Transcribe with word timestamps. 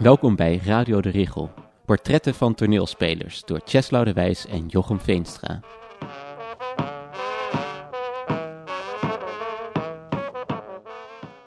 Welkom 0.00 0.36
bij 0.36 0.60
Radio 0.64 1.00
de 1.00 1.10
Richel. 1.10 1.50
Portretten 1.84 2.34
van 2.34 2.54
toneelspelers 2.54 3.42
door 3.44 3.60
Cheslau 3.64 4.04
de 4.04 4.12
Wijs 4.12 4.46
en 4.46 4.66
Jochem 4.66 5.00
Veenstra. 5.00 5.60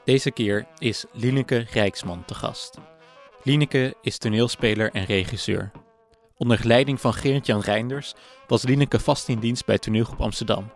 Deze 0.04 0.32
keer 0.32 0.66
is 0.78 1.05
Lineke 1.12 1.66
Rijksman 1.71 2.26
te 2.26 2.34
gast. 2.34 2.78
Lineke 3.44 3.96
is 4.02 4.18
toneelspeler 4.18 4.92
en 4.92 5.06
regisseur. 5.06 5.72
Onder 6.38 6.60
leiding 6.64 7.02
van 7.02 7.14
Gerrit-Jan 7.14 7.62
Reinders 7.62 8.14
was 8.48 8.64
Lineke 8.64 9.00
vast 9.00 9.28
in 9.28 9.40
dienst 9.40 9.66
bij 9.66 9.78
Toneelgroep 9.78 10.22
Amsterdam. 10.22 10.72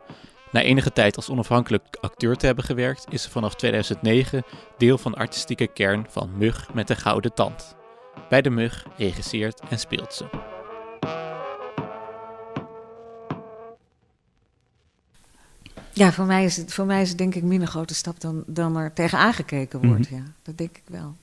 Na 0.51 0.61
enige 0.61 0.91
tijd 0.91 1.15
als 1.15 1.29
onafhankelijk 1.29 1.97
acteur 2.01 2.35
te 2.35 2.45
hebben 2.45 2.63
gewerkt, 2.63 3.05
is 3.09 3.21
ze 3.21 3.29
vanaf 3.29 3.55
2009 3.55 4.43
deel 4.77 4.97
van 4.97 5.11
de 5.11 5.17
artistieke 5.17 5.67
kern 5.67 6.05
van 6.09 6.37
Mug 6.37 6.73
met 6.73 6.87
de 6.87 6.95
Gouden 6.95 7.33
Tand. 7.33 7.76
Bij 8.29 8.41
de 8.41 8.49
Mug 8.49 8.85
regisseert 8.97 9.61
en 9.69 9.79
speelt 9.79 10.13
ze. 10.13 10.25
Ja, 15.93 16.11
voor 16.11 16.25
mij 16.25 16.43
is 16.43 16.57
het, 16.57 16.73
voor 16.73 16.85
mij 16.85 17.01
is 17.01 17.09
het 17.09 17.17
denk 17.17 17.35
ik 17.35 17.43
minder 17.43 17.67
grote 17.67 17.95
stap 17.95 18.21
dan, 18.21 18.43
dan 18.47 18.77
er 18.77 18.93
tegenaan 18.93 19.33
gekeken 19.33 19.87
wordt. 19.87 20.09
Mhm. 20.09 20.15
Ja, 20.19 20.23
dat 20.43 20.57
denk 20.57 20.77
ik 20.77 20.83
wel. 20.87 21.15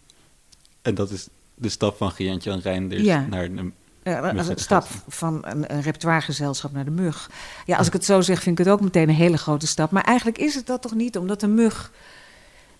En 0.83 0.95
dat 0.95 1.11
is 1.11 1.29
de 1.55 1.69
stap 1.69 1.97
van 1.97 2.11
Gerrit-Jan 2.11 2.59
Reinders 2.59 3.03
Ja. 3.03 3.27
naar 3.27 3.45
een 3.45 3.75
Ja, 4.03 4.55
stap 4.55 4.87
van 5.09 5.39
een, 5.47 5.73
een 5.75 5.83
repertoiregezelschap 5.83 6.73
naar 6.73 6.84
de 6.84 6.91
mug. 6.91 7.31
Ja, 7.67 7.77
als 7.77 7.87
ik 7.87 7.92
het 7.92 8.05
zo 8.05 8.20
zeg, 8.20 8.42
vind 8.42 8.59
ik 8.59 8.65
het 8.65 8.75
ook 8.75 8.81
meteen 8.81 9.09
een 9.09 9.15
hele 9.15 9.39
grote 9.39 9.67
stap. 9.67 9.91
Maar 9.91 10.03
eigenlijk 10.05 10.39
is 10.39 10.55
het 10.55 10.67
dat 10.67 10.83
toch 10.83 10.95
niet, 10.95 11.19
omdat 11.19 11.41
de 11.41 11.47
mug 11.47 11.92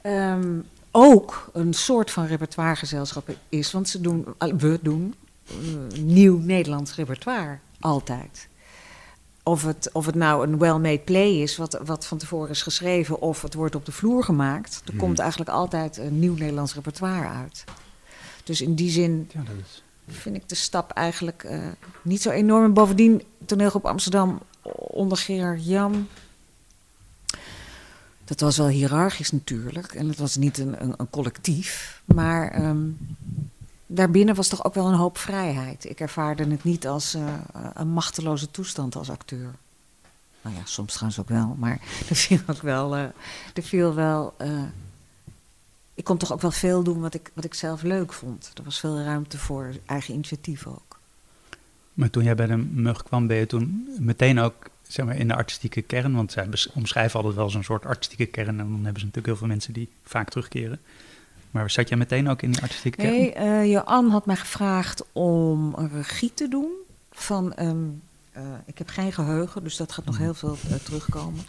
ehm, 0.03 0.59
ook 0.97 1.49
een 1.53 1.73
soort 1.75 2.11
van 2.11 2.27
repertoiregezelschap 2.27 3.29
is. 3.49 3.73
Want 3.73 3.89
ze 3.89 4.01
doen, 4.01 4.27
we 4.39 4.79
doen 4.83 5.15
eh, 5.49 5.55
nieuw 5.99 6.39
Nederlands 6.39 6.95
repertoire, 6.95 7.59
altijd. 7.81 8.49
Of 9.43 9.63
het, 9.65 9.91
of 9.93 10.07
het 10.07 10.15
nou 10.15 10.47
een 10.47 10.59
well-made 10.59 10.99
play 10.99 11.31
is, 11.31 11.57
wat, 11.57 11.81
wat 11.85 12.07
van 12.07 12.19
tevoren 12.19 12.51
is 12.51 12.63
geschreven, 12.63 13.21
of 13.21 13.43
het 13.43 13.55
wordt 13.55 13.75
op 13.75 13.85
de 13.87 13.93
vloer 13.93 14.25
gemaakt. 14.25 14.83
Er 14.85 14.91
Mhm. 14.95 15.03
komt 15.05 15.19
eigenlijk 15.19 15.51
altijd 15.51 15.97
een 15.97 16.19
nieuw 16.19 16.35
Nederlands 16.35 16.75
repertoire 16.75 17.29
uit. 17.29 17.65
Dus 18.45 18.61
in 18.61 18.75
die 18.75 18.91
zin 18.91 19.29
Ja, 19.33 19.41
dat 19.41 19.55
is... 19.65 19.83
vind 20.09 20.37
ik 20.37 20.49
de 20.49 20.55
stap 20.55 20.91
eigenlijk 20.91 21.45
eh, 21.45 21.59
niet 22.03 22.23
zo 22.23 22.31
enorm. 22.31 22.65
En 22.65 22.73
bovendien, 22.73 23.23
toneelgroep 23.47 23.87
Amsterdam 23.87 24.41
onder 24.77 25.19
Gerard 25.19 25.67
Jan. 25.67 26.09
Dat 28.25 28.41
was 28.41 28.57
wel 28.57 28.69
hiërarchisch 28.69 29.31
natuurlijk. 29.31 29.93
En 29.93 30.09
het 30.09 30.19
was 30.19 30.37
niet 30.37 30.59
een, 30.59 30.83
een, 30.83 30.95
een 30.97 31.11
collectief. 31.11 32.03
Maar 32.05 32.51
ehm, 32.51 32.89
daarbinnen 33.87 34.35
was 34.35 34.49
toch 34.49 34.65
ook 34.65 34.75
wel 34.75 34.87
een 34.87 34.95
hoop 34.95 35.19
vrijheid. 35.19 35.85
Ik 35.85 36.01
ervaarde 36.01 36.51
het 36.51 36.65
niet 36.65 36.87
als 36.87 37.15
eh, 37.15 37.35
een 37.75 37.89
machteloze 37.89 38.51
toestand 38.51 38.97
als 38.97 39.11
acteur. 39.11 39.55
Nou 40.43 40.57
ja, 40.57 40.63
soms 40.65 40.93
trouwens 40.93 41.21
ook 41.21 41.29
wel. 41.29 41.57
Maar 41.59 41.81
er 42.09 42.17
viel 42.17 42.41
ook 42.47 42.63
wel... 42.63 42.95
er 42.95 43.13
viel 43.63 43.95
wel 43.95 44.35
eh, 44.39 44.63
ik 45.95 46.05
kon 46.05 46.17
toch 46.17 46.33
ook 46.33 46.41
wel 46.41 46.51
veel 46.51 46.83
doen 46.83 47.01
wat 47.01 47.15
ik, 47.15 47.31
wat 47.35 47.45
ik 47.45 47.55
zelf 47.55 47.83
leuk 47.83 48.13
vond. 48.13 48.51
Er 48.55 48.65
was 48.65 48.81
veel 48.81 49.01
ruimte 49.01 49.39
voor 49.39 49.75
eigen 49.87 50.15
initiatief 50.15 50.67
ook. 50.67 50.99
Maar 51.95 52.11
toen 52.11 52.25
jij 52.25 52.35
bij 52.35 52.47
de 52.47 52.57
mug 52.57 53.03
kwam, 53.03 53.27
ben 53.27 53.37
je 53.37 53.47
toen 53.47 53.89
meteen 53.99 54.39
ook 54.39 54.71
zeg 54.95 55.07
maar, 55.07 55.17
in 55.17 55.29
de 55.29 55.35
artistieke 55.35 55.83
kern? 55.83 56.15
Want 56.15 56.33
zij 56.33 56.49
omschrijven 56.75 57.17
altijd 57.17 57.35
wel 57.35 57.51
zo'n 57.51 57.63
soort 57.65 57.87
artistieke 57.87 58.27
kern. 58.27 58.49
En 58.49 58.57
dan 58.57 58.67
hebben 58.69 58.85
ze 59.01 59.07
natuurlijk 59.07 59.27
heel 59.27 59.37
veel 59.37 59.47
mensen 59.47 59.73
die 59.73 59.89
vaak 60.05 60.29
terugkeren. 60.31 60.81
Maar 61.51 61.71
zat 61.71 61.89
jij 61.89 61.99
meteen 61.99 62.29
ook 62.29 62.43
in 62.43 62.51
die 62.51 62.63
artistieke 62.63 62.97
kern? 62.99 63.13
Nee, 63.13 63.33
eh 63.33 63.71
Johan 63.71 64.11
had 64.11 64.27
mij 64.27 64.37
gevraagd 64.37 65.05
om 65.13 65.75
een 65.77 65.91
regie 65.93 66.35
te 66.35 66.49
doen. 66.49 66.71
Van, 67.13 67.55
eh, 67.55 68.43
ik 68.67 68.79
heb 68.79 68.89
geen 68.89 69.13
geheugen, 69.13 69.63
dus 69.65 69.77
dat 69.77 69.93
gaat 69.93 70.05
nog 70.05 70.19
heel 70.19 70.35
veel 70.35 70.57
eh, 70.71 70.75
terugkomen. 70.75 71.45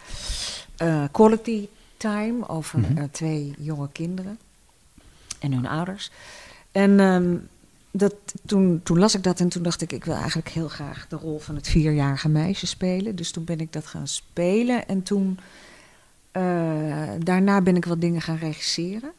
Eh, 0.78 1.04
quality 1.12 1.68
time 1.98 2.48
over 2.48 2.80
Mhm. 2.80 3.08
twee 3.12 3.54
jonge 3.58 3.90
kinderen 3.92 4.40
en 5.40 5.54
hun 5.54 5.68
ouders. 5.68 6.12
En 6.72 7.00
ehm, 7.00 7.36
dat, 7.98 8.16
toen, 8.46 8.82
toen 8.84 9.00
las 9.00 9.16
ik 9.16 9.24
dat 9.24 9.40
en 9.40 9.50
toen 9.50 9.64
dacht 9.64 9.82
ik, 9.82 9.92
ik 9.92 10.06
wil 10.06 10.16
eigenlijk 10.16 10.50
heel 10.50 10.68
graag 10.68 11.08
de 11.08 11.16
rol 11.16 11.40
van 11.40 11.56
het 11.56 11.68
vierjarige 11.68 12.30
meisje 12.30 12.68
spelen. 12.68 13.16
Dus 13.16 13.32
toen 13.32 13.44
ben 13.44 13.60
ik 13.60 13.74
dat 13.74 13.86
gaan 13.86 14.08
spelen 14.08 14.88
en 14.88 15.04
toen, 15.04 15.40
eh, 16.32 17.10
daarna 17.20 17.62
ben 17.62 17.76
ik 17.76 17.86
wat 17.86 18.02
dingen 18.02 18.22
gaan 18.22 18.38
regisseren. 18.38 19.12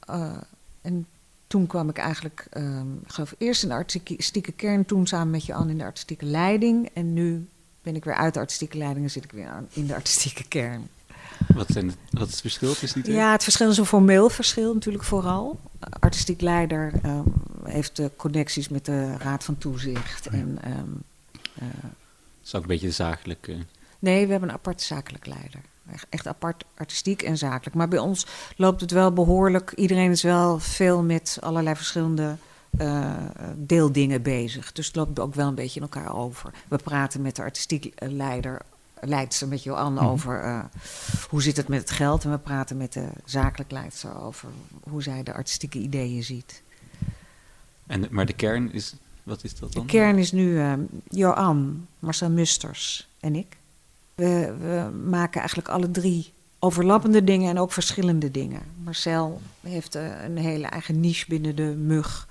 Eh, 0.00 0.36
en 0.82 1.06
toen 1.46 1.66
kwam 1.66 1.88
ik 1.88 1.98
eigenlijk, 1.98 2.46
ehm, 2.50 2.86
eerst 3.38 3.62
in 3.62 3.68
de 3.68 3.74
artistieke 3.74 4.52
kern, 4.52 4.84
toen 4.84 5.06
samen 5.06 5.30
met 5.30 5.44
Jan 5.44 5.68
in 5.68 5.78
de 5.78 5.84
artistieke 5.84 6.24
leiding. 6.24 6.88
En 6.92 7.12
nu 7.12 7.48
ben 7.82 7.96
ik 7.96 8.04
weer 8.04 8.14
uit 8.14 8.34
de 8.34 8.40
artistieke 8.40 8.78
leiding 8.78 9.04
en 9.04 9.10
zit 9.10 9.24
ik 9.24 9.32
weer 9.32 9.46
aan, 9.46 9.68
in 9.72 9.86
de 9.86 9.94
artistieke 9.94 10.48
kern. 10.48 10.88
Wat, 11.54 11.66
zijn 11.68 11.86
het, 11.86 11.96
wat 12.10 12.26
is 12.26 12.32
het 12.32 12.40
verschil 12.40 12.68
tussen 12.74 12.94
die 12.94 13.02
twee? 13.02 13.16
Ja, 13.16 13.32
het 13.32 13.42
verschil 13.42 13.70
is 13.70 13.78
een 13.78 13.86
formeel 13.86 14.30
verschil 14.30 14.74
natuurlijk 14.74 15.04
vooral. 15.04 15.60
Artistiek 16.00 16.40
leider 16.40 16.92
ehm, 17.02 17.22
heeft 17.64 17.96
de 17.96 18.10
connecties 18.16 18.68
met 18.68 18.84
de 18.84 19.16
Raad 19.16 19.44
van 19.44 19.58
Toezicht. 19.58 20.26
Oh 20.26 20.32
ja. 20.32 20.38
En, 20.38 20.58
ehm, 20.62 20.72
eh, 21.54 21.82
Dat 21.82 21.90
is 22.44 22.54
ook 22.54 22.62
een 22.62 22.68
beetje 22.68 22.86
de 22.86 22.92
zakelijke... 22.92 23.56
nee, 23.98 24.24
we 24.24 24.30
hebben 24.30 24.48
een 24.48 24.54
apart 24.54 24.82
zakelijk 24.82 25.26
leider. 25.26 25.60
Echt- 26.08 26.26
apart 26.26 26.64
artistiek 26.76 27.22
en 27.22 27.38
zakelijk. 27.38 27.76
Maar 27.76 27.88
bij 27.88 27.98
ons 27.98 28.26
loopt 28.56 28.80
het 28.80 28.90
wel 28.90 29.12
behoorlijk. 29.12 29.72
Iedereen 29.76 30.10
is 30.10 30.22
wel 30.22 30.58
veel 30.58 31.02
met 31.02 31.38
allerlei 31.40 31.76
verschillende 31.76 32.36
eh, 32.78 33.14
deeldingen 33.56 34.22
bezig. 34.22 34.72
Dus 34.72 34.86
het 34.86 34.96
loopt 34.96 35.18
ook 35.20 35.34
wel 35.34 35.48
een 35.48 35.54
beetje 35.54 35.80
in 35.80 35.88
elkaar 35.90 36.14
over. 36.14 36.50
We 36.68 36.76
praten 36.76 37.22
met 37.22 37.36
de 37.36 37.42
artistiek 37.42 37.84
eh, 37.84 38.10
leider, 38.10 38.60
leidster, 39.00 39.48
met 39.48 39.62
Johan, 39.62 39.92
Mhm. 39.94 40.04
over 40.04 40.40
eh, 40.42 40.64
hoe 41.28 41.42
zit 41.42 41.56
het 41.56 41.68
met 41.68 41.80
het 41.80 41.90
geld. 41.90 42.24
En 42.24 42.30
we 42.30 42.38
praten 42.38 42.76
met 42.76 42.92
de 42.92 43.08
zakelijk 43.24 43.70
leidster 43.70 44.20
over 44.22 44.48
hoe 44.82 45.02
zij 45.02 45.22
de 45.22 45.32
artistieke 45.32 45.78
ideeën 45.78 46.22
ziet. 46.22 46.62
En, 47.86 48.06
maar 48.10 48.26
de 48.26 48.32
kern 48.32 48.72
is... 48.72 48.94
Wat 49.22 49.44
is 49.44 49.58
dat 49.58 49.68
De 49.72 49.78
dan? 49.78 49.86
kern 49.86 50.18
is 50.18 50.32
nu 50.32 50.58
eh, 50.60 50.72
Johan, 51.08 51.86
Marcel 51.98 52.30
Musters 52.30 53.08
en 53.20 53.34
ik. 53.34 53.56
We, 54.14 54.54
we 54.60 54.90
maken 55.08 55.38
eigenlijk 55.38 55.68
alle 55.68 55.90
drie 55.90 56.32
overlappende 56.58 57.24
dingen 57.24 57.50
en 57.50 57.58
ook 57.58 57.72
verschillende 57.72 58.30
dingen. 58.30 58.60
Marcel 58.84 59.40
heeft 59.60 59.94
eh, 59.94 60.22
een 60.24 60.36
hele 60.36 60.66
eigen 60.66 61.00
niche 61.00 61.24
binnen 61.28 61.56
de 61.56 61.62
mug. 61.78 62.28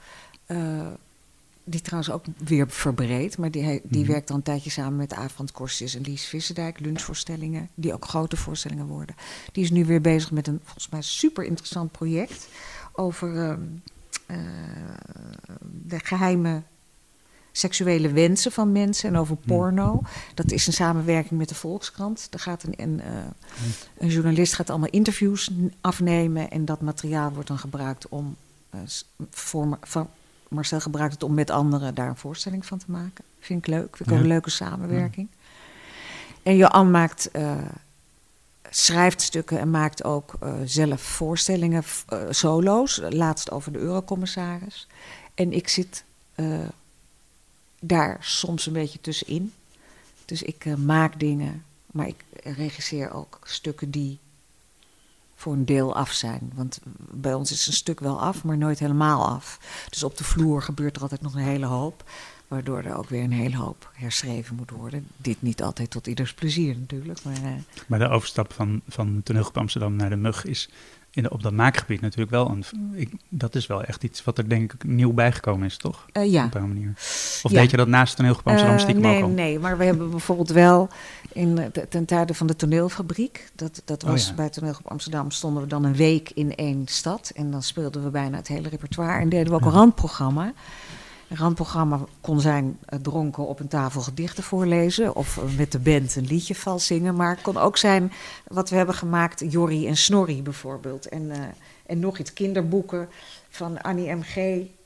Die 1.69 1.81
trouwens 1.81 2.11
ook 2.13 2.25
weer 2.37 2.69
verbreed. 2.69 3.37
Maar 3.37 3.51
die, 3.51 3.81
die 3.83 4.01
Mhm. 4.03 4.11
werkt 4.11 4.29
al 4.29 4.35
een 4.35 4.41
tijdje 4.41 4.69
samen 4.69 4.95
met 4.95 5.13
Avond 5.13 5.51
Korstjes 5.51 5.95
en 5.95 6.01
Lies 6.01 6.25
Visserdijk. 6.25 6.79
Lunchvoorstellingen, 6.79 7.69
die 7.75 7.93
ook 7.93 8.05
grote 8.05 8.37
voorstellingen 8.37 8.85
worden. 8.85 9.15
Die 9.51 9.63
is 9.63 9.71
nu 9.71 9.85
weer 9.85 10.01
bezig 10.01 10.31
met 10.31 10.47
een 10.47 10.59
volgens 10.63 10.89
mij 10.89 11.01
super 11.01 11.43
interessant 11.43 11.91
project. 11.91 12.47
Over 12.91 13.37
ehm, 13.37 13.61
eh, 14.25 14.37
de 15.85 15.99
geheime 15.99 16.61
seksuele 17.51 18.11
wensen 18.11 18.51
van 18.51 18.71
mensen 18.71 19.09
en 19.09 19.15
over 19.17 19.35
porno. 19.35 20.01
Dat 20.33 20.51
is 20.51 20.67
een 20.67 20.73
samenwerking 20.73 21.39
met 21.39 21.49
de 21.49 21.55
Volkskrant. 21.55 22.27
Er 22.31 22.39
gaat 22.39 22.63
een, 22.63 22.73
een, 22.77 23.01
eh, 23.01 23.11
een 23.97 24.07
journalist 24.09 24.53
gaat 24.53 24.69
allemaal 24.69 24.89
interviews 24.89 25.51
afnemen 25.81 26.49
en 26.51 26.65
dat 26.65 26.81
materiaal 26.81 27.31
wordt 27.31 27.47
dan 27.47 27.59
gebruikt 27.59 28.07
om 28.09 28.35
Ma- 29.53 29.77
van 29.81 30.09
Marcel 30.49 30.79
gebruikt 30.79 31.13
het 31.13 31.23
om 31.23 31.33
met 31.33 31.49
anderen 31.49 31.95
daar 31.95 32.09
een 32.09 32.15
voorstelling 32.17 32.65
van 32.65 32.77
te 32.77 32.91
maken. 32.91 33.23
Vind 33.39 33.59
ik 33.59 33.67
leuk. 33.67 33.95
Vind 33.97 34.09
ik 34.09 34.15
ook 34.15 34.21
een 34.21 34.27
leuke 34.27 34.49
samenwerking. 34.49 35.27
En 36.43 36.55
Johan 36.55 36.91
maakt 36.91 37.31
eh, 37.31 37.57
schrijft 38.69 39.21
stukken 39.21 39.59
en 39.59 39.69
maakt 39.69 40.03
ook 40.03 40.33
eh, 40.39 40.53
zelf 40.65 41.01
voorstellingen, 41.01 41.83
eh, 42.07 42.21
solo's. 42.29 43.01
Laatst 43.09 43.51
over 43.51 43.71
de 43.71 43.79
eurocommissaris. 43.79 44.87
En 45.33 45.53
ik 45.53 45.67
zit 45.67 46.03
daar 47.79 48.17
soms 48.19 48.65
een 48.65 48.73
beetje 48.73 49.01
tussenin. 49.01 49.53
Dus 50.25 50.41
ik 50.41 50.77
maak 50.77 51.19
dingen, 51.19 51.65
maar 51.91 52.07
ik 52.07 52.23
regisseer 52.43 53.13
ook 53.13 53.39
stukken 53.43 53.91
die 53.91 54.19
voor 55.39 55.53
een 55.53 55.65
deel 55.65 55.95
af 55.95 56.11
zijn. 56.11 56.51
Want 56.53 56.79
bij 57.11 57.33
ons 57.33 57.51
is 57.51 57.67
een 57.67 57.73
stuk 57.73 57.99
wel 57.99 58.21
af, 58.21 58.43
maar 58.43 58.57
nooit 58.57 58.79
helemaal 58.79 59.27
af. 59.27 59.59
Dus 59.89 60.03
op 60.03 60.17
de 60.17 60.23
vloer 60.23 60.61
gebeurt 60.61 60.95
er 60.95 61.01
altijd 61.01 61.21
nog 61.21 61.33
een 61.33 61.41
hele 61.41 61.65
hoop. 61.65 62.03
Waardoor 62.47 62.83
er 62.83 62.97
ook 62.97 63.09
weer 63.09 63.23
een 63.23 63.31
hele 63.31 63.57
hoop 63.57 63.91
herschreven 63.93 64.55
moet 64.55 64.71
worden. 64.71 65.07
Dit 65.17 65.41
niet 65.41 65.63
altijd 65.63 65.89
tot 65.89 66.07
ieders 66.07 66.33
plezier 66.33 66.77
natuurlijk. 66.77 67.23
Maar, 67.23 67.33
eh, 67.33 67.51
Maar 67.87 67.99
de 67.99 68.07
overstap 68.07 68.53
van, 68.53 68.81
van 68.87 69.21
toneelgroep 69.23 69.57
Amsterdam 69.57 69.95
naar 69.95 70.09
de 70.09 70.15
mug 70.15 70.45
is, 70.45 70.69
in 71.23 71.31
op 71.31 71.43
dat 71.43 71.53
maakgebied 71.53 72.01
natuurlijk 72.01 72.31
wel 72.31 72.49
een. 72.49 72.63
Ik, 72.93 73.11
dat 73.29 73.55
is 73.55 73.67
wel 73.67 73.83
echt 73.83 74.03
iets 74.03 74.23
wat 74.23 74.37
er 74.37 74.49
denk 74.49 74.73
ik 74.73 74.83
nieuw 74.83 75.13
bijgekomen 75.13 75.65
is, 75.67 75.77
toch? 75.77 76.05
Eh, 76.11 76.31
ja. 76.31 76.45
Op 76.45 76.55
een 76.55 76.67
manier. 76.67 76.91
Of 77.43 77.51
Ja. 77.51 77.59
deed 77.61 77.71
je 77.71 77.77
dat 77.77 77.87
naast 77.87 78.15
toneelgroep 78.15 78.47
Amsterdam 78.47 78.75
Eh, 78.75 78.81
stiekem 78.81 79.03
nee, 79.03 79.17
ook 79.17 79.23
al? 79.23 79.29
nee, 79.29 79.59
maar 79.59 79.77
we 79.77 79.83
hebben 79.83 80.09
bijvoorbeeld 80.09 80.49
wel 80.49 80.89
in, 81.33 81.55
de- 81.55 81.85
ten 81.89 82.05
tijde 82.05 82.33
van 82.33 82.47
de 82.47 82.55
toneelfabriek, 82.55 83.49
dat, 83.55 83.81
dat 83.85 84.03
Oh, 84.03 84.09
was 84.09 84.27
ja. 84.27 84.33
bij 84.33 84.49
Toneelgroep 84.49 84.87
Amsterdam, 84.91 85.31
stonden 85.31 85.61
we 85.63 85.67
dan 85.69 85.83
een 85.83 85.95
week 85.95 86.31
in 86.33 86.55
één 86.55 86.81
stad. 86.85 87.31
En 87.35 87.51
dan 87.51 87.63
speelden 87.63 88.03
we 88.03 88.09
bijna 88.09 88.37
het 88.37 88.47
hele 88.47 88.69
repertoire 88.69 89.19
en 89.21 89.29
deden 89.29 89.47
we 89.47 89.53
ook 89.53 89.59
een 89.61 89.67
Ja. 89.67 89.73
Een 89.73 89.79
randprogramma 89.79 90.53
kon 92.21 92.41
zijn 92.41 92.77
eh, 92.85 92.99
dronken 92.99 93.47
op 93.47 93.59
een 93.59 93.67
tafel 93.67 94.01
gedichten 94.01 94.43
voorlezen 94.43 95.15
of 95.15 95.37
eh, 95.37 95.43
met 95.57 95.71
de 95.71 95.79
band 95.79 96.15
een 96.15 96.25
liedje 96.25 96.55
vals 96.55 96.85
zingen. 96.85 97.15
Maar 97.15 97.29
het 97.29 97.41
kon 97.41 97.57
ook 97.57 97.77
zijn 97.77 98.11
wat 98.47 98.69
we 98.69 98.75
hebben 98.75 98.95
gemaakt, 98.95 99.43
Jorrie 99.51 99.87
en 99.87 99.97
Snorri 99.97 100.41
bijvoorbeeld. 100.41 101.05
En, 101.07 101.31
eh, 101.31 101.39
en 101.85 101.99
nog 101.99 102.17
iets, 102.17 102.33
kinderboeken 102.33 103.09
van 103.49 103.81
Annie 103.81 104.11
M.G., 104.15 104.35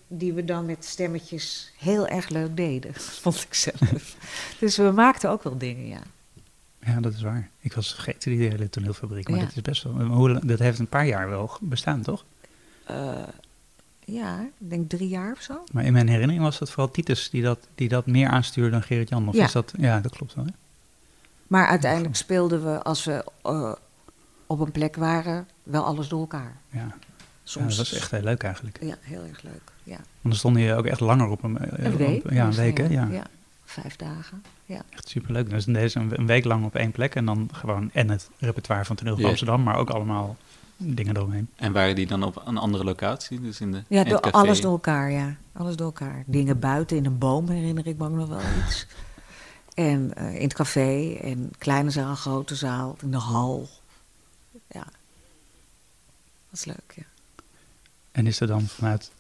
die 0.08 0.34
we 0.34 0.46
dan 0.46 0.66
met 0.66 0.86
stemmetjes 0.86 1.74
heel 1.78 2.08
erg 2.08 2.30
leuk 2.30 2.58
deden, 2.58 2.94
vond 3.22 3.42
ik 3.42 3.54
zelf. 3.54 4.16
dus 4.60 4.78
we 4.78 4.92
maakten 4.92 5.30
ook 5.30 5.44
wel 5.44 5.58
dingen, 5.58 5.88
ja. 5.88 6.02
Ja, 6.86 7.00
dat 7.00 7.14
is 7.14 7.22
waar. 7.22 7.50
Ik 7.60 7.74
was 7.74 7.94
vergeten 7.94 8.32
die 8.32 8.50
hele 8.50 8.70
toneelfabriek. 8.70 9.30
Maar 9.30 9.40
Ja. 9.40 9.46
dat 9.46 9.56
is 9.56 9.62
best 9.62 9.84
wel. 9.84 10.40
Dat 10.44 10.60
heeft 10.60 10.80
een 10.80 10.88
paar 10.88 11.06
jaar 11.08 11.30
wel 11.30 11.58
bestaan, 11.62 12.02
toch? 12.02 12.26
Ja, 14.06 14.40
ik 14.42 14.70
denk 14.70 14.90
drie 14.90 15.08
jaar 15.08 15.32
of 15.32 15.42
zo. 15.42 15.64
Maar 15.72 15.84
in 15.84 15.94
mijn 15.94 16.08
herinnering 16.08 16.44
was 16.44 16.60
dat 16.60 16.70
vooral 16.70 16.92
Titus 16.92 17.30
die 17.30 17.42
dat, 17.42 17.68
die 17.76 17.90
dat 17.90 18.06
meer 18.06 18.28
aanstuurde 18.30 18.70
dan 18.72 18.84
Gerrit 18.84 19.10
Jan. 19.10 19.28
Of 19.28 19.36
Ja. 19.36 19.44
is 19.44 19.52
dat? 19.52 19.74
Ja, 19.78 20.00
dat 20.00 20.16
klopt 20.16 20.34
wel. 20.34 20.46
Hè? 20.46 20.52
Maar 21.48 21.68
uiteindelijk 21.68 22.16
speelden 22.16 22.64
we, 22.64 22.84
als 22.84 23.04
we 23.06 23.26
eh, 23.44 23.72
op 24.48 24.60
een 24.60 24.72
plek 24.72 24.96
waren, 24.96 25.48
wel 25.64 25.84
alles 25.86 26.08
door 26.08 26.20
elkaar. 26.20 26.56
Ja. 26.70 26.80
ja, 26.80 26.94
Soms. 27.44 27.78
dat 27.78 27.90
was 27.90 28.00
echt 28.00 28.12
heel 28.12 28.22
leuk 28.22 28.44
eigenlijk. 28.44 28.78
Ja, 28.82 28.96
heel 29.02 29.24
erg 29.30 29.42
leuk. 29.42 29.72
Ja. 29.84 29.96
Want 29.96 30.06
dan 30.22 30.34
stond 30.36 30.58
je 30.58 30.74
ook 30.76 30.86
echt 30.86 31.00
langer 31.00 31.28
op 31.28 31.44
een, 31.44 31.58
eh, 31.58 31.92
op- 31.92 31.98
week. 31.98 32.32
ja, 32.32 32.46
een 32.46 32.54
week, 32.54 32.78
hè? 32.78 32.86
Ja. 32.86 33.08
ja. 33.12 33.24
Vijf 33.66 33.96
dagen. 33.96 34.44
Ja. 34.66 34.82
Echt 34.90 35.08
superleuk. 35.08 35.50
Dus 35.50 35.66
deze 35.66 36.00
een, 36.00 36.26
week 36.28 36.44
lang 36.46 36.66
op 36.66 36.76
één 36.76 36.92
plek 36.92 37.16
en 37.16 37.26
dan 37.26 37.50
gewoon 37.54 37.90
en 37.94 38.10
het 38.10 38.30
repertoire 38.40 38.86
van 38.86 38.96
toneel 38.96 39.14
van 39.14 39.24
Ja. 39.24 39.30
Amsterdam, 39.30 39.64
maar 39.64 39.76
ook 39.76 39.90
allemaal 39.90 40.38
dingen 40.78 41.16
eromheen. 41.18 41.50
En 41.56 41.72
waren 41.72 41.96
die 41.96 42.08
dan 42.08 42.24
op 42.24 42.42
een 42.46 42.58
andere 42.58 42.84
locatie? 42.84 43.42
Dus 43.42 43.62
in 43.62 43.72
de 43.72 43.78
Ja, 43.78 43.84
in 43.88 43.98
het 43.98 44.08
door, 44.10 44.20
café? 44.20 44.38
alles 44.38 44.62
door 44.62 44.72
elkaar, 44.72 45.12
ja. 45.12 45.36
Alles 45.54 45.76
door 45.76 45.86
elkaar. 45.86 46.24
Dingen 46.28 46.60
buiten 46.60 46.98
in 46.98 47.06
een 47.06 47.18
boom 47.18 47.50
herinner 47.50 47.88
ik 47.88 47.98
me 47.98 48.06
ook 48.06 48.16
nog 48.16 48.28
wel 48.30 48.40
iets. 48.66 48.88
En 49.74 50.14
eh, 50.16 50.36
in 50.36 50.42
het 50.44 50.54
café, 50.54 51.14
en 51.22 51.52
kleine 51.58 51.90
zaal, 51.90 52.16
grote 52.16 52.56
zaal, 52.56 52.96
in 53.02 53.12
de 53.12 53.18
hal. 53.18 53.70
Ja. 54.68 54.84
Dat 56.50 56.60
is 56.60 56.66
leuk, 56.66 56.94
ja. 56.96 57.04
En 58.12 58.28
is 58.28 58.40
er 58.40 58.48
dan 58.48 58.62
vanuit 58.62 59.12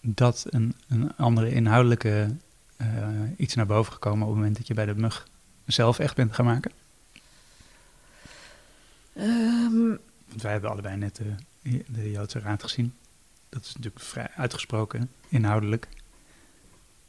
dat 0.00 0.44
een, 0.50 0.74
een 0.88 1.16
andere 1.16 1.50
inhoudelijke 1.52 2.30
eh, 2.76 2.86
iets 3.36 3.54
naar 3.54 3.66
boven 3.66 3.92
gekomen 3.92 4.22
op 4.22 4.28
het 4.28 4.36
moment 4.36 4.56
dat 4.56 4.66
je 4.66 4.74
bij 4.74 4.86
de 4.86 4.94
mug 4.94 5.28
zelf 5.66 5.98
echt 5.98 6.16
bent 6.16 6.34
gaan 6.34 6.44
maken? 6.44 6.70
Ehm, 9.12 9.94
Want 10.28 10.42
wij 10.42 10.52
hebben 10.52 10.70
allebei 10.70 10.96
net 10.96 11.16
de, 11.62 11.84
de 11.86 12.10
Joodse 12.10 12.38
Raad 12.38 12.62
gezien. 12.62 12.94
Dat 13.48 13.62
is 13.64 13.74
natuurlijk 13.74 14.04
vrij 14.04 14.28
uitgesproken, 14.36 15.10
inhoudelijk. 15.28 15.88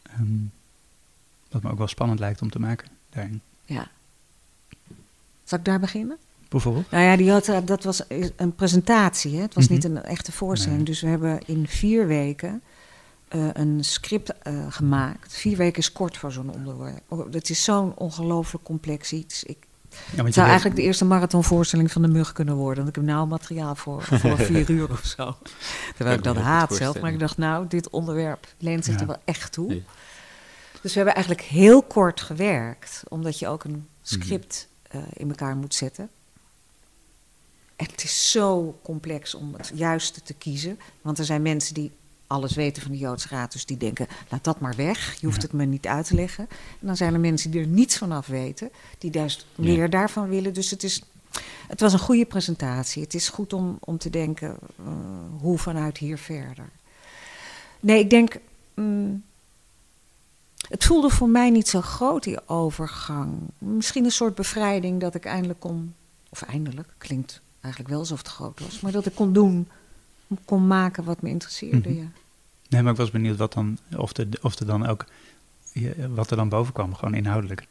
Ehm, 0.01 0.37
wat 1.49 1.63
me 1.63 1.71
ook 1.71 1.77
wel 1.77 1.87
spannend 1.87 2.19
lijkt 2.19 2.41
om 2.41 2.49
te 2.49 2.59
maken 2.59 2.87
daarin. 3.09 3.41
ja. 3.65 3.87
Zal 5.43 5.57
ik 5.59 5.65
daar 5.65 5.79
beginnen? 5.79 6.17
Bijvoorbeeld? 6.49 6.91
Nou 6.91 7.03
ja, 7.03 7.15
die 7.15 7.31
had, 7.31 7.47
eh, 7.47 7.57
dat 7.65 7.83
was 7.83 8.03
een 8.35 8.55
presentatie. 8.55 9.35
Hè? 9.35 9.41
Het 9.41 9.53
was 9.53 9.63
Mhm. 9.65 9.73
niet 9.73 9.83
een 9.83 10.03
echte 10.03 10.31
voorstelling. 10.31 10.77
Nee. 10.77 10.85
Dus 10.85 11.01
we 11.01 11.07
hebben 11.07 11.39
in 11.45 11.67
vier 11.67 12.07
weken 12.07 12.61
eh, 13.27 13.47
een 13.53 13.83
script 13.83 14.37
eh, 14.37 14.71
gemaakt. 14.71 15.33
Vier 15.33 15.57
weken 15.57 15.77
is 15.79 15.91
kort 15.91 16.17
voor 16.17 16.31
zo'n 16.31 16.53
onderwerp. 16.53 17.01
Oh, 17.07 17.31
Het 17.33 17.49
is 17.49 17.63
zo'n 17.63 17.95
ongelooflijk 17.97 18.63
complex 18.63 19.13
iets. 19.13 19.43
Ik, 19.43 19.57
Ja, 19.89 19.97
het 20.05 20.15
zou 20.15 20.25
weet- 20.25 20.37
eigenlijk 20.37 20.75
de 20.75 20.81
eerste 20.81 21.05
marathonvoorstelling 21.05 21.91
van 21.91 22.01
de 22.01 22.07
mug 22.07 22.31
kunnen 22.33 22.55
worden. 22.55 22.77
Want 22.83 22.89
ik 22.89 22.95
heb 22.95 23.03
nou 23.13 23.27
materiaal 23.27 23.75
voor, 23.75 24.03
voor 24.03 24.37
vier 24.51 24.69
uur 24.69 24.89
of 24.91 25.05
zo. 25.05 25.37
Terwijl 25.95 26.17
ik 26.17 26.23
dat 26.23 26.35
haat 26.37 26.75
zelf. 26.75 26.99
Maar 26.99 27.11
ik 27.11 27.19
dacht, 27.19 27.37
nou, 27.37 27.67
dit 27.67 27.89
onderwerp 27.89 28.47
leent 28.57 28.85
zich 28.85 28.93
Ja. 28.93 28.99
er 28.99 29.07
wel 29.07 29.21
echt 29.25 29.51
toe. 29.51 29.67
Nee. 29.67 29.83
Dus 30.81 30.91
we 30.91 30.95
hebben 30.97 31.15
eigenlijk 31.15 31.45
heel 31.45 31.83
kort 31.83 32.21
gewerkt. 32.21 33.03
Omdat 33.07 33.39
je 33.39 33.47
ook 33.47 33.63
een 33.63 33.71
Mhm. 33.71 33.81
script 34.01 34.67
eh, 34.89 35.01
in 35.13 35.29
elkaar 35.29 35.55
moet 35.55 35.73
zetten. 35.75 36.09
En 37.75 37.85
het 37.91 38.03
is 38.03 38.31
zo 38.31 38.79
complex 38.83 39.35
om 39.35 39.53
het 39.57 39.71
juiste 39.73 40.21
te 40.21 40.33
kiezen. 40.33 40.79
Want 41.01 41.17
er 41.19 41.25
zijn 41.25 41.41
mensen 41.41 41.73
die 41.73 41.91
alles 42.29 42.55
weten 42.55 42.81
van 42.81 42.91
de 42.91 42.97
Joodse 42.97 43.27
Raad. 43.27 43.51
Dus 43.51 43.65
die 43.65 43.77
denken, 43.77 44.07
laat 44.29 44.43
dat 44.43 44.59
maar 44.59 44.75
weg. 44.75 45.13
Je 45.19 45.25
hoeft 45.25 45.41
Ja. 45.41 45.47
het 45.47 45.53
me 45.53 45.65
niet 45.65 45.87
uit 45.87 46.05
te 46.07 46.15
leggen. 46.15 46.47
En 46.79 46.87
dan 46.87 46.97
zijn 46.97 47.13
er 47.13 47.19
mensen 47.19 47.51
die 47.51 47.61
er 47.61 47.67
niets 47.67 47.97
van 47.97 48.11
af 48.11 48.27
weten. 48.27 48.69
Die 48.97 49.11
juist 49.11 49.45
Ja. 49.55 49.63
meer 49.63 49.89
daarvan 49.89 50.29
willen. 50.29 50.53
Dus 50.53 50.71
het, 50.71 50.83
is, 50.83 51.01
het 51.67 51.79
was 51.79 51.93
een 51.93 51.99
goede 51.99 52.25
presentatie. 52.25 53.03
Het 53.03 53.13
is 53.13 53.29
goed 53.29 53.53
om, 53.53 53.77
om 53.79 53.97
te 53.97 54.09
denken, 54.09 54.57
eh, 54.77 54.85
hoe 55.39 55.57
vanuit 55.57 55.97
hier 55.97 56.17
verder. 56.17 56.69
Nee, 57.79 57.99
ik 57.99 58.09
denk... 58.09 58.35
mm, 58.73 59.23
het 60.69 60.83
voelde 60.85 61.09
voor 61.09 61.29
mij 61.29 61.49
niet 61.49 61.67
zo 61.67 61.81
groot, 61.81 62.23
die 62.23 62.47
overgang. 62.47 63.33
Misschien 63.57 64.05
een 64.05 64.11
soort 64.11 64.35
bevrijding 64.35 64.99
dat 65.01 65.15
ik 65.15 65.25
eindelijk 65.25 65.59
kon... 65.59 65.93
Of 66.29 66.41
eindelijk, 66.41 66.87
klinkt 66.97 67.41
eigenlijk 67.61 67.93
wel 67.93 67.99
alsof 68.01 68.17
het 68.17 68.27
groot 68.27 68.59
was. 68.59 68.79
Maar 68.79 68.91
dat 68.91 69.05
ik 69.05 69.15
kon 69.15 69.33
doen, 69.33 69.67
kon 70.45 70.67
maken 70.67 71.03
wat 71.03 71.21
me 71.21 71.29
interesseerde, 71.29 71.89
Mhm. 71.89 71.97
ja. 71.99 72.05
Nee, 72.69 72.81
maar 72.83 72.91
ik 72.91 72.97
was 72.97 73.11
benieuwd 73.11 73.37
wat 73.37 73.53
dan, 73.53 73.77
of, 73.97 74.13
de, 74.13 74.27
of 74.41 74.59
er 74.59 74.65
dan 74.65 74.85
ook, 74.87 75.05
wat 76.09 76.31
er 76.31 76.37
dan 76.37 76.49
boven 76.49 76.73
kwam, 76.73 76.93
gewoon 76.95 77.13
inhoudelijk. 77.13 77.67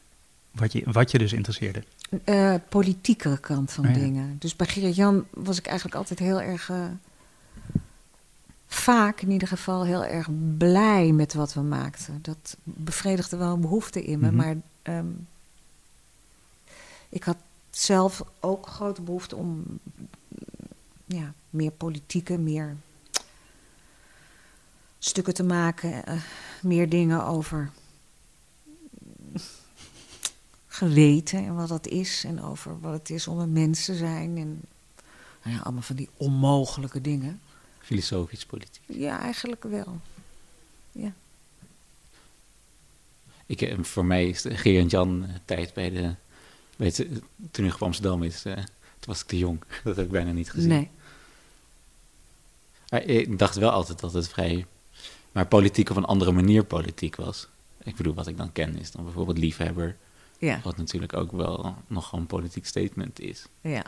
Wat 0.51 0.73
je, 0.73 0.83
wat 0.93 1.11
je 1.11 1.19
dus 1.19 1.33
interesseerde. 1.33 1.83
Eh, 2.25 2.55
politieke 2.69 3.39
kant 3.41 3.73
van 3.73 3.85
Oh 3.87 3.91
ja. 3.95 3.99
dingen. 3.99 4.37
Dus 4.39 4.57
bij 4.57 4.67
Gerrit 4.67 4.97
Jan 4.97 5.25
was 5.31 5.59
ik 5.59 5.67
eigenlijk 5.67 5.97
altijd 5.97 6.19
heel 6.19 6.41
erg... 6.41 6.71
eh, 6.71 6.85
vaak 8.67 9.21
in 9.21 9.31
ieder 9.31 9.49
geval 9.49 9.85
heel 9.85 10.05
erg 10.05 10.29
blij 10.57 11.13
met 11.13 11.35
wat 11.35 11.55
we 11.55 11.61
maakten. 11.61 12.19
Dat 12.23 12.57
bevredigde 12.63 13.37
wel 13.37 13.53
een 13.55 13.61
behoefte 13.61 14.05
in 14.05 14.19
me. 14.21 14.27
Mhm. 14.27 14.37
Maar 14.37 14.57
ehm, 14.83 15.07
ik 17.09 17.25
had 17.25 17.37
zelf 17.71 18.23
ook 18.41 18.67
grote 18.67 19.03
behoefte 19.03 19.37
om 19.37 19.65
ja, 21.09 21.35
meer 21.51 21.71
politieke, 21.71 22.39
meer 22.39 22.77
stukken 24.99 25.35
te 25.35 25.43
maken. 25.45 26.05
eh, 26.07 26.23
meer 26.63 26.89
dingen 26.89 27.25
over 27.25 27.71
geweten 30.67 31.39
en 31.45 31.55
wat 31.55 31.69
dat 31.69 31.87
is. 31.87 32.25
En 32.25 32.43
over 32.43 32.81
wat 32.81 32.93
het 32.93 33.11
is 33.11 33.29
om 33.29 33.39
een 33.39 33.53
mens 33.53 33.85
te 33.85 33.97
zijn. 33.97 34.37
En 34.37 34.63
nou 35.43 35.57
ja, 35.57 35.63
allemaal 35.63 35.83
van 35.83 35.97
die 35.97 36.09
onmogelijke 36.17 37.01
dingen. 37.01 37.41
Filosofisch, 37.79 38.47
politiek. 38.47 38.83
Ja, 38.87 39.21
eigenlijk 39.21 39.63
wel. 39.65 40.01
Ja. 40.93 41.13
Ik, 43.47 43.63
eh, 43.63 43.79
voor 43.83 44.05
mij 44.05 44.29
is 44.29 44.43
de 44.43 44.57
Gerard 44.57 44.91
Jan 44.91 45.25
eh, 45.25 45.35
tijd 45.45 45.75
bij 45.75 45.91
de, 45.91 46.15
bij 46.77 46.87
het, 46.87 46.99
eh, 46.99 47.09
toen 47.51 47.67
ik 47.67 47.75
op 47.75 47.83
Amsterdam 47.83 48.23
is, 48.23 48.43
toen 48.43 48.55
was 49.07 49.21
ik 49.21 49.27
te 49.27 49.39
jong. 49.39 49.63
Dat 49.85 49.97
heb 49.97 50.05
ik 50.05 50.11
bijna 50.11 50.33
niet 50.33 50.51
gezien. 50.51 50.69
Nee. 50.69 50.91
Maar 52.91 53.03
ik 53.03 53.39
dacht 53.39 53.57
wel 53.57 53.71
altijd 53.71 54.01
dat 54.01 54.13
het 54.13 54.29
vrij, 54.29 54.67
maar 55.33 55.47
politiek 55.47 55.91
op 55.91 55.97
een 55.97 56.05
andere 56.05 56.33
manier 56.33 56.65
politiek 56.65 57.17
was. 57.17 57.49
Ik 57.83 57.97
bedoel, 57.97 58.15
wat 58.15 58.27
ik 58.27 58.37
dan 58.37 58.53
ken 58.53 58.77
is 58.79 58.91
dan 58.91 59.05
bijvoorbeeld 59.05 59.39
liefhebber, 59.39 59.97
Ja. 60.39 60.61
wat 60.63 60.77
natuurlijk 60.77 61.13
ook 61.13 61.33
wel 61.33 61.77
nog 61.87 62.13
een 62.13 62.27
politiek 62.27 62.67
statement 62.67 63.21
is. 63.21 63.47
Ja. 63.61 63.83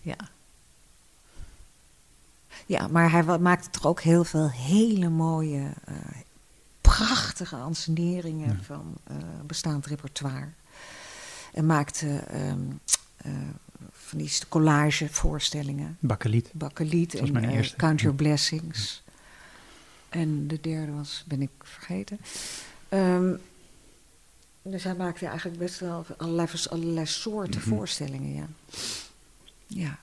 Ja. 0.00 0.16
Ja, 2.66 2.88
maar 2.88 3.10
hij 3.10 3.38
maakte 3.38 3.70
toch 3.70 3.86
ook 3.86 4.00
heel 4.00 4.24
veel 4.24 4.50
hele 4.50 5.08
mooie, 5.08 5.72
eh, 5.84 5.94
prachtige 6.80 7.56
anseneringen 7.56 8.56
Ja. 8.56 8.62
van 8.62 8.94
eh, 9.04 9.16
bestaand 9.46 9.86
repertoire. 9.86 10.48
En 11.52 11.66
maakte 11.66 12.16
ehm, 12.18 12.60
eh, 13.16 13.32
van 14.14 14.22
die 14.24 14.48
collagevoorstellingen. 14.48 15.96
Bakkeliet. 16.00 16.50
Bakkeliet 16.52 17.14
en 17.14 17.32
mijn 17.32 17.44
eh, 17.44 17.54
eerste. 17.54 17.76
Count 17.76 18.00
Your 18.00 18.16
Ja. 18.16 18.22
Blessings. 18.22 19.02
En 20.08 20.46
de 20.46 20.60
derde 20.60 20.92
was, 20.92 21.24
ben 21.26 21.42
ik 21.42 21.50
vergeten. 21.62 22.18
Ehm, 22.88 23.34
dus 24.62 24.84
hij 24.84 24.94
maakte 24.94 25.26
eigenlijk 25.26 25.58
best 25.58 25.80
wel 25.80 26.06
allerlei 26.70 27.06
soorten 27.06 27.60
Mhm. 27.60 27.68
voorstellingen, 27.68 28.34
ja. 28.34 28.46
Ja. 29.66 29.98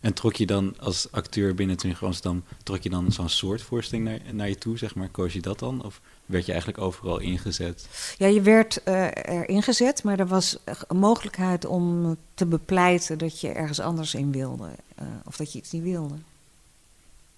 En 0.00 0.12
trok 0.12 0.36
je 0.36 0.46
dan 0.46 0.74
als 0.78 1.08
acteur 1.10 1.54
binnen 1.54 1.76
Toneel 1.76 1.96
Amsterdam, 2.00 2.44
trok 2.62 2.82
je 2.82 2.90
dan 2.90 3.12
zo'n 3.12 3.28
soort 3.28 3.62
voorstelling 3.62 4.06
naar, 4.06 4.20
naar 4.32 4.48
je 4.48 4.58
toe, 4.58 4.78
zeg 4.78 4.94
maar? 4.94 5.08
Koos 5.08 5.32
je 5.32 5.40
dat 5.40 5.58
dan? 5.58 5.84
Of 5.84 6.00
werd 6.26 6.46
je 6.46 6.52
eigenlijk 6.52 6.80
overal 6.80 7.18
ingezet? 7.18 7.88
Ja, 8.18 8.26
je 8.26 8.40
werd 8.40 8.80
uh, 8.84 9.08
erin 9.12 9.62
gezet, 9.62 10.02
maar 10.02 10.18
er 10.18 10.26
was 10.26 10.58
een 10.88 10.98
mogelijkheid 10.98 11.64
om 11.64 12.16
te 12.34 12.46
bepleiten 12.46 13.18
dat 13.18 13.40
je 13.40 13.48
ergens 13.48 13.80
anders 13.80 14.14
in 14.14 14.32
wilde. 14.32 14.68
Uh, 15.00 15.06
of 15.24 15.36
dat 15.36 15.52
je 15.52 15.58
iets 15.58 15.70
niet 15.70 15.82
wilde. 15.82 16.14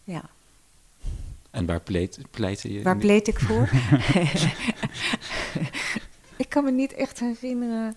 Ja. 0.04 0.30
En 1.50 1.66
waar 1.66 1.80
pleit, 1.80 2.18
pleitte 2.30 2.72
je? 2.72 2.82
Waar 2.82 2.98
pleit 2.98 3.28
ik 3.28 3.38
voor? 3.38 3.68
ik 6.36 6.48
kan 6.48 6.64
me 6.64 6.70
niet 6.70 6.92
echt 6.92 7.20
herinneren. 7.20 7.96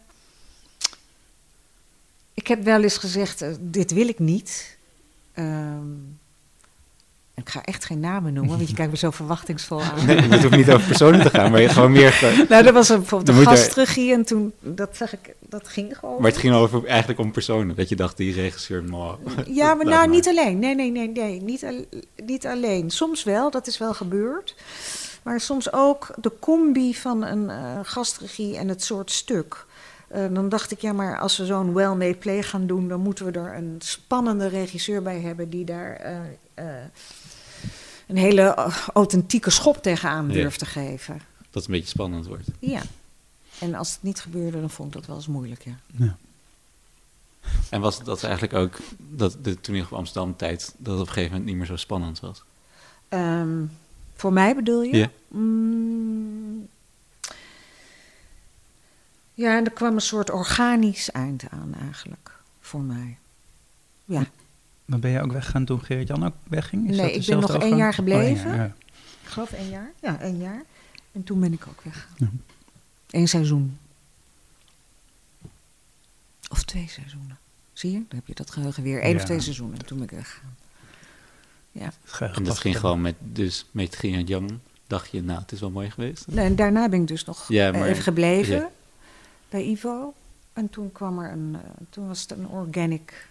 Ik 2.42 2.48
heb 2.48 2.64
wel 2.64 2.84
eens 2.84 2.98
gezegd, 2.98 3.42
uh, 3.42 3.50
dit 3.60 3.92
wil 3.92 4.08
ik 4.08 4.20
niet. 4.20 4.78
Um, 5.36 6.20
ik 7.36 7.50
ga 7.50 7.64
echt 7.64 7.86
geen 7.86 8.00
namen 8.00 8.34
noemen, 8.34 8.58
want 8.58 8.70
je 8.70 8.76
kijkt 8.76 8.92
me 8.92 8.98
zo 8.98 9.12
verwachtingsvol 9.12 9.82
aan. 9.82 10.06
Nee, 10.06 10.22
het 10.22 10.42
hoeft 10.42 10.56
niet 10.56 10.72
over 10.72 10.88
personen 10.88 11.22
te 11.22 11.30
gaan, 11.30 11.52
maar 11.52 11.62
je 11.62 11.70
gewoon 11.70 11.92
meer... 11.92 12.20
Nou, 12.50 12.64
dat 12.64 12.74
was 12.74 12.90
een, 12.90 13.00
bijvoorbeeld 13.00 13.38
een 13.38 13.46
gastregie 13.46 14.14
en 14.14 14.26
toen, 14.26 14.54
dat 14.60 14.98
zeg 14.98 15.14
ik, 15.14 15.36
dat 15.40 15.68
ging 15.68 15.98
gewoon. 15.98 16.22
Maar 16.22 16.32
het 16.32 16.40
ging 16.40 16.54
over, 16.54 16.86
eigenlijk 16.86 17.20
om 17.20 17.32
personen, 17.32 17.76
dat 17.76 17.90
je 17.90 17.96
dacht, 17.96 18.18
die 18.18 18.34
regisseur... 18.34 18.84
Maar, 18.92 19.16
ja, 19.48 19.74
maar 19.74 19.86
nou, 19.86 20.10
niet 20.10 20.28
alleen. 20.28 20.60
Nee, 20.60 20.76
nee, 20.76 20.92
nee, 20.92 21.10
nee, 21.10 21.42
niet, 21.42 21.64
al, 21.64 21.86
niet 22.26 22.46
alleen. 22.46 22.90
Soms 22.90 23.24
wel, 23.24 23.52
dat 23.52 23.68
is 23.68 23.78
wel 23.78 23.94
gebeurd. 23.94 24.56
Maar 25.24 25.40
soms 25.40 25.74
ook 25.74 26.14
de 26.22 26.32
combi 26.40 26.96
van 26.96 27.24
een 27.24 27.44
uh, 27.44 27.80
gastregie 27.84 28.58
en 28.58 28.68
het 28.68 28.84
soort 28.84 29.12
stuk. 29.12 29.66
Uh, 30.16 30.26
dan 30.34 30.50
dacht 30.50 30.72
ik, 30.72 30.82
ja, 30.82 30.94
maar 30.94 31.20
als 31.20 31.38
we 31.38 31.46
zo'n 31.46 31.74
well-made 31.74 32.18
play 32.18 32.44
gaan 32.44 32.68
doen, 32.68 32.88
dan 32.88 33.00
moeten 33.00 33.26
we 33.26 33.32
er 33.32 33.56
een 33.56 33.76
spannende 33.80 34.48
regisseur 34.48 35.02
bij 35.02 35.20
hebben 35.20 35.50
die 35.50 35.66
daar 35.66 36.02
uh, 36.56 36.66
een 38.08 38.18
hele 38.18 38.72
authentieke 38.94 39.50
schop 39.50 39.82
tegenaan 39.82 40.28
ja. 40.28 40.34
durft 40.34 40.60
te 40.60 40.66
geven. 40.66 41.14
Dat 41.38 41.54
het 41.54 41.66
een 41.66 41.72
beetje 41.72 41.88
spannend 41.88 42.28
wordt. 42.28 42.48
Ja. 42.60 42.82
En 43.60 43.76
als 43.76 43.92
het 43.92 44.04
niet 44.04 44.20
gebeurde, 44.20 44.60
dan 44.60 44.70
vond 44.70 44.88
ik 44.88 44.94
dat 44.94 45.06
wel 45.06 45.16
eens 45.16 45.28
moeilijk, 45.28 45.64
ja. 45.64 45.76
ja. 45.96 46.18
En 47.70 47.82
was 47.82 48.04
dat 48.04 48.24
eigenlijk 48.24 48.54
ook 48.54 48.80
dat 48.98 49.38
de 49.42 49.62
toneel 49.62 49.86
van 49.86 49.98
Amsterdam 49.98 50.36
tijd 50.36 50.74
dat 50.78 50.94
het 50.94 51.02
op 51.02 51.08
een 51.08 51.14
gegeven 51.14 51.32
moment 51.32 51.46
niet 51.50 51.56
meer 51.58 51.66
zo 51.66 51.76
spannend 51.76 52.20
was? 52.20 52.44
Um, 53.10 53.72
voor 54.16 54.34
mij 54.34 54.56
bedoel 54.56 54.82
je? 54.82 54.98
Ja. 54.98 55.10
Mm, 55.28 56.68
ja, 59.42 59.58
en 59.58 59.66
er 59.66 59.72
kwam 59.72 59.94
een 59.94 60.02
soort 60.02 60.30
organisch 60.30 61.12
eind 61.12 61.50
aan 61.50 61.74
eigenlijk, 61.82 62.32
voor 62.60 62.82
mij. 62.82 63.18
Ja. 64.06 64.26
Maar 64.86 65.00
ben 65.00 65.12
je 65.12 65.22
ook 65.22 65.32
weggegaan 65.32 65.66
toen 65.66 65.84
Gerrit-Jan 65.84 66.26
ook 66.26 66.36
wegging? 66.44 66.90
Is 66.90 66.98
nee, 66.98 67.14
ik 67.14 67.26
ben 67.26 67.40
nog 67.40 67.56
één 67.56 67.78
jaar 67.78 67.94
gebleven. 67.94 68.52
Oh, 68.52 68.56
ja, 68.56 68.64
ja. 68.64 68.76
Ik 69.24 69.28
geloof 69.28 69.52
één 69.52 69.70
jaar. 69.70 69.92
Ja, 70.02 70.20
één 70.20 70.38
jaar. 70.38 70.64
En 71.12 71.24
toen 71.24 71.40
ben 71.40 71.54
ik 71.54 71.68
ook 71.68 71.82
weggegaan. 71.82 72.16
Ja. 72.18 72.30
Eén 73.10 73.28
seizoen. 73.28 73.78
Of 76.50 76.64
twee 76.64 76.88
seizoenen. 76.90 77.40
Zie 77.74 77.92
je? 77.92 77.98
Dan 77.98 78.18
heb 78.18 78.28
je 78.28 78.34
dat 78.34 78.52
geheugen 78.52 78.84
weer. 78.84 79.06
Eén 79.06 79.16
of 79.16 79.24
twee 79.24 79.40
seizoenen. 79.40 79.80
En 79.80 79.86
toen 79.86 79.98
ben 79.98 80.08
ik 80.08 80.14
weggegaan. 80.14 80.56
Ja. 81.72 81.94
En 82.20 82.44
dat 82.44 82.58
ging 82.58 82.80
gewoon 82.80 83.02
met, 83.02 83.16
dus 83.20 83.66
met 83.72 83.96
Gerrit-Jan. 83.96 84.62
Dacht 84.88 85.12
je, 85.12 85.24
nou, 85.24 85.40
het 85.42 85.52
is 85.52 85.60
wel 85.60 85.70
mooi 85.70 85.90
geweest? 85.92 86.28
Nee, 86.28 86.46
en 86.46 86.56
daarna 86.56 86.90
ben 86.90 87.02
ik 87.02 87.08
dus 87.08 87.26
nog 87.26 87.48
ja, 87.48 87.72
maar, 87.72 87.88
even 87.88 88.04
gebleven 88.04 88.72
bij 89.52 89.64
Ivo. 89.64 90.14
En 90.54 90.70
toen 90.70 90.92
kwam 90.92 91.20
er 91.20 91.32
een, 91.32 91.54
uh, 91.54 91.60
toen 91.90 92.08
was 92.08 92.22
het 92.22 92.32
een 92.32 92.48
organic 92.48 93.30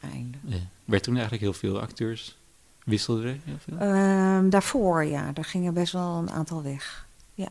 einde. 0.00 0.38
Ja. 0.44 0.58
Werd 0.84 1.02
toen 1.02 1.12
eigenlijk 1.12 1.42
heel 1.42 1.52
veel 1.52 1.80
acteurs, 1.80 2.36
wisselden 2.84 3.24
er 3.24 3.38
heel 3.44 3.58
veel? 3.58 3.80
Um, 3.80 4.50
daarvoor, 4.50 5.04
ja. 5.04 5.32
Daar 5.32 5.44
gingen 5.44 5.74
best 5.74 5.92
wel 5.92 6.18
een 6.18 6.30
aantal 6.30 6.62
weg. 6.62 7.06
Ja. 7.34 7.48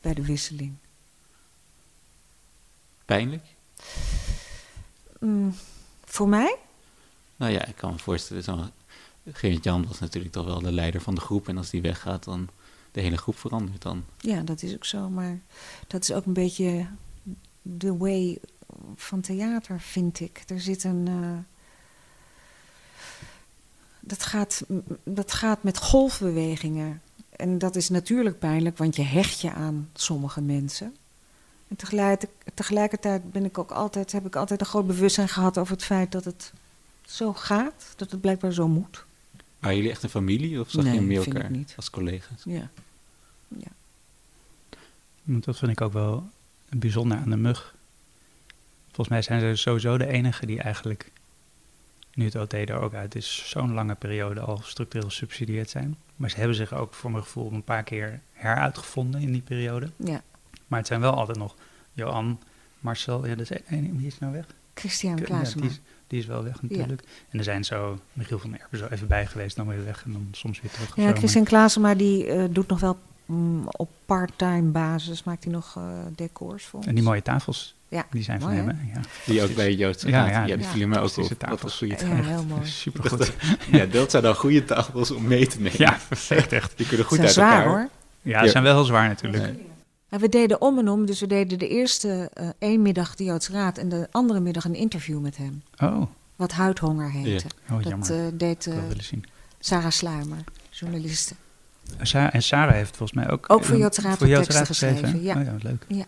Bij 0.00 0.14
de 0.14 0.24
wisseling. 0.24 0.74
Pijnlijk? 3.04 3.44
Mm, 5.20 5.54
voor 6.04 6.28
mij? 6.28 6.56
Nou 7.36 7.52
ja, 7.52 7.64
ik 7.64 7.76
kan 7.76 7.92
me 7.92 7.98
voorstellen, 7.98 8.42
zo 8.42 8.70
Gerrit 9.32 9.64
Jan 9.64 9.86
was 9.86 9.98
natuurlijk 9.98 10.32
toch 10.32 10.44
wel 10.44 10.60
de 10.60 10.72
leider 10.72 11.00
van 11.00 11.14
de 11.14 11.20
groep. 11.20 11.48
En 11.48 11.56
als 11.56 11.70
die 11.70 11.82
weggaat, 11.82 12.24
dan 12.24 12.48
de 12.92 13.00
hele 13.00 13.16
groep 13.16 13.38
verandert 13.38 13.82
dan. 13.82 14.04
Ja, 14.18 14.42
dat 14.42 14.62
is 14.62 14.74
ook 14.74 14.84
zo. 14.84 15.08
Maar 15.08 15.40
dat 15.86 16.02
is 16.02 16.12
ook 16.12 16.24
een 16.24 16.32
beetje 16.32 16.86
de 17.62 17.96
way 17.96 18.38
van 18.94 19.20
theater, 19.20 19.80
vind 19.80 20.20
ik. 20.20 20.42
Er 20.46 20.60
zit 20.60 20.84
een. 20.84 21.06
Uh, 21.08 21.38
dat, 24.00 24.22
gaat, 24.22 24.64
dat 25.04 25.32
gaat 25.32 25.62
met 25.62 25.78
golfbewegingen. 25.78 27.02
En 27.30 27.58
dat 27.58 27.76
is 27.76 27.88
natuurlijk 27.88 28.38
pijnlijk, 28.38 28.78
want 28.78 28.96
je 28.96 29.02
hecht 29.02 29.40
je 29.40 29.52
aan 29.52 29.90
sommige 29.92 30.40
mensen. 30.40 30.96
En 31.68 31.76
tegelijk, 31.76 32.26
tegelijkertijd 32.54 33.32
ben 33.32 33.44
ik 33.44 33.58
ook 33.58 33.70
altijd, 33.70 34.12
heb 34.12 34.26
ik 34.26 34.36
altijd 34.36 34.60
een 34.60 34.66
groot 34.66 34.86
bewustzijn 34.86 35.28
gehad 35.28 35.58
over 35.58 35.72
het 35.72 35.84
feit 35.84 36.12
dat 36.12 36.24
het 36.24 36.52
zo 37.02 37.32
gaat, 37.32 37.92
dat 37.96 38.10
het 38.10 38.20
blijkbaar 38.20 38.52
zo 38.52 38.68
moet. 38.68 39.06
Waren 39.58 39.76
jullie 39.76 39.90
echt 39.90 40.02
een 40.02 40.08
familie 40.08 40.60
of 40.60 40.70
zag 40.70 40.84
nee, 40.84 40.94
je 40.94 41.00
meer 41.00 41.26
elkaar 41.26 41.50
als 41.76 41.90
collega's? 41.90 42.42
Ja. 42.44 42.70
ja. 43.48 43.70
Dat 45.22 45.58
vind 45.58 45.70
ik 45.70 45.80
ook 45.80 45.92
wel 45.92 46.28
bijzonder 46.68 47.18
aan 47.18 47.30
de 47.30 47.36
mug. 47.36 47.74
Volgens 48.86 49.08
mij 49.08 49.22
zijn 49.22 49.40
ze 49.40 49.62
sowieso 49.62 49.98
de 49.98 50.06
enige 50.06 50.46
die 50.46 50.60
eigenlijk, 50.60 51.10
nu 52.14 52.24
het 52.24 52.34
OT 52.34 52.52
er 52.52 52.80
ook 52.80 52.94
uit 52.94 53.14
is, 53.14 53.48
zo'n 53.48 53.72
lange 53.72 53.94
periode 53.94 54.40
al 54.40 54.60
structureel 54.62 55.08
gesubsidieerd 55.08 55.70
zijn. 55.70 55.96
Maar 56.16 56.30
ze 56.30 56.36
hebben 56.36 56.56
zich 56.56 56.72
ook 56.72 56.94
voor 56.94 57.10
mijn 57.10 57.22
gevoel 57.22 57.52
een 57.52 57.62
paar 57.62 57.82
keer 57.82 58.20
heruitgevonden 58.32 59.20
in 59.20 59.32
die 59.32 59.42
periode. 59.42 59.90
Ja. 59.96 60.22
Maar 60.66 60.78
het 60.78 60.88
zijn 60.88 61.00
wel 61.00 61.14
altijd 61.14 61.38
nog 61.38 61.54
Johan, 61.92 62.40
Marcel, 62.80 63.26
ja, 63.26 63.34
dat 63.34 63.50
is 63.50 63.62
één, 63.62 63.96
wie 63.96 64.06
is 64.06 64.18
nou 64.18 64.32
weg? 64.32 64.46
Christian 64.74 65.16
Ja, 65.16 65.24
Klaasma. 65.24 65.66
Die, 66.08 66.18
is, 66.18 66.24
die 66.24 66.34
wel 66.34 66.44
weg 66.44 66.62
natuurlijk. 66.62 67.02
En 67.30 67.38
er 67.38 67.44
zijn 67.44 67.64
zo 67.64 67.98
Michiel 68.12 68.38
van 68.38 68.58
Erpen 68.58 68.78
zo 68.78 68.86
even 68.90 69.06
bij 69.08 69.26
geweest, 69.26 69.56
dan 69.56 69.66
weer 69.66 69.84
weg 69.84 70.02
en 70.04 70.12
dan 70.12 70.28
soms 70.32 70.60
weer 70.60 70.70
terug. 70.70 70.96
Ja. 70.96 71.12
Christian 71.14 71.44
Klaasma 71.44 71.94
die 71.94 72.26
eh, 72.26 72.44
doet 72.50 72.68
nog 72.68 72.80
wel 72.80 72.98
mm, 73.26 73.64
op 73.66 73.90
part-time 74.06 74.70
basis, 74.70 75.24
maakt 75.24 75.44
hij 75.44 75.52
nog 75.52 75.74
eh, 75.76 75.82
decors 76.16 76.64
voor 76.64 76.78
ons. 76.78 76.88
En 76.88 76.94
die 76.94 77.04
mooie 77.04 77.22
tafels, 77.22 77.74
Ja, 77.88 78.06
die 78.10 78.22
zijn 78.22 78.40
van 78.40 78.50
hem, 78.50 78.68
hè? 78.68 78.74
Ja. 78.94 79.00
Die 79.26 79.42
ook 79.42 79.54
bij 79.54 79.74
Joodse 79.74 80.08
Ja, 80.08 80.26
ja, 80.26 80.40
ja, 80.46 80.56
die 80.56 80.64
ja. 80.64 80.70
vielen 80.70 80.88
mij 80.88 80.98
ook 81.00 81.10
op. 81.10 81.16
Een 81.16 81.24
goede 81.24 81.36
Ja, 81.38 81.48
tafels. 81.48 81.80
heel 82.26 82.44
mooi. 82.44 82.66
Supergoed. 82.66 83.32
Ja, 83.70 83.86
dat 83.86 84.10
zijn 84.10 84.22
dan 84.22 84.34
goede 84.34 84.64
tafels 84.64 85.10
om 85.10 85.26
mee 85.26 85.46
te 85.46 85.56
nemen. 85.60 85.78
Ja, 85.78 85.98
echt, 86.28 86.52
echt. 86.52 86.72
Die 86.76 86.86
kunnen 86.86 87.06
goed 87.06 87.16
zijn 87.16 87.26
uit 87.28 87.36
zwaar 87.36 87.56
elkaar. 87.64 87.68
hoor. 87.78 87.88
Ja, 88.22 88.42
ze 88.44 88.48
zijn 88.50 88.62
wel 88.62 88.74
heel 88.74 88.84
zwaar 88.84 89.08
natuurlijk. 89.08 89.54
Maar 90.08 90.20
we 90.20 90.28
deden 90.28 90.60
om 90.60 90.78
en 90.78 90.88
om, 90.88 91.06
dus 91.06 91.20
we 91.20 91.26
deden 91.26 91.58
de 91.58 91.68
eerste 91.68 92.30
eh 92.32 92.48
één 92.58 92.82
middag 92.82 93.14
de 93.14 93.24
Joods 93.24 93.48
Raad 93.48 93.78
en 93.78 93.88
de 93.88 94.08
andere 94.10 94.40
middag 94.40 94.64
een 94.64 94.74
interview 94.74 95.20
met 95.20 95.36
hem. 95.36 95.62
Oh, 95.82 96.02
Wat 96.36 96.52
huidhonger 96.52 97.10
heette. 97.10 97.46
oh 97.70 97.82
dat 97.82 98.10
eh, 98.10 98.18
deed 98.34 98.66
eh. 98.66 98.74
Sarah 99.60 99.90
Sluimer, 99.90 100.44
journaliste. 100.70 101.34
Sa- 102.02 102.32
en 102.32 102.42
Sarah 102.42 102.74
heeft 102.74 102.96
volgens 102.96 103.12
mij 103.24 103.30
ook... 103.30 103.44
Ook 103.50 103.64
voor 103.64 103.76
Joodse 103.76 104.00
Raad 104.00 104.18
voor 104.18 104.26
teksten 104.26 104.54
Raad 104.54 104.66
geschreven, 104.66 105.22
ja. 105.22 105.36
Oh 105.38 105.44
ja, 105.44 105.52
wat 105.52 105.62
leuk. 105.62 105.84
Ja. 105.88 106.04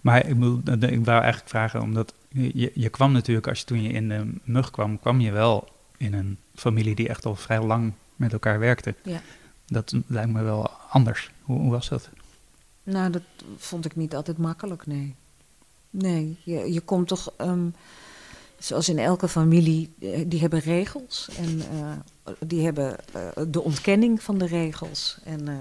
Maar 0.00 0.26
ik, 0.26 0.38
bedoel, 0.38 0.60
ik 0.80 1.04
wou 1.04 1.20
eigenlijk 1.20 1.48
vragen, 1.48 1.80
omdat 1.80 2.14
je, 2.28 2.70
je 2.74 2.88
kwam 2.88 3.12
natuurlijk, 3.12 3.48
als 3.48 3.58
je 3.58 3.64
toen 3.64 3.82
je 3.82 3.88
in 3.88 4.08
de 4.08 4.32
mug 4.44 4.70
kwam, 4.70 5.00
kwam 5.00 5.20
je 5.20 5.30
wel 5.32 5.68
in 5.96 6.14
een 6.14 6.38
familie 6.54 6.94
die 6.94 7.08
echt 7.08 7.26
al 7.26 7.34
vrij 7.36 7.62
lang 7.62 7.92
met 8.16 8.32
elkaar 8.32 8.58
werkte. 8.58 8.94
Ja. 9.02 9.20
Dat 9.66 9.94
lijkt 10.06 10.32
me 10.32 10.42
wel 10.42 10.70
anders. 10.70 11.30
Hoe, 11.42 11.58
hoe 11.60 11.70
was 11.70 11.88
dat? 11.88 12.10
Nou, 12.84 13.10
dat 13.10 13.22
vond 13.56 13.84
ik 13.84 13.96
niet 13.96 14.14
altijd 14.14 14.38
makkelijk, 14.38 14.86
nee. 14.86 15.14
Nee, 15.90 16.36
je, 16.44 16.72
je 16.72 16.80
komt 16.80 17.08
toch, 17.08 17.32
ehm, 17.36 17.66
zoals 18.58 18.88
in 18.88 18.98
elke 18.98 19.28
familie, 19.28 19.92
eh, 20.00 20.24
die 20.26 20.40
hebben 20.40 20.58
regels. 20.60 21.28
En 21.36 21.60
eh, 21.60 22.32
die 22.46 22.64
hebben 22.64 22.96
eh, 23.12 23.28
de 23.48 23.62
ontkenning 23.62 24.22
van 24.22 24.38
de 24.38 24.46
regels. 24.46 25.18
En 25.24 25.48
eh, 25.48 25.54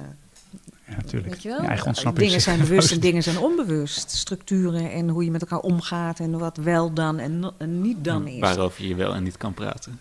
Ja, 0.87 0.95
natuurlijk. 0.95 1.33
Weet 1.33 1.41
je 1.43 1.49
wel? 1.49 1.85
Ontsnapping 1.85 2.25
dingen 2.27 2.41
zijn 2.41 2.59
bewust 2.59 2.91
en 2.91 2.99
dingen 3.09 3.23
zijn 3.23 3.37
onbewust. 3.37 4.11
Structuren 4.11 4.91
en 4.91 5.09
hoe 5.09 5.23
je 5.23 5.31
met 5.31 5.41
elkaar 5.41 5.59
omgaat 5.59 6.19
en 6.19 6.37
wat 6.37 6.57
wel 6.57 6.93
dan 6.93 7.19
en, 7.19 7.39
no- 7.39 7.53
en 7.57 7.81
niet 7.81 8.03
dan 8.03 8.27
is. 8.27 8.39
Waarover 8.39 8.85
je 8.85 8.95
wel 8.95 9.13
en 9.15 9.23
niet 9.23 9.37
kan 9.37 9.53
praten. 9.53 9.99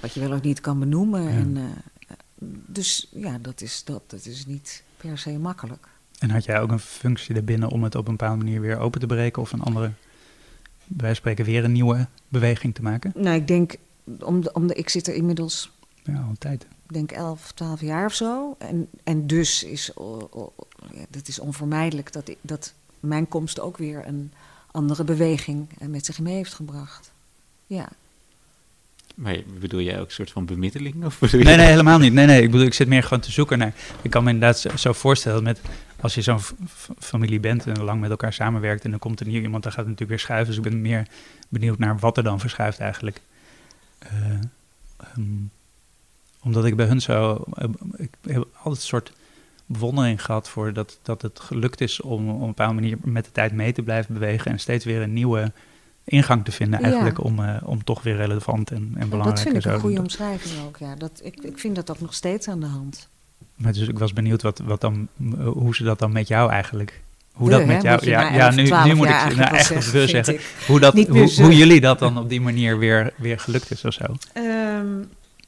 Wat 0.00 0.12
je 0.14 0.20
wel 0.20 0.32
ook 0.32 0.42
niet 0.42 0.60
kan 0.60 0.78
benoemen. 0.78 1.22
Ja. 1.22 1.28
En, 1.30 1.58
dus 2.66 3.08
ja, 3.10 3.38
dat 3.38 3.60
is, 3.60 3.84
dat, 3.84 4.02
dat 4.06 4.26
is 4.26 4.46
niet 4.46 4.82
per 4.96 5.18
se 5.18 5.30
makkelijk. 5.38 5.88
En 6.22 6.30
had 6.30 6.44
jij 6.44 6.60
ook 6.60 6.70
een 6.70 6.78
functie 6.78 7.34
erbinnen 7.34 7.68
om 7.68 7.82
het 7.82 7.94
op 7.94 8.08
een 8.08 8.16
bepaalde 8.16 8.44
manier 8.44 8.60
weer 8.60 8.78
open 8.78 9.00
te 9.00 9.06
breken 9.06 9.42
of 9.42 9.52
een 9.52 9.60
andere, 9.62 9.90
van 10.96 11.14
spreken, 11.16 11.44
weer 11.44 11.64
een 11.64 11.72
nieuwe 11.72 12.06
beweging 12.28 12.74
te 12.74 12.82
maken? 12.82 13.12
Nou, 13.16 13.36
ik 13.36 13.46
denk, 13.46 13.74
om 14.20 14.40
de, 14.40 14.52
om 14.52 14.66
de, 14.66 14.74
ik 14.74 14.88
zit 14.88 15.06
er 15.06 15.14
inmiddels 15.14 15.70
Ja, 16.04 16.14
al 16.14 16.28
een 16.28 16.38
tijd. 16.38 16.62
ik 16.62 16.92
denk 16.92 17.10
11, 17.12 17.52
12 17.52 17.80
jaar 17.80 18.06
of 18.06 18.14
zo. 18.14 18.54
En, 18.58 18.88
en 19.04 19.26
dus 19.26 19.64
is 19.64 19.96
o- 19.96 20.28
o- 20.30 20.52
ja, 20.92 21.04
het 21.10 21.28
is 21.28 21.38
onvermijdelijk 21.38 22.12
dat, 22.12 22.28
ik, 22.28 22.36
dat 22.40 22.72
mijn 23.00 23.28
komst 23.28 23.60
ook 23.60 23.76
weer 23.76 24.06
een 24.06 24.32
andere 24.70 25.04
beweging 25.04 25.68
met 25.88 26.04
zich 26.06 26.20
mee 26.20 26.34
heeft 26.34 26.54
gebracht. 26.54 27.12
Ja. 27.66 27.88
Maar 29.14 29.36
bedoel 29.60 29.80
jij 29.80 30.00
ook 30.00 30.06
een 30.06 30.12
soort 30.12 30.30
van 30.30 30.44
bemiddeling? 30.46 31.04
Of 31.04 31.20
Nee, 31.32 31.42
nee, 31.44 31.58
helemaal 31.66 31.98
niet. 31.98 32.12
Nee, 32.12 32.26
nee, 32.26 32.42
ik 32.42 32.50
bedoel, 32.50 32.66
ik 32.66 32.74
zit 32.74 32.88
meer 32.88 33.02
gewoon 33.02 33.20
te 33.20 33.30
zoeken 33.32 33.58
naar... 33.58 33.74
Ik 34.02 34.10
kan 34.10 34.24
me 34.24 34.30
inderdaad 34.30 34.66
zo 34.76 34.92
voorstellen 34.92 35.42
met... 35.42 35.60
Als 36.02 36.14
je 36.14 36.22
zo'n 36.22 36.40
familie 36.98 37.40
bent 37.40 37.66
en 37.66 37.82
lang 37.82 38.00
met 38.00 38.10
elkaar 38.10 38.32
samenwerkt... 38.32 38.84
en 38.84 38.90
dan 38.90 38.98
komt 38.98 39.20
er 39.20 39.26
nieuw 39.26 39.42
iemand, 39.42 39.62
dan 39.62 39.72
gaat 39.72 39.80
het 39.86 39.90
natuurlijk 39.90 40.10
weer 40.10 40.28
schuiven. 40.28 40.54
Dus 40.54 40.64
ik 40.64 40.70
ben 40.70 40.80
meer 40.80 41.06
benieuwd 41.48 41.78
naar 41.78 41.98
wat 41.98 42.16
er 42.16 42.22
dan 42.22 42.40
verschuift 42.40 42.78
eigenlijk. 42.78 43.20
Eh, 43.98 44.10
ehm, 44.96 45.22
omdat 46.42 46.64
ik 46.64 46.76
bij 46.76 46.86
hun 46.86 47.00
zo... 47.00 47.44
eh, 47.54 47.68
ik 47.96 48.10
heb 48.22 48.46
altijd 48.54 48.76
een 48.76 48.80
soort 48.80 49.12
bewondering 49.66 50.24
gehad 50.24 50.48
voor 50.48 50.72
dat, 50.72 50.98
dat 51.02 51.22
het 51.22 51.40
gelukt 51.40 51.80
is... 51.80 52.00
om 52.00 52.28
op 52.28 52.40
een 52.40 52.46
bepaalde 52.46 52.74
manier 52.74 52.98
met 53.02 53.24
de 53.24 53.32
tijd 53.32 53.52
mee 53.52 53.72
te 53.72 53.82
blijven 53.82 54.14
bewegen... 54.14 54.50
en 54.50 54.58
steeds 54.58 54.84
weer 54.84 55.02
een 55.02 55.12
nieuwe 55.12 55.52
ingang 56.04 56.44
te 56.44 56.52
vinden 56.52 56.78
Ja. 56.80 56.84
eigenlijk... 56.84 57.24
Om, 57.24 57.44
eh, 57.44 57.56
om 57.64 57.84
toch 57.84 58.02
weer 58.02 58.16
relevant 58.16 58.70
en, 58.70 58.92
en 58.96 59.08
belangrijk 59.08 59.44
dat 59.44 59.52
vind 59.52 59.64
ik 59.64 59.72
een 59.72 59.80
goede 59.80 60.00
omschrijving 60.00 60.66
ook. 60.66 60.76
Ja. 60.76 60.94
Dat, 60.94 61.20
ik, 61.22 61.42
ik 61.42 61.58
vind 61.58 61.76
dat 61.76 61.90
ook 61.90 62.00
nog 62.00 62.14
steeds 62.14 62.48
aan 62.48 62.60
de 62.60 62.66
hand. 62.66 63.10
Maar 63.56 63.72
dus 63.72 63.88
ik 63.88 63.98
was 63.98 64.12
benieuwd 64.12 64.42
wat, 64.42 64.58
wat 64.64 64.80
dan, 64.80 65.08
m- 65.16 65.34
hoe 65.42 65.74
ze 65.74 65.84
dat 65.84 65.98
dan 65.98 66.12
met 66.12 66.28
jou 66.28 66.50
eigenlijk. 66.50 67.00
Hoe 67.32 67.48
We, 67.48 67.54
dat 67.56 67.66
met 67.66 67.82
hè, 67.82 67.88
jou. 67.88 68.06
Ja, 68.06 68.20
ja 68.20 68.46
11, 68.46 68.54
nu, 68.54 68.66
12 68.66 68.86
nu 68.86 68.94
moet 68.94 69.06
ik 69.06 69.12
nou 69.36 69.54
echt 69.54 69.66
zeggen, 69.66 70.08
zeggen. 70.08 70.38
Hoe, 70.66 70.80
dat, 70.80 70.92
hoe, 70.94 71.32
hoe 71.42 71.56
jullie 71.56 71.80
dat 71.80 71.98
dan 71.98 72.18
op 72.18 72.28
die 72.28 72.40
manier 72.40 72.78
weer, 72.78 73.12
weer 73.16 73.38
gelukt 73.38 73.70
is 73.70 73.84
of 73.84 73.92
zo. 73.92 74.04
Ehm, 74.32 74.98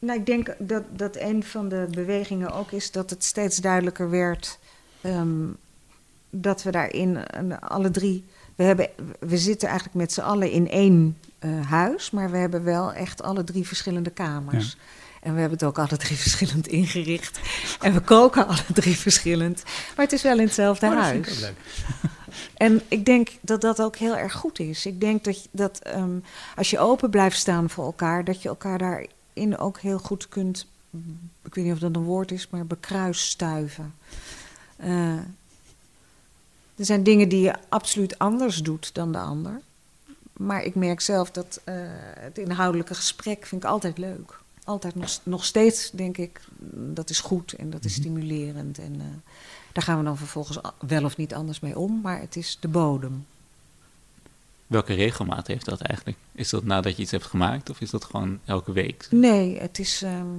nou, 0.01 0.19
ik 0.19 0.27
denk 0.27 0.55
dat, 0.59 0.83
dat 0.97 1.17
een 1.17 1.45
van 1.45 1.69
de 1.69 1.87
bewegingen 1.91 2.51
ook 2.51 2.71
is 2.71 2.91
dat 2.91 3.11
het 3.11 3.25
steeds 3.25 3.57
duidelijker 3.57 4.11
werd 4.11 4.59
ehm, 5.01 5.29
dat 6.31 6.63
we 6.63 6.71
daarin 6.71 7.19
alle 7.61 7.91
drie. 7.91 8.25
We, 8.55 8.65
hebben, 8.65 8.89
we 9.19 9.39
zitten 9.39 9.69
eigenlijk 9.69 9.99
met 9.99 10.13
z'n 10.13 10.21
allen 10.21 10.51
in 10.51 10.71
één 10.71 11.17
eh, 11.39 11.51
huis, 11.71 12.11
maar 12.11 12.31
we 12.31 12.37
hebben 12.37 12.65
wel 12.65 12.93
echt 12.93 13.23
alle 13.23 13.45
drie 13.45 13.67
verschillende 13.67 14.11
kamers. 14.11 14.77
En 15.25 15.35
we 15.35 15.41
hebben 15.41 15.59
het 15.59 15.67
ook 15.67 15.79
alle 15.79 15.97
drie 15.97 16.17
verschillend 16.27 16.67
ingericht. 16.67 17.41
En 17.81 17.93
we 17.93 18.01
koken 18.01 18.47
alle 18.47 18.65
drie 18.73 18.97
verschillend. 18.97 19.63
Maar 19.65 20.05
het 20.05 20.13
is 20.13 20.23
wel 20.23 20.39
in 20.39 20.45
hetzelfde 20.45 20.87
Oh, 20.87 20.95
dat 20.95 21.07
vind 21.07 21.25
huis. 21.25 21.37
ik 21.37 21.41
leuk. 21.41 21.57
En 22.55 22.83
ik 22.89 23.05
denk 23.05 23.31
dat 23.41 23.61
dat 23.61 23.83
ook 23.83 23.97
heel 23.97 24.17
erg 24.17 24.33
goed 24.33 24.59
is. 24.59 24.87
Ik 24.87 25.01
denk 25.01 25.25
dat, 25.25 25.49
dat 25.51 25.79
ehm, 25.79 26.19
als 26.57 26.71
je 26.71 26.79
open 26.79 27.11
blijft 27.11 27.37
staan 27.37 27.71
voor 27.71 27.85
elkaar, 27.85 28.25
dat 28.25 28.43
je 28.43 28.49
elkaar 28.49 28.79
daarin 28.79 29.59
ook 29.59 29.79
heel 29.79 29.99
goed 29.99 30.29
kunt, 30.29 30.67
ik 31.45 31.55
weet 31.55 31.65
niet 31.65 31.73
of 31.75 31.79
dat 31.79 31.97
een 31.97 32.03
woord 32.03 32.31
is, 32.33 32.49
maar 32.51 32.67
bekruisstuiven. 32.67 33.95
Eh, 34.77 35.17
er 36.77 36.85
zijn 36.85 37.03
dingen 37.03 37.29
die 37.29 37.41
je 37.41 37.55
absoluut 37.69 38.19
anders 38.19 38.57
doet 38.57 38.95
dan 38.95 39.13
de 39.13 39.19
ander. 39.19 39.61
Maar 40.33 40.63
ik 40.63 40.75
merk 40.75 41.01
zelf 41.01 41.31
dat 41.31 41.61
eh, 41.65 41.75
het 42.19 42.39
inhoudelijke 42.39 42.95
gesprek 42.95 43.47
vind 43.47 43.63
ik 43.63 43.69
altijd 43.69 43.99
leuk. 43.99 44.43
Altijd 44.65 44.95
nog, 44.95 45.21
nog 45.23 45.45
steeds 45.45 45.91
denk 45.91 46.17
ik, 46.19 46.41
dat 46.71 47.11
is 47.11 47.21
goed 47.21 47.53
en 47.53 47.71
dat 47.71 47.85
is 47.85 47.93
Mhm. 47.93 48.01
stimulerend. 48.01 48.79
En 48.79 49.01
eh, 49.01 49.07
daar 49.73 49.83
gaan 49.85 49.99
we 49.99 50.05
dan 50.05 50.17
vervolgens 50.17 50.59
wel 50.79 51.05
of 51.05 51.17
niet 51.17 51.35
anders 51.35 51.61
mee 51.61 51.79
om, 51.79 52.01
maar 52.01 52.21
het 52.21 52.37
is 52.37 52.57
de 52.61 52.69
bodem. 52.69 53.27
Welke 54.67 54.95
regelmaat 54.95 55.47
heeft 55.47 55.65
dat 55.65 55.81
eigenlijk? 55.81 56.19
Is 56.33 56.51
dat 56.51 56.65
nadat 56.65 56.97
je 56.97 57.03
iets 57.03 57.11
hebt 57.11 57.25
gemaakt 57.25 57.71
of 57.71 57.81
is 57.81 57.91
dat 57.91 58.05
gewoon 58.05 58.39
elke 58.45 58.73
week? 58.73 59.09
Nee, 59.11 59.59
het 59.59 59.79
is, 59.79 60.03
ehm, 60.03 60.37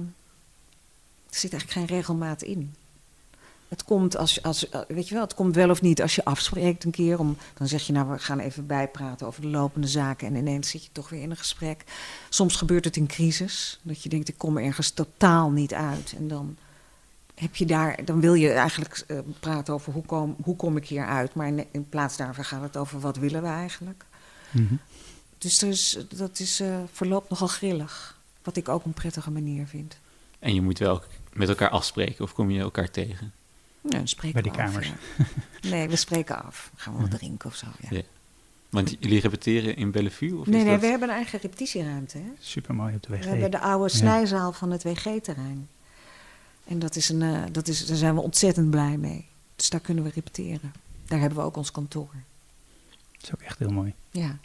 er 1.30 1.36
zit 1.42 1.52
eigenlijk 1.52 1.72
geen 1.88 1.96
regelmaat 1.98 2.42
in. 2.42 2.74
Het 3.68 3.84
komt 3.84 4.16
als, 4.16 4.34
je- 4.34 4.42
als, 4.42 4.66
weet 4.88 5.08
je 5.08 5.14
wel, 5.14 5.22
het 5.22 5.34
komt 5.34 5.54
wel 5.54 5.70
of 5.70 5.82
niet 5.82 6.02
als 6.02 6.14
je 6.14 6.24
afspreekt 6.24 6.84
een 6.84 6.90
keer. 6.90 7.18
Om, 7.18 7.36
dan 7.54 7.68
zeg 7.68 7.82
je, 7.86 7.92
nou, 7.92 8.08
we 8.10 8.18
gaan 8.18 8.38
even 8.38 8.66
bijpraten 8.66 9.26
over 9.26 9.40
de 9.40 9.48
lopende 9.48 9.86
zaken. 9.86 10.26
En 10.26 10.34
ineens 10.36 10.70
zit 10.70 10.84
je 10.84 10.90
toch 10.92 11.08
weer 11.08 11.22
in 11.22 11.30
een 11.30 11.36
gesprek. 11.36 11.84
Soms 12.28 12.56
gebeurt 12.56 12.84
het 12.84 12.96
in 12.96 13.06
crisis. 13.06 13.78
Dat 13.82 14.02
je 14.02 14.08
denkt, 14.08 14.28
ik 14.28 14.38
kom 14.38 14.56
ergens 14.58 14.90
totaal 14.90 15.50
niet 15.50 15.74
uit. 15.74 16.14
En 16.18 16.28
dan, 16.28 16.56
heb 17.34 17.56
je 17.56 17.66
daar, 17.66 18.04
dan 18.04 18.20
wil 18.20 18.34
je 18.34 18.50
eigenlijk 18.52 19.04
eh, 19.06 19.18
praten 19.40 19.74
over 19.74 19.92
hoe 19.92 20.04
kom, 20.04 20.36
hoe 20.42 20.56
kom 20.56 20.76
ik 20.76 20.88
hier 20.88 21.06
uit. 21.06 21.34
Maar 21.34 21.46
in, 21.46 21.66
in 21.70 21.88
plaats 21.88 22.16
daarvan 22.16 22.44
gaat 22.44 22.62
het 22.62 22.76
over 22.76 23.00
wat 23.00 23.16
willen 23.16 23.42
we 23.42 23.48
eigenlijk. 23.48 24.04
Mhm. 24.50 24.74
Dus 25.38 25.62
er 25.62 25.68
is, 25.68 25.98
dat 26.14 26.38
is, 26.38 26.60
eh, 26.60 26.76
verloopt 26.92 27.30
nogal 27.30 27.48
grillig. 27.48 28.18
Wat 28.42 28.56
ik 28.56 28.68
ook 28.68 28.84
een 28.84 28.92
prettige 28.92 29.30
manier 29.30 29.66
vind. 29.66 29.98
En 30.38 30.54
je 30.54 30.62
moet 30.62 30.78
wel 30.78 31.02
met 31.32 31.48
elkaar 31.48 31.70
afspreken 31.70 32.24
of 32.24 32.32
kom 32.32 32.50
je 32.50 32.60
elkaar 32.60 32.90
tegen? 32.90 33.32
Ja, 33.90 33.96
dan 33.98 34.08
spreken 34.08 34.42
Bij 34.42 34.42
die 34.42 34.52
we 34.52 34.62
af, 34.62 34.70
kamers. 34.70 34.92
ja. 35.62 35.70
Nee, 35.70 35.88
we 35.88 35.96
spreken 35.96 36.44
af. 36.44 36.70
Gaan 36.76 36.94
we 36.96 37.00
wat 37.00 37.10
drinken 37.10 37.48
of 37.50 37.56
zo. 37.56 37.66
Ja. 37.80 37.88
Ja. 37.96 38.02
Want 38.70 38.96
jullie 39.00 39.20
repeteren 39.20 39.76
in 39.76 39.90
Bellevue? 39.90 40.36
Of 40.38 40.46
Nee, 40.46 40.56
is 40.58 40.62
nee, 40.64 40.72
dat... 40.72 40.80
we 40.80 40.86
hebben 40.86 41.08
een 41.08 41.14
eigen 41.14 41.38
repetitieruimte. 41.40 42.18
Hè? 42.18 42.30
Super 42.38 42.74
mooi 42.74 42.94
op 42.94 43.02
de 43.02 43.08
We 43.08 43.16
WG. 43.18 43.24
hebben 43.24 43.50
de 43.50 43.58
oude 43.60 43.92
Ja. 43.92 43.98
snijzaal 43.98 44.52
van 44.52 44.70
het 44.70 44.82
WG-terrein. 44.82 45.68
En 46.64 46.78
dat 46.78 46.96
is 46.96 47.08
een, 47.08 47.22
eh, 47.22 47.42
dat 47.52 47.68
is, 47.68 47.86
daar 47.86 47.96
zijn 47.96 48.14
we 48.14 48.20
ontzettend 48.20 48.70
blij 48.70 48.96
mee. 48.96 49.26
Dus 49.56 49.70
daar 49.70 49.80
kunnen 49.80 50.04
we 50.04 50.10
repeteren. 50.14 50.72
Daar 51.06 51.18
hebben 51.20 51.38
we 51.38 51.44
ook 51.44 51.56
ons 51.56 51.70
kantoor. 51.70 52.08
Dat 53.12 53.22
is 53.22 53.34
ook 53.34 53.40
echt 53.42 53.58
heel 53.58 53.70
mooi. 53.70 53.94
Ja. 54.10 54.38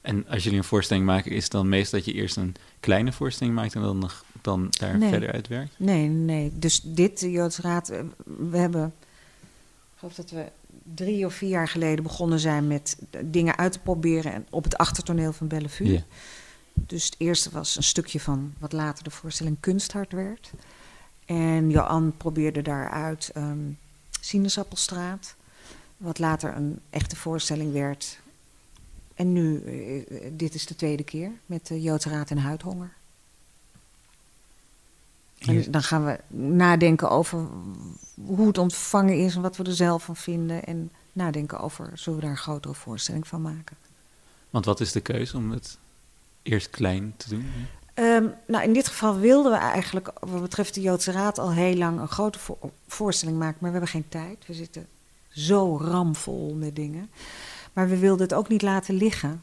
En 0.00 0.28
als 0.28 0.42
jullie 0.42 0.58
een 0.58 0.64
voorstelling 0.64 1.06
maken, 1.06 1.30
is 1.32 1.42
het 1.42 1.52
dan 1.52 1.68
meestal 1.68 1.98
dat 1.98 2.08
je 2.08 2.14
eerst 2.14 2.36
een 2.36 2.54
kleine 2.80 3.12
voorstelling 3.12 3.54
maakt 3.56 3.74
en 3.74 3.80
dan, 3.80 3.98
nog- 3.98 4.24
dan 4.46 4.66
daar 4.70 4.98
Nee. 4.98 5.08
verder 5.10 5.32
uitwerkt? 5.32 5.74
Nee, 5.76 6.08
nee. 6.08 6.52
Dus 6.54 6.80
dit, 6.84 7.20
de 7.20 7.30
Joodse 7.30 7.62
Raad, 7.62 7.88
eh, 7.88 8.00
we 8.24 8.56
hebben, 8.56 8.94
ik 9.40 9.98
geloof 9.98 10.14
dat 10.14 10.30
we 10.30 10.44
drie 10.94 11.26
of 11.26 11.34
vier 11.34 11.48
jaar 11.48 11.68
geleden 11.68 12.02
begonnen 12.02 12.38
zijn 12.38 12.66
met 12.66 12.98
eh, 13.10 13.20
dingen 13.24 13.56
uit 13.56 13.72
te 13.72 13.78
proberen 13.78 14.32
en 14.32 14.46
op 14.50 14.64
het 14.64 14.76
achtertoneel 14.76 15.32
van 15.32 15.46
Bellevue. 15.46 16.04
Dus 16.74 17.04
het 17.04 17.14
eerste 17.18 17.50
was 17.50 17.76
een 17.76 17.82
stukje 17.82 18.20
van 18.20 18.54
wat 18.58 18.72
later 18.72 19.04
de 19.04 19.10
voorstelling 19.10 19.56
Kunsthart 19.60 20.12
werd. 20.12 20.52
En 21.24 21.70
Johan 21.70 22.16
probeerde 22.16 22.62
daaruit 22.62 23.30
ehm 23.34 23.58
Sinaasappelstraat, 24.20 25.34
wat 25.96 26.18
later 26.18 26.56
een 26.56 26.80
echte 26.90 27.16
voorstelling 27.16 27.72
werd. 27.72 28.20
En 29.14 29.32
nu, 29.32 29.62
eh, 29.62 30.30
dit 30.32 30.54
is 30.54 30.66
de 30.66 30.74
tweede 30.74 31.04
keer 31.04 31.30
met 31.46 31.66
de 31.66 31.82
Joodse 31.82 32.08
Raad 32.08 32.30
en 32.30 32.38
Huidhonger. 32.38 32.95
En 35.46 35.70
dan 35.70 35.82
gaan 35.82 36.04
we 36.04 36.20
nadenken 36.36 37.10
over 37.10 37.46
hoe 38.26 38.46
het 38.46 38.58
ontvangen 38.58 39.18
is 39.18 39.34
en 39.34 39.42
wat 39.42 39.56
we 39.56 39.64
er 39.64 39.74
zelf 39.74 40.04
van 40.04 40.16
vinden. 40.16 40.64
En 40.64 40.90
nadenken 41.12 41.60
over, 41.60 41.90
zullen 41.94 42.18
we 42.18 42.24
daar 42.24 42.34
een 42.34 42.40
grotere 42.42 42.74
voorstelling 42.74 43.26
van 43.28 43.42
maken? 43.42 43.76
Want 44.50 44.64
wat 44.64 44.80
is 44.80 44.92
de 44.92 45.00
keuze 45.00 45.36
om 45.36 45.50
het 45.50 45.78
eerst 46.42 46.70
klein 46.70 47.14
te 47.16 47.28
doen? 47.28 47.46
Ehm, 47.94 48.26
nou, 48.46 48.64
in 48.64 48.72
dit 48.72 48.88
geval 48.88 49.18
wilden 49.18 49.52
we 49.52 49.58
eigenlijk, 49.58 50.10
wat 50.20 50.42
betreft 50.42 50.74
de 50.74 50.80
Joodse 50.80 51.12
Raad, 51.12 51.38
al 51.38 51.52
heel 51.52 51.76
lang 51.76 52.00
een 52.00 52.08
grote 52.08 52.38
vo- 52.38 52.72
voorstelling 52.86 53.38
maken. 53.38 53.56
Maar 53.60 53.70
we 53.72 53.76
hebben 53.78 53.94
geen 53.94 54.08
tijd. 54.08 54.46
We 54.46 54.54
zitten 54.54 54.86
zo 55.28 55.76
ramvol 55.78 56.54
met 56.54 56.76
dingen. 56.76 57.10
Maar 57.72 57.88
we 57.88 57.98
wilden 57.98 58.26
het 58.26 58.34
ook 58.34 58.48
niet 58.48 58.62
laten 58.62 58.94
liggen. 58.94 59.42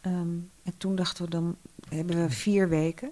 Ehm, 0.00 0.14
en 0.62 0.72
toen 0.76 0.94
dachten 0.96 1.24
we, 1.24 1.30
dan 1.30 1.56
hebben 1.88 2.16
we 2.22 2.30
vier 2.30 2.68
weken. 2.68 3.10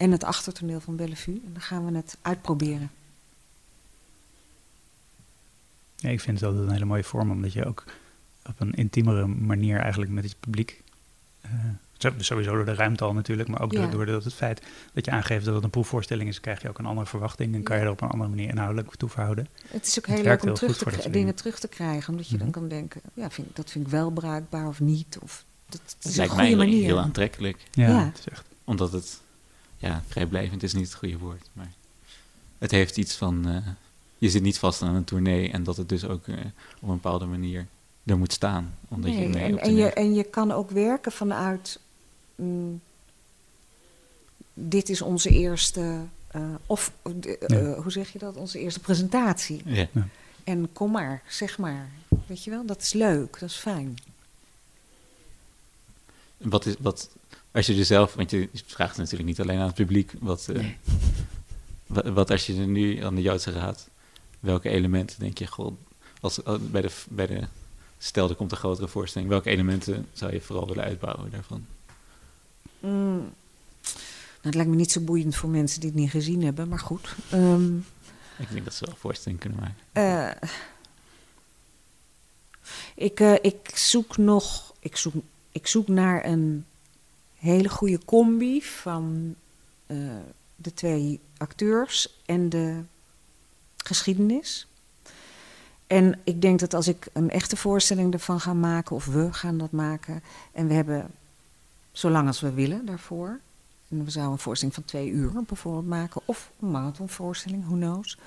En 0.00 0.10
het 0.10 0.24
achtertoneel 0.24 0.80
van 0.80 0.96
Bellevue. 0.96 1.40
En 1.46 1.52
dan 1.52 1.62
gaan 1.62 1.86
we 1.90 1.96
het 1.96 2.16
uitproberen. 2.22 2.90
Ja, 5.96 6.08
ik 6.08 6.20
vind 6.20 6.40
het 6.40 6.48
altijd 6.48 6.66
een 6.66 6.72
hele 6.72 6.84
mooie 6.84 7.04
vorm, 7.04 7.30
omdat 7.30 7.52
je 7.52 7.64
ook 7.64 7.84
op 8.46 8.60
een 8.60 8.72
intiemere 8.74 9.26
manier 9.26 9.78
eigenlijk 9.78 10.10
met 10.12 10.24
het 10.24 10.36
publiek. 10.40 10.82
eh, 11.40 11.50
sowieso 12.18 12.52
door 12.54 12.64
de 12.64 12.74
ruimte 12.74 13.04
al 13.04 13.12
natuurlijk, 13.12 13.48
maar 13.48 13.60
ook 13.60 13.72
Ja. 13.72 13.80
door, 13.80 13.90
door 13.90 14.06
dat 14.06 14.24
het 14.24 14.34
feit 14.34 14.62
dat 14.92 15.04
je 15.04 15.10
aangeeft 15.10 15.44
dat 15.44 15.54
het 15.54 15.64
een 15.64 15.70
proefvoorstelling 15.70 16.28
is, 16.28 16.40
krijg 16.40 16.62
je 16.62 16.68
ook 16.68 16.78
een 16.78 16.86
andere 16.86 17.06
verwachting 17.06 17.54
en 17.54 17.62
kan 17.62 17.76
je 17.76 17.82
er 17.82 17.90
op 17.90 18.00
een 18.00 18.08
andere 18.08 18.30
manier 18.30 18.48
inhoudelijk 18.48 18.94
toe 18.96 19.08
verhouden. 19.08 19.48
Het 19.68 19.86
is 19.86 19.98
ook 19.98 20.06
heel 20.06 20.22
leuk 20.22 20.42
om 20.42 20.54
terug 20.54 20.76
te 20.78 20.84
dat 20.84 20.94
dingen 20.94 21.12
dingen. 21.12 21.34
terug 21.34 21.58
te 21.58 21.68
krijgen. 21.68 22.10
Omdat 22.12 22.28
je 22.28 22.36
dan 22.36 22.46
Mhm. 22.48 22.58
kan 22.58 22.68
denken, 22.68 23.00
ja, 23.14 23.30
vind, 23.30 23.48
ik- 23.48 23.56
dat 23.56 23.70
vind 23.70 23.86
ik 23.86 23.90
wel 23.92 24.10
bruikbaar 24.10 24.66
of 24.66 24.80
niet. 24.80 25.18
Of, 25.22 25.44
dat, 25.68 25.80
dat 25.84 25.94
is 25.98 26.10
een 26.10 26.16
lijkt 26.16 26.32
goede 26.32 26.48
mij 26.48 26.56
manier. 26.56 26.82
heel 26.84 26.98
aantrekkelijk. 27.00 27.62
Ja, 27.70 27.88
Ja. 27.88 28.04
het 28.04 28.18
is 28.18 28.28
echt. 28.28 28.44
Omdat 28.64 28.92
het, 28.92 29.20
ja, 29.80 30.02
vrijblijvend 30.08 30.62
is 30.62 30.72
niet 30.72 30.84
het 30.84 30.94
goede 30.94 31.18
woord. 31.18 31.48
Maar 31.52 31.72
het 32.58 32.70
heeft 32.70 32.96
iets 32.96 33.14
van, 33.16 33.48
eh, 33.48 33.66
je 34.18 34.30
zit 34.30 34.42
niet 34.42 34.58
vast 34.58 34.82
aan 34.82 34.94
een 34.94 35.04
tournee 35.04 35.50
en 35.50 35.62
dat 35.62 35.76
het 35.76 35.88
dus 35.88 36.04
ook 36.04 36.26
eh, 36.28 36.34
op 36.80 36.88
een 36.88 36.94
bepaalde 36.94 37.26
manier 37.26 37.66
er 38.04 38.18
moet 38.18 38.32
staan. 38.32 38.74
Omdat 38.88 39.10
Nee, 39.10 39.20
je 39.22 39.28
mee 39.28 39.42
en, 39.44 39.52
op 39.52 39.58
en, 39.58 39.64
toneel 39.68 39.84
je, 39.86 39.92
en 39.92 40.14
je 40.14 40.24
kan 40.24 40.52
ook 40.52 40.70
werken 40.70 41.12
vanuit. 41.12 41.80
mm, 42.34 42.80
dit 44.54 44.88
is 44.88 45.02
onze 45.02 45.30
eerste. 45.30 46.00
eh, 46.28 46.54
of 46.66 46.92
eh, 47.02 47.12
Ja. 47.46 47.74
hoe 47.74 47.92
zeg 47.92 48.12
je 48.12 48.18
dat? 48.18 48.36
Onze 48.36 48.58
eerste 48.58 48.80
presentatie. 48.80 49.62
Ja. 49.64 49.88
En 50.44 50.72
kom 50.72 50.90
maar, 50.90 51.22
zeg 51.28 51.58
maar. 51.58 51.88
Weet 52.26 52.44
je 52.44 52.50
wel, 52.50 52.66
dat 52.66 52.82
is 52.82 52.92
leuk, 52.92 53.38
dat 53.40 53.48
is 53.48 53.56
fijn. 53.56 53.98
Wat 56.36 56.66
is, 56.66 56.74
wat, 56.80 57.08
als 57.52 57.66
je 57.66 57.76
er 57.76 57.84
zelf, 57.84 58.14
want 58.14 58.30
je 58.30 58.48
vraagt 58.66 58.96
natuurlijk 58.96 59.28
niet 59.28 59.40
alleen 59.40 59.58
aan 59.58 59.66
het 59.66 59.74
publiek, 59.74 60.12
wat, 60.20 60.48
eh, 60.48 60.56
Nee. 60.56 60.76
wat, 61.86 62.08
wat 62.08 62.30
als 62.30 62.46
je 62.46 62.56
er 62.60 62.66
nu 62.66 63.02
aan 63.04 63.14
de 63.14 63.22
Joodse 63.22 63.50
Raad, 63.52 63.88
welke 64.40 64.68
elementen 64.68 65.20
denk 65.20 65.38
je, 65.38 65.48
als, 66.20 66.44
als- 66.44 66.60
bij, 66.70 66.80
de, 66.82 66.90
bij 67.08 67.26
de, 67.26 67.40
stel 67.98 68.28
er 68.28 68.34
komt 68.34 68.50
een 68.52 68.56
grotere 68.56 68.88
voorstelling, 68.88 69.30
welke 69.30 69.50
elementen 69.50 70.06
zou 70.12 70.32
je 70.32 70.40
vooral 70.40 70.66
willen 70.66 70.84
uitbouwen 70.84 71.30
daarvan? 71.30 71.66
Mm. 72.80 73.16
Nou, 73.20 73.32
het 74.42 74.54
lijkt 74.54 74.70
me 74.70 74.76
niet 74.76 74.92
zo 74.92 75.00
boeiend 75.00 75.36
voor 75.36 75.48
mensen 75.50 75.80
die 75.80 75.90
het 75.90 75.98
niet 75.98 76.10
gezien 76.10 76.44
hebben, 76.44 76.68
maar 76.68 76.78
goed. 76.78 77.14
Ehm, 77.30 77.76
Ik 78.38 78.50
denk 78.50 78.64
dat 78.64 78.74
ze 78.74 78.84
wel 78.84 78.94
een 78.94 79.00
voorstelling 79.00 79.40
kunnen 79.40 79.58
maken. 79.58 79.76
eh, 79.92 80.48
ik, 82.94 83.20
eh, 83.20 83.34
ik 83.42 83.70
zoek 83.74 84.16
nog. 84.16 84.74
Ik 84.80 84.96
zoek, 84.96 85.14
ik 85.52 85.66
zoek 85.66 85.88
naar 85.88 86.24
een 86.24 86.64
hele 87.40 87.68
goede 87.68 88.04
combi 88.04 88.62
van 88.62 89.34
eh, 89.86 89.96
de 90.56 90.74
twee 90.74 91.20
acteurs 91.36 92.20
en 92.26 92.48
de 92.48 92.82
geschiedenis. 93.76 94.68
En 95.86 96.20
ik 96.24 96.42
denk 96.42 96.58
dat 96.58 96.74
als 96.74 96.88
ik 96.88 97.08
een 97.12 97.30
echte 97.30 97.56
voorstelling 97.56 98.12
ervan 98.12 98.40
ga 98.40 98.54
maken, 98.54 98.96
of 98.96 99.06
we 99.06 99.32
gaan 99.32 99.58
dat 99.58 99.70
maken, 99.70 100.22
en 100.52 100.68
we 100.68 100.74
hebben 100.74 101.10
zolang 101.92 102.26
als 102.26 102.40
we 102.40 102.52
willen 102.52 102.86
daarvoor. 102.86 103.40
En 103.88 104.04
we 104.04 104.10
zouden 104.10 104.34
een 104.34 104.42
voorstelling 104.42 104.76
van 104.76 104.84
twee 104.84 105.08
uur 105.08 105.32
bijvoorbeeld 105.46 105.86
maken, 105.86 106.20
of 106.24 106.50
een 106.60 106.70
marathonvoorstelling, 106.70 107.64
who 107.64 107.74
knows. 107.74 108.18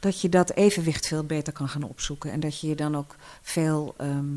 Dat 0.00 0.20
je 0.20 0.28
dat 0.28 0.50
evenwicht 0.50 1.06
veel 1.06 1.24
beter 1.24 1.52
kan 1.52 1.68
gaan 1.68 1.82
opzoeken. 1.82 2.32
En 2.32 2.40
dat 2.40 2.60
je 2.60 2.68
je 2.68 2.74
dan 2.74 2.96
ook 2.96 3.16
veel 3.42 3.94
ehm, 3.96 4.34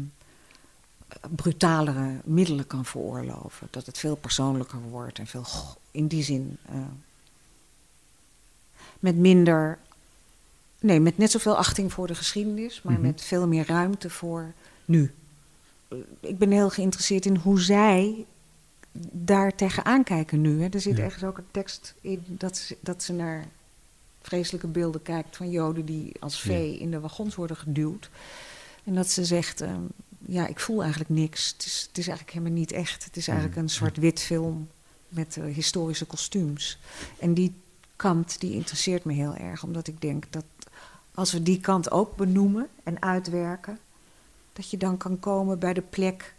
brutalere 1.35 2.19
middelen 2.23 2.67
kan 2.67 2.85
veroorloven. 2.85 3.67
Dat 3.71 3.85
het 3.85 3.97
veel 3.97 4.15
persoonlijker 4.15 4.79
wordt 4.81 5.19
en 5.19 5.27
veel 5.27 5.45
in 5.91 6.07
die 6.07 6.23
zin. 6.23 6.57
eh, 6.65 6.75
met 8.99 9.15
minder. 9.17 9.77
Nee, 10.79 10.99
met 10.99 11.17
net 11.17 11.31
zoveel 11.31 11.55
achting 11.57 11.93
voor 11.93 12.07
de 12.07 12.15
geschiedenis, 12.15 12.81
maar 12.81 12.93
Mhm. 12.93 13.01
met 13.01 13.21
veel 13.21 13.47
meer 13.47 13.67
ruimte 13.67 14.09
voor 14.09 14.53
nu. 14.85 15.13
Ik 16.19 16.37
ben 16.37 16.51
heel 16.51 16.69
geïnteresseerd 16.69 17.25
in 17.25 17.35
hoe 17.35 17.61
zij 17.61 18.25
daar 19.11 19.55
tegenaan 19.55 20.03
kijken 20.03 20.41
nu. 20.41 20.61
Hè. 20.61 20.67
Er 20.69 20.81
zit 20.81 20.97
Ja. 20.97 21.03
ergens 21.03 21.23
ook 21.23 21.37
een 21.37 21.51
tekst 21.51 21.93
in 22.01 22.23
dat 22.27 22.57
ze, 22.57 22.77
dat 22.79 23.03
ze 23.03 23.13
naar 23.13 23.47
vreselijke 24.21 24.67
beelden 24.67 25.01
kijkt 25.01 25.37
van 25.37 25.49
Joden 25.49 25.85
die 25.85 26.11
als 26.19 26.41
vee 26.41 26.77
in 26.79 26.91
de 26.91 26.99
wagons 26.99 27.35
worden 27.35 27.57
geduwd. 27.57 28.09
En 28.83 28.93
dat 28.95 29.09
ze 29.09 29.25
zegt, 29.25 29.61
ehm, 29.61 29.81
ja, 30.29 30.47
ik 30.47 30.59
voel 30.59 30.79
eigenlijk 30.81 31.09
niks. 31.09 31.51
Het 31.51 31.65
is, 31.65 31.85
het 31.87 31.97
is 31.97 32.07
eigenlijk 32.07 32.37
helemaal 32.37 32.59
niet 32.59 32.71
echt. 32.71 33.03
Het 33.05 33.17
is 33.17 33.27
eigenlijk 33.27 33.57
Mhm. 33.57 33.65
een 33.65 33.73
zwart-wit 33.73 34.19
film 34.19 34.69
met 35.07 35.37
eh, 35.37 35.43
historische 35.53 36.05
kostuums. 36.05 36.79
En 37.19 37.33
die 37.33 37.53
kant, 37.95 38.39
die 38.39 38.53
interesseert 38.53 39.03
me 39.03 39.13
heel 39.13 39.35
erg. 39.35 39.63
Omdat 39.63 39.87
ik 39.87 40.01
denk 40.01 40.25
dat 40.29 40.45
als 41.13 41.31
we 41.31 41.43
die 41.43 41.59
kant 41.59 41.91
ook 41.91 42.15
benoemen 42.15 42.67
en 42.83 43.01
uitwerken... 43.01 43.79
dat 44.53 44.69
je 44.69 44.77
dan 44.77 44.97
kan 44.97 45.19
komen 45.19 45.59
bij 45.59 45.73
de 45.73 45.81
plek 45.81 46.33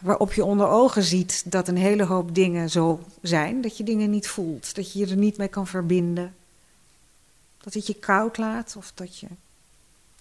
waarop 0.00 0.32
je 0.32 0.44
onder 0.44 0.68
ogen 0.68 1.02
ziet 1.02 1.50
dat 1.52 1.68
een 1.68 1.76
hele 1.76 2.04
hoop 2.04 2.34
dingen 2.34 2.70
zo 2.70 3.00
zijn, 3.22 3.60
dat 3.60 3.76
je 3.76 3.84
dingen 3.84 4.10
niet 4.10 4.28
voelt, 4.28 4.74
dat 4.74 4.92
je 4.92 4.98
je 4.98 5.06
er 5.06 5.16
niet 5.16 5.36
mee 5.36 5.48
kan 5.48 5.66
verbinden, 5.66 6.34
dat 7.58 7.74
het 7.74 7.86
je 7.86 7.94
koud 7.94 8.36
laat 8.38 8.74
of 8.76 8.92
dat 8.94 9.18
je 9.18 9.26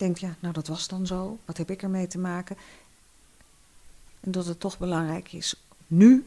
denkt, 0.04 0.20
ja, 0.20 0.36
nou 0.40 0.54
dat 0.54 0.68
was 0.68 0.88
dan 0.88 1.08
zo, 1.08 1.38
wat 1.46 1.58
heb 1.58 1.72
ik 1.72 1.82
ermee 1.82 2.08
te 2.08 2.18
maken? 2.18 2.58
En 4.20 4.32
dat 4.32 4.46
het 4.46 4.60
toch 4.60 4.78
belangrijk 4.78 5.34
is 5.34 5.56
nu 5.88 6.26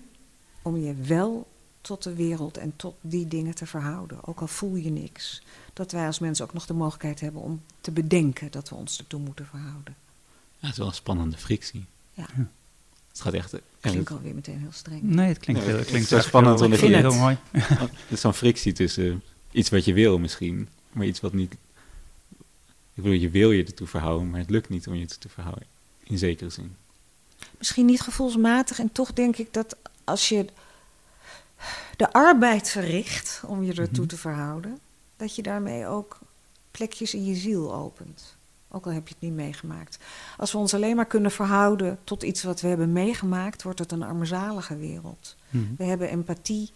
om 0.62 0.76
je 0.76 0.94
wel 0.94 1.46
tot 1.80 2.02
de 2.02 2.14
wereld 2.14 2.56
en 2.56 2.72
tot 2.76 2.94
die 3.00 3.28
dingen 3.28 3.54
te 3.54 3.66
verhouden, 3.66 4.18
ook 4.26 4.40
al 4.40 4.46
voel 4.46 4.74
je 4.74 4.90
niks. 4.90 5.42
Dat 5.72 5.92
wij 5.92 6.06
als 6.06 6.18
mensen 6.18 6.44
ook 6.44 6.52
nog 6.52 6.66
de 6.66 6.74
mogelijkheid 6.74 7.20
hebben 7.20 7.42
om 7.42 7.62
te 7.80 7.90
bedenken 7.90 8.50
dat 8.50 8.68
we 8.68 8.74
ons 8.74 8.98
ertoe 8.98 9.20
moeten 9.20 9.46
verhouden. 9.46 9.94
Ja, 10.58 10.62
het 10.66 10.70
is 10.70 10.76
wel 10.78 10.86
een 10.86 10.94
spannende 10.94 11.36
frictie. 11.36 11.84
Ja. 12.12 12.28
Ja. 12.36 12.46
Het 13.08 13.20
gaat 13.20 13.32
echt... 13.32 13.52
En 13.52 13.60
Klinkt 13.80 14.10
alweer 14.10 14.34
meteen 14.34 14.58
heel 14.58 14.72
streng. 14.72 15.02
Nee, 15.02 15.28
het 15.28 15.38
klinkt, 15.38 15.62
Nee, 15.62 15.70
heel, 15.70 15.78
het 15.80 15.88
klinkt 15.88 16.12
echt 16.12 16.24
spannend, 16.24 16.60
heel, 16.60 16.70
ik 16.72 16.78
vind 16.78 16.94
heel 16.94 17.04
het- 17.04 17.14
mooi. 17.20 17.36
het 17.52 17.90
is 18.08 18.20
zo'n 18.20 18.32
frictie 18.32 18.72
tussen 18.72 19.22
iets 19.50 19.70
wat 19.70 19.84
je 19.84 19.92
wil 19.92 20.18
misschien, 20.18 20.68
maar 20.92 21.06
iets 21.06 21.20
wat 21.20 21.32
niet... 21.32 21.54
Ik 22.96 23.02
bedoel, 23.02 23.18
je 23.18 23.30
wil 23.30 23.50
je 23.50 23.64
ertoe 23.64 23.86
verhouden, 23.86 24.30
maar 24.30 24.40
het 24.40 24.50
lukt 24.50 24.68
niet 24.68 24.86
om 24.86 24.94
je 24.94 25.02
ertoe 25.02 25.18
te 25.18 25.28
verhouden. 25.28 25.66
In 26.02 26.18
zekere 26.18 26.50
zin. 26.50 26.76
Misschien 27.58 27.86
niet 27.86 28.00
gevoelsmatig 28.00 28.78
en 28.78 28.92
toch 28.92 29.12
denk 29.12 29.36
ik 29.36 29.52
dat 29.52 29.76
als 30.04 30.28
je 30.28 30.46
de 31.96 32.12
arbeid 32.12 32.68
verricht 32.70 33.42
om 33.46 33.62
je 33.62 33.74
ertoe 33.74 33.98
Mhm. 33.98 34.06
te 34.06 34.16
verhouden, 34.16 34.78
dat 35.16 35.34
je 35.34 35.42
daarmee 35.42 35.86
ook 35.86 36.18
plekjes 36.70 37.14
in 37.14 37.24
je 37.24 37.34
ziel 37.34 37.74
opent. 37.74 38.36
Ook 38.68 38.86
al 38.86 38.92
heb 38.92 39.08
je 39.08 39.14
het 39.14 39.22
niet 39.22 39.32
meegemaakt. 39.32 39.98
Als 40.36 40.52
we 40.52 40.58
ons 40.58 40.74
alleen 40.74 40.96
maar 40.96 41.06
kunnen 41.06 41.30
verhouden 41.30 41.98
tot 42.04 42.22
iets 42.22 42.42
wat 42.42 42.60
we 42.60 42.68
hebben 42.68 42.92
meegemaakt, 42.92 43.62
wordt 43.62 43.78
het 43.78 43.92
een 43.92 44.02
armzalige 44.02 44.76
wereld. 44.76 45.36
Mhm. 45.50 45.64
We 45.76 45.84
hebben 45.84 46.08
empathie 46.08 46.70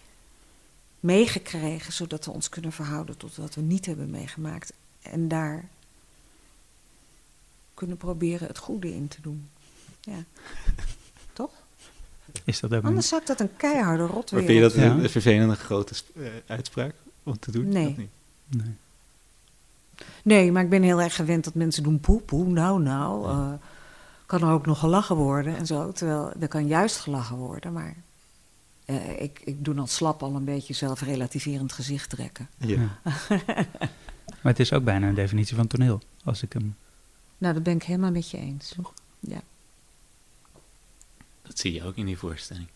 meegekregen, 1.00 1.92
zodat 1.92 2.24
we 2.24 2.30
ons 2.30 2.48
kunnen 2.48 2.72
verhouden 2.72 3.16
tot 3.16 3.36
wat 3.36 3.54
we 3.54 3.60
niet 3.60 3.86
hebben 3.86 4.10
meegemaakt. 4.10 4.72
En 5.02 5.28
daar 5.28 5.68
kunnen 7.80 7.96
proberen 7.96 8.46
het 8.48 8.58
goede 8.58 8.94
in 8.94 9.08
te 9.08 9.20
doen. 9.20 9.48
Ja. 10.00 10.24
Toch? 11.32 11.50
Is 12.44 12.60
dat 12.60 12.74
ook. 12.74 12.84
Anders 12.84 13.08
zou 13.08 13.20
ik 13.20 13.26
dat 13.26 13.40
een 13.40 13.56
keiharde 13.56 14.02
Maar 14.02 14.12
rotwereld 14.12 14.46
vind 14.46 14.58
je 14.58 14.60
dat 14.60 14.72
Ja. 14.74 14.96
een, 14.96 15.02
een 15.04 15.10
vervelende 15.10 15.54
grote 15.54 15.94
eh, 16.16 16.22
uitspraak 16.46 16.94
om 17.22 17.38
te 17.38 17.50
doen? 17.50 17.68
Nee. 17.68 17.94
Niet? 17.96 18.08
Nee. 18.48 18.74
Nee, 20.22 20.52
maar 20.52 20.62
ik 20.62 20.68
ben 20.70 20.82
heel 20.82 21.00
erg 21.00 21.14
gewend 21.14 21.44
dat 21.44 21.54
mensen 21.54 21.82
doen 21.82 22.00
poe, 22.00 22.20
poe, 22.20 22.46
nou, 22.46 22.82
nou. 22.82 23.28
eh, 23.28 23.52
kan 24.26 24.42
er 24.42 24.52
ook 24.52 24.66
nog 24.66 24.78
gelachen 24.78 25.16
worden 25.16 25.56
en 25.56 25.66
zo. 25.66 25.92
Terwijl 25.92 26.32
er 26.40 26.48
kan 26.48 26.66
juist 26.66 26.96
gelachen 26.96 27.36
worden, 27.36 27.72
maar 27.72 27.96
eh, 28.84 29.22
ik, 29.22 29.40
ik 29.44 29.64
doe 29.64 29.74
dan 29.74 29.88
slap 29.88 30.22
al 30.22 30.34
een 30.34 30.44
beetje 30.44 30.74
zelfrelativerend 30.74 31.72
gezicht 31.72 32.10
trekken. 32.10 32.48
Ja. 32.56 32.78
Maar 34.42 34.52
het 34.52 34.60
is 34.60 34.72
ook 34.72 34.84
bijna 34.84 35.08
een 35.08 35.14
definitie 35.14 35.56
van 35.56 35.66
toneel. 35.66 36.00
Als 36.24 36.42
ik 36.42 36.52
hem... 36.52 36.76
Nou, 37.40 37.54
dat 37.54 37.62
ben 37.62 37.74
ik 37.74 37.82
helemaal 37.82 38.10
met 38.10 38.30
je 38.30 38.36
eens. 38.36 38.72
Toch? 38.76 38.94
Ja. 39.20 39.42
Dat 41.42 41.58
zie 41.58 41.72
je 41.72 41.84
ook 41.84 41.96
in 41.96 42.06
die 42.06 42.18
voorstelling. 42.18 42.66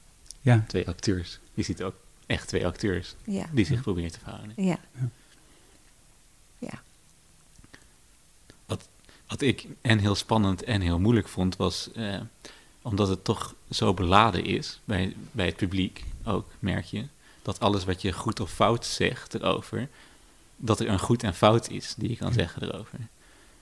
Ja, 0.41 0.65
Twee 0.69 0.89
acteurs. 0.89 1.39
Je 1.55 1.63
ziet 1.63 1.83
ook 1.83 1.95
echt 2.27 2.49
twee 2.49 2.67
acteurs 2.67 3.15
Ja. 3.25 3.47
die 3.53 3.65
zich 3.65 3.81
proberen 3.83 4.13
te 4.13 4.19
verhouden. 4.19 4.53
Ja. 4.57 4.79
Ja. 4.95 5.09
Ja. 6.59 6.83
Wat 9.27 9.41
ik 9.41 9.67
en 9.81 9.99
heel 9.99 10.15
spannend 10.15 10.63
en 10.63 10.81
heel 10.81 10.99
moeilijk 10.99 11.29
vond, 11.29 11.57
was 11.57 11.93
eh, 11.93 12.21
omdat 12.83 13.09
het 13.09 13.25
toch 13.25 13.55
zo 13.71 13.95
beladen 13.95 14.45
is 14.45 14.81
bij, 14.85 15.17
bij 15.33 15.47
het 15.47 15.57
publiek, 15.57 16.05
ook 16.25 16.51
merk 16.59 16.85
je, 16.85 17.07
dat 17.43 17.61
alles 17.61 17.85
wat 17.85 18.03
je 18.03 18.13
goed 18.13 18.41
of 18.41 18.51
fout 18.53 18.87
zegt 18.87 19.35
erover, 19.35 19.89
dat 20.57 20.81
er 20.81 20.89
een 20.89 20.99
goed 20.99 21.23
en 21.23 21.35
fout 21.35 21.69
is 21.71 21.95
die 21.97 22.09
je 22.09 22.17
kan 22.17 22.33
zeggen 22.33 22.63
erover. 22.63 22.99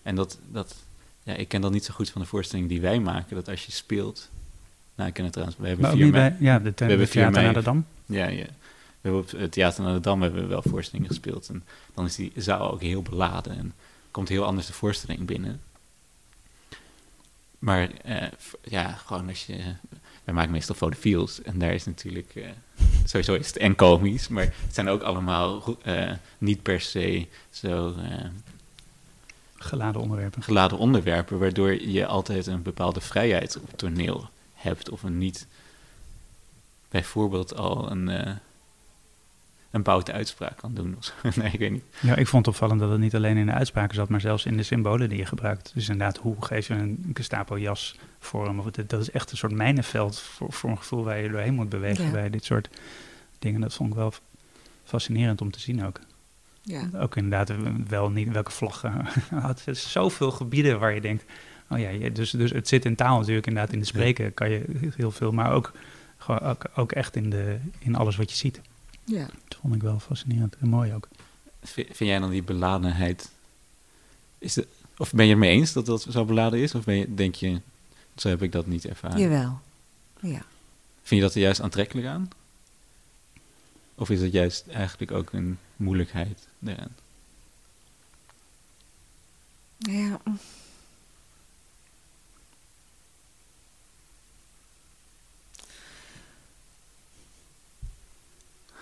En 0.03 0.15
dat, 0.15 0.39
dat 0.51 0.75
ja, 1.23 1.35
ik 1.35 1.49
ken 1.49 1.61
dat 1.61 1.73
niet 1.73 1.85
zo 1.85 1.95
goed 1.95 2.11
van 2.11 2.21
de 2.21 2.27
voorstelling 2.27 2.69
die 2.69 2.81
wij 2.81 3.01
maken, 3.01 3.37
dat 3.37 3.49
als 3.49 3.67
je 3.67 3.73
speelt, 3.73 4.31
nou 4.95 5.09
ik 5.09 5.15
ken 5.15 5.25
het 5.25 5.33
trouwens, 5.33 5.61
we 5.61 5.67
hebben 5.67 5.83
maar 5.85 5.93
ook 5.93 5.97
vier 5.97 6.07
niet 6.07 6.15
mei- 6.15 6.31
bij... 6.31 6.39
Ja, 6.41 6.59
de, 6.59 6.73
hebben 6.77 6.99
de 6.99 7.07
vier 7.07 7.23
theater 7.23 7.43
naar 7.43 7.55
de 7.55 7.63
Dam. 7.63 7.87
ja, 8.07 8.27
ja. 8.27 8.47
We 9.01 9.09
hebben 9.09 9.21
op 9.21 9.31
het 9.41 9.53
Theater 9.53 9.85
naar 9.85 9.95
de 9.95 10.01
Dam 10.01 10.23
hebben 10.23 10.43
we 10.43 10.47
wel 10.47 10.63
voorstellingen 10.63 11.11
gespeeld. 11.11 11.49
En 11.49 11.65
dan 11.95 12.05
is 12.05 12.15
die 12.15 12.33
zaal 12.37 12.73
ook 12.73 12.81
heel 12.81 13.03
beladen. 13.03 13.59
En 13.59 13.73
komt 14.11 14.29
heel 14.29 14.45
anders 14.45 14.67
de 14.67 14.73
voorstelling 14.73 15.25
binnen. 15.25 15.61
Maar 17.59 17.91
eh, 17.91 18.29
ja, 18.63 18.93
gewoon 18.93 19.29
als 19.29 19.47
je... 19.47 19.75
Wij 20.25 20.35
maken 20.35 20.53
meestal 20.53 20.75
fotofiels. 20.75 21.43
En 21.43 21.59
daar 21.59 21.75
is 21.75 21.85
natuurlijk... 21.85 22.35
eh, 22.35 22.49
sowieso 23.05 23.35
is 23.35 23.47
het 23.47 23.57
en 23.57 23.75
komisch. 23.75 24.29
Maar 24.29 24.45
het 24.45 24.75
zijn 24.75 24.89
ook 24.89 25.03
allemaal 25.03 25.77
eh, 25.83 26.13
niet 26.39 26.63
per 26.63 26.81
se 26.81 27.27
zo 27.51 27.95
Geladen 29.63 30.01
onderwerpen. 30.01 30.43
geladen 30.43 30.79
onderwerpen. 30.79 31.39
Waardoor 31.39 31.73
je 31.89 32.07
altijd 32.07 32.47
een 32.47 32.63
bepaalde 32.63 33.01
vrijheid 33.01 33.57
op 33.57 33.67
het 33.67 33.79
toneel 33.79 34.29
hebt. 34.55 34.91
Of 34.91 35.03
een 35.03 35.19
niet... 35.19 35.47
Bijvoorbeeld 36.89 37.57
al 37.57 37.91
een... 37.91 38.09
eh, 38.09 38.33
een 39.71 39.83
boute 39.83 40.13
uitspraak 40.13 40.57
kan 40.57 40.75
doen. 40.75 40.97
Nee, 41.37 41.53
ik 41.53 41.59
weet 41.59 41.71
niet. 41.71 41.85
Ja, 42.01 42.17
ik 42.17 42.27
vond 42.27 42.47
het 42.47 42.55
opvallend 42.55 42.81
dat 42.81 42.91
het 42.91 43.01
niet 43.01 43.15
alleen 43.15 43.37
in 43.37 43.47
de 43.47 43.53
uitspraken 43.53 43.95
zat, 43.95 44.09
maar 44.09 44.21
zelfs 44.21 44.47
in 44.47 44.57
de 44.57 44.63
symbolen 44.63 45.09
die 45.09 45.19
je 45.19 45.27
gebruikt. 45.27 45.71
Dus 45.75 45.89
inderdaad, 45.89 46.17
hoe 46.17 46.37
geef 46.45 46.67
je 46.69 46.75
een 46.75 47.11
Gestapo-jas 47.15 47.97
vorm? 48.19 48.59
Of 48.59 48.65
het- 48.65 48.89
dat 48.91 49.01
is 49.01 49.11
echt 49.11 49.31
een 49.31 49.37
soort 49.37 49.53
mijnenveld 49.53 50.19
voor, 50.21 50.53
voor 50.53 50.71
een 50.71 50.79
gevoel 50.79 51.05
waar 51.05 51.19
je 51.21 51.29
doorheen 51.29 51.55
moet 51.55 51.69
bewegen 51.69 52.05
Ja. 52.05 52.11
bij 52.11 52.31
dit 52.31 52.45
soort 52.45 52.69
dingen. 53.39 53.61
Dat 53.61 53.75
vond 53.75 53.91
ik 53.91 53.97
wel 53.97 54.13
fascinerend 54.85 55.41
om 55.41 55.51
te 55.51 55.61
zien 55.61 55.85
ook. 55.87 56.01
Ja. 56.63 56.89
Ook 56.95 57.17
inderdaad 57.17 57.51
eh, 57.51 57.57
wel 57.89 58.11
niet 58.11 58.33
welke 58.33 58.51
vlaggen. 58.51 59.07
het 59.35 59.63
is 59.67 59.93
zoveel 59.93 60.31
gebieden 60.31 60.79
waar 60.81 60.95
je 60.95 61.01
denkt, 61.01 61.25
oh 61.71 61.79
ja, 61.79 62.09
dus, 62.09 62.31
dus 62.31 62.51
het 62.51 62.69
zit 62.69 62.85
in 62.85 62.95
taal 62.95 63.19
natuurlijk 63.19 63.47
inderdaad. 63.47 63.73
In 63.73 63.79
de 63.79 63.85
spreken 63.85 64.35
kan 64.35 64.51
je 64.51 64.65
heel 64.97 65.11
veel, 65.11 65.33
maar 65.33 65.53
ook, 65.53 65.73
gewoon 66.19 66.41
ook, 66.41 66.65
ook 66.75 66.93
echt 66.93 67.17
in, 67.17 67.31
de, 67.31 67.59
in 67.79 67.95
alles 67.95 68.17
wat 68.17 68.31
je 68.31 68.37
ziet. 68.37 68.61
ja. 69.05 69.27
Dat 69.49 69.59
vond 69.61 69.75
ik 69.75 69.83
wel 69.83 69.99
fascinerend 69.99 70.57
en 70.61 70.69
mooi 70.69 70.95
ook. 70.95 71.09
V- 71.63 71.75
Vind 71.75 71.99
jij 72.11 72.19
dan 72.19 72.31
die 72.31 72.43
beladenheid... 72.43 73.31
Is 74.39 74.55
de, 74.55 74.67
of 74.97 75.13
ben 75.13 75.25
je 75.25 75.31
het 75.31 75.41
mee 75.41 75.51
eens 75.51 75.73
dat 75.73 75.87
dat 75.87 76.07
zo 76.11 76.25
beladen 76.25 76.59
is? 76.59 76.75
Of 76.75 76.85
ben 76.85 76.95
je, 76.97 77.15
denk 77.15 77.35
je, 77.35 77.61
zo 78.17 78.29
heb 78.29 78.43
ik 78.43 78.53
dat 78.53 78.67
niet 78.67 78.85
ervaren? 78.87 79.19
Jawel. 79.21 79.61
Ja. 80.21 80.43
Vind 81.03 81.21
je 81.21 81.27
dat 81.27 81.35
er 81.35 81.41
juist 81.41 81.61
aantrekkelijk 81.61 82.07
aan? 82.07 82.29
Of 84.03 84.11
is 84.11 84.21
het 84.21 84.33
juist 84.33 84.67
eigenlijk 84.69 85.11
ook 85.11 85.33
een 85.33 85.59
moeilijkheid 85.77 86.49
daaraan? 86.59 86.97
Ja. 89.79 90.21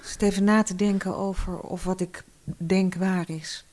Zit 0.03 0.23
even 0.23 0.45
na 0.45 0.63
te 0.63 0.77
denken 0.77 1.17
over 1.17 1.61
of 1.61 1.85
wat 1.85 2.01
ik 2.01 2.25
denk 2.45 2.95
waar 2.95 3.31
is. 3.31 3.65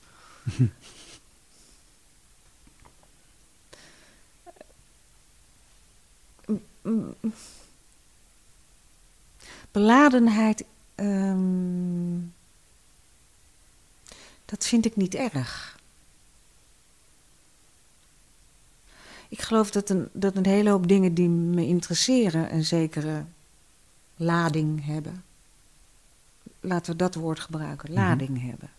Beladenheid, 9.72 10.66
ehm, 10.98 12.20
dat 14.46 14.66
vind 14.68 14.86
ik 14.86 14.96
niet 14.96 15.16
erg. 15.16 15.76
Ik 19.30 19.42
geloof 19.42 19.72
dat 19.72 19.90
een, 19.90 20.10
dat 20.14 20.36
een 20.36 20.46
hele 20.46 20.70
hoop 20.70 20.88
dingen 20.88 21.14
die 21.14 21.30
me 21.30 21.66
interesseren 21.66 22.54
een 22.54 22.66
zekere 22.66 23.26
lading 24.16 24.86
hebben. 24.86 25.24
Laten 26.60 26.92
we 26.92 26.98
dat 26.98 27.16
woord 27.16 27.40
gebruiken, 27.40 27.92
Mhm. 27.92 28.00
lading 28.00 28.42
hebben. 28.42 28.70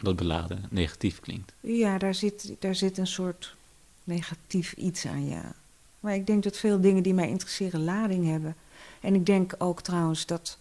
Dat 0.00 0.16
beladen 0.16 0.64
negatief 0.70 1.20
klinkt. 1.20 1.52
Ja, 1.60 1.98
daar 1.98 2.14
zit, 2.14 2.54
daar 2.58 2.74
zit 2.74 2.98
een 2.98 3.06
soort 3.06 3.56
negatief 4.04 4.72
iets 4.72 5.06
aan, 5.06 5.26
ja. 5.26 5.52
Maar 6.00 6.14
ik 6.14 6.26
denk 6.26 6.42
dat 6.42 6.56
veel 6.56 6.80
dingen 6.80 7.02
die 7.02 7.14
mij 7.14 7.28
interesseren 7.28 7.84
lading 7.84 8.26
hebben. 8.26 8.56
En 9.00 9.14
ik 9.14 9.26
denk 9.26 9.54
ook 9.58 9.80
trouwens 9.82 10.26
dat. 10.26 10.58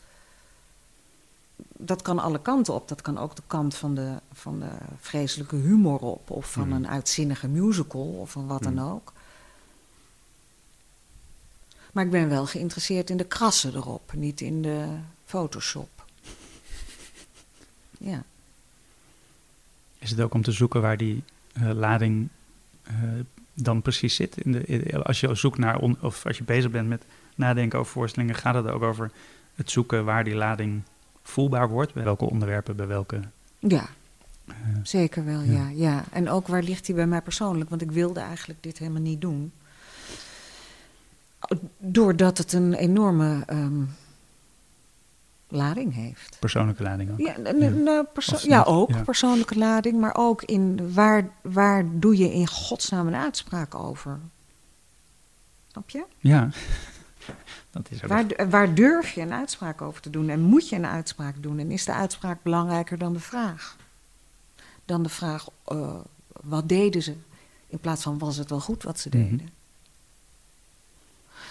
Dat 1.78 2.02
kan 2.02 2.20
alle 2.20 2.42
kanten 2.42 2.74
op. 2.74 2.88
Dat 2.88 3.02
kan 3.02 3.18
ook 3.18 3.36
de 3.36 3.42
kant 3.48 3.76
van 3.76 3.96
de, 3.96 4.14
van 4.34 4.60
de 4.60 4.70
vreselijke 5.00 5.56
humor 5.56 6.00
op. 6.00 6.30
Of 6.30 6.52
van 6.52 6.68
Mhm. 6.68 6.76
een 6.76 6.88
uitzinnige 6.88 7.48
musical. 7.48 8.02
Of 8.08 8.32
van 8.32 8.48
wat 8.48 8.64
dan 8.64 8.74
Mhm. 8.74 8.84
ook. 8.86 9.14
Maar 11.94 12.06
ik 12.06 12.12
ben 12.12 12.30
wel 12.30 12.46
geïnteresseerd 12.46 13.10
in 13.10 13.18
de 13.18 13.26
krassen 13.26 13.76
erop. 13.76 14.14
Niet 14.14 14.42
in 14.42 14.62
de 14.62 14.98
Photoshop. 15.26 15.90
Ja. 18.00 18.24
Is 19.98 20.10
het 20.10 20.22
ook 20.22 20.34
om 20.34 20.42
te 20.42 20.52
zoeken 20.52 20.82
waar 20.82 20.98
die 20.98 21.24
eh, 21.54 21.72
lading 21.72 22.30
eh, 22.84 22.94
dan 23.54 23.82
precies 23.82 24.16
zit? 24.16 24.38
In 24.38 24.52
de, 24.52 24.66
in- 24.66 25.04
als 25.04 25.20
je 25.20 25.36
zoekt 25.36 25.58
naar, 25.58 25.80
on- 25.80 25.98
of 26.02 26.26
als 26.26 26.38
je 26.38 26.44
bezig 26.44 26.72
bent 26.72 26.88
met 26.88 27.04
nadenken 27.40 27.80
over 27.80 27.92
voorstellingen, 27.92 28.36
gaat 28.36 28.56
het 28.56 28.68
ook 28.68 28.82
over 28.82 29.12
het 29.56 29.72
zoeken 29.72 30.06
waar 30.06 30.24
die 30.24 30.36
lading 30.36 30.82
voelbaar 31.24 31.70
wordt? 31.70 31.94
Bij 31.94 32.04
welke 32.04 32.30
onderwerpen, 32.30 32.76
bij 32.76 32.88
welke. 32.88 33.20
Ja, 33.60 33.86
eh, 34.48 34.56
Zeker 34.84 35.26
wel, 35.26 35.42
Ja. 35.42 35.52
ja. 35.52 35.70
ja. 35.70 36.04
En 36.12 36.30
ook 36.30 36.48
waar 36.48 36.64
ligt 36.64 36.88
hij 36.88 36.96
bij 36.96 37.08
mij 37.08 37.22
persoonlijk? 37.22 37.70
Want 37.70 37.82
ik 37.82 37.92
wilde 37.92 38.20
eigenlijk 38.20 38.64
dit 38.64 38.78
helemaal 38.78 39.02
niet 39.02 39.22
doen. 39.22 39.52
Doordat 41.78 42.38
het 42.38 42.54
een 42.54 42.74
enorme 42.74 43.44
ehm, 43.46 43.82
lading 45.48 45.94
heeft. 45.94 46.38
persoonlijke 46.40 46.84
lading 46.84 47.12
ook. 47.12 47.20
Ja, 47.20 47.38
nou, 47.38 48.06
perso- 48.14 48.48
ja, 48.50 48.58
niet, 48.58 48.68
ook 48.68 48.90
ja. 48.90 49.02
persoonlijke 49.04 49.58
lading, 49.58 50.00
maar 50.00 50.16
ook 50.16 50.44
in 50.44 50.94
waar, 50.94 51.30
waar 51.42 51.86
doe 52.00 52.18
je 52.18 52.34
in 52.34 52.48
godsnaam 52.48 53.08
een 53.08 53.16
uitspraak 53.16 53.76
over? 53.76 54.20
Snap 55.68 55.90
je? 55.90 56.06
Ja. 56.18 56.50
dat 57.72 57.88
is. 57.92 58.02
Waar, 58.02 58.26
waar 58.50 58.74
durf 58.76 59.12
je 59.12 59.22
een 59.22 59.34
uitspraak 59.34 59.82
over 59.82 60.02
te 60.02 60.10
doen? 60.10 60.30
En 60.30 60.42
moet 60.42 60.70
je 60.70 60.76
een 60.76 60.86
uitspraak 60.86 61.44
doen? 61.44 61.60
En 61.60 61.72
is 61.72 61.86
de 61.86 61.94
uitspraak 61.94 62.44
belangrijker 62.44 62.98
dan 62.98 63.14
de 63.14 63.20
vraag? 63.20 63.78
Dan 64.86 65.04
de 65.04 65.10
vraag, 65.10 65.48
eh, 65.66 65.96
wat 66.44 66.70
deden 66.70 67.02
ze? 67.04 67.14
In 67.68 67.80
plaats 67.80 68.04
van, 68.04 68.18
was 68.18 68.38
het 68.38 68.50
wel 68.50 68.60
goed 68.60 68.84
wat 68.84 69.00
ze 69.00 69.10
Mhm. 69.10 69.18
deden? 69.18 69.50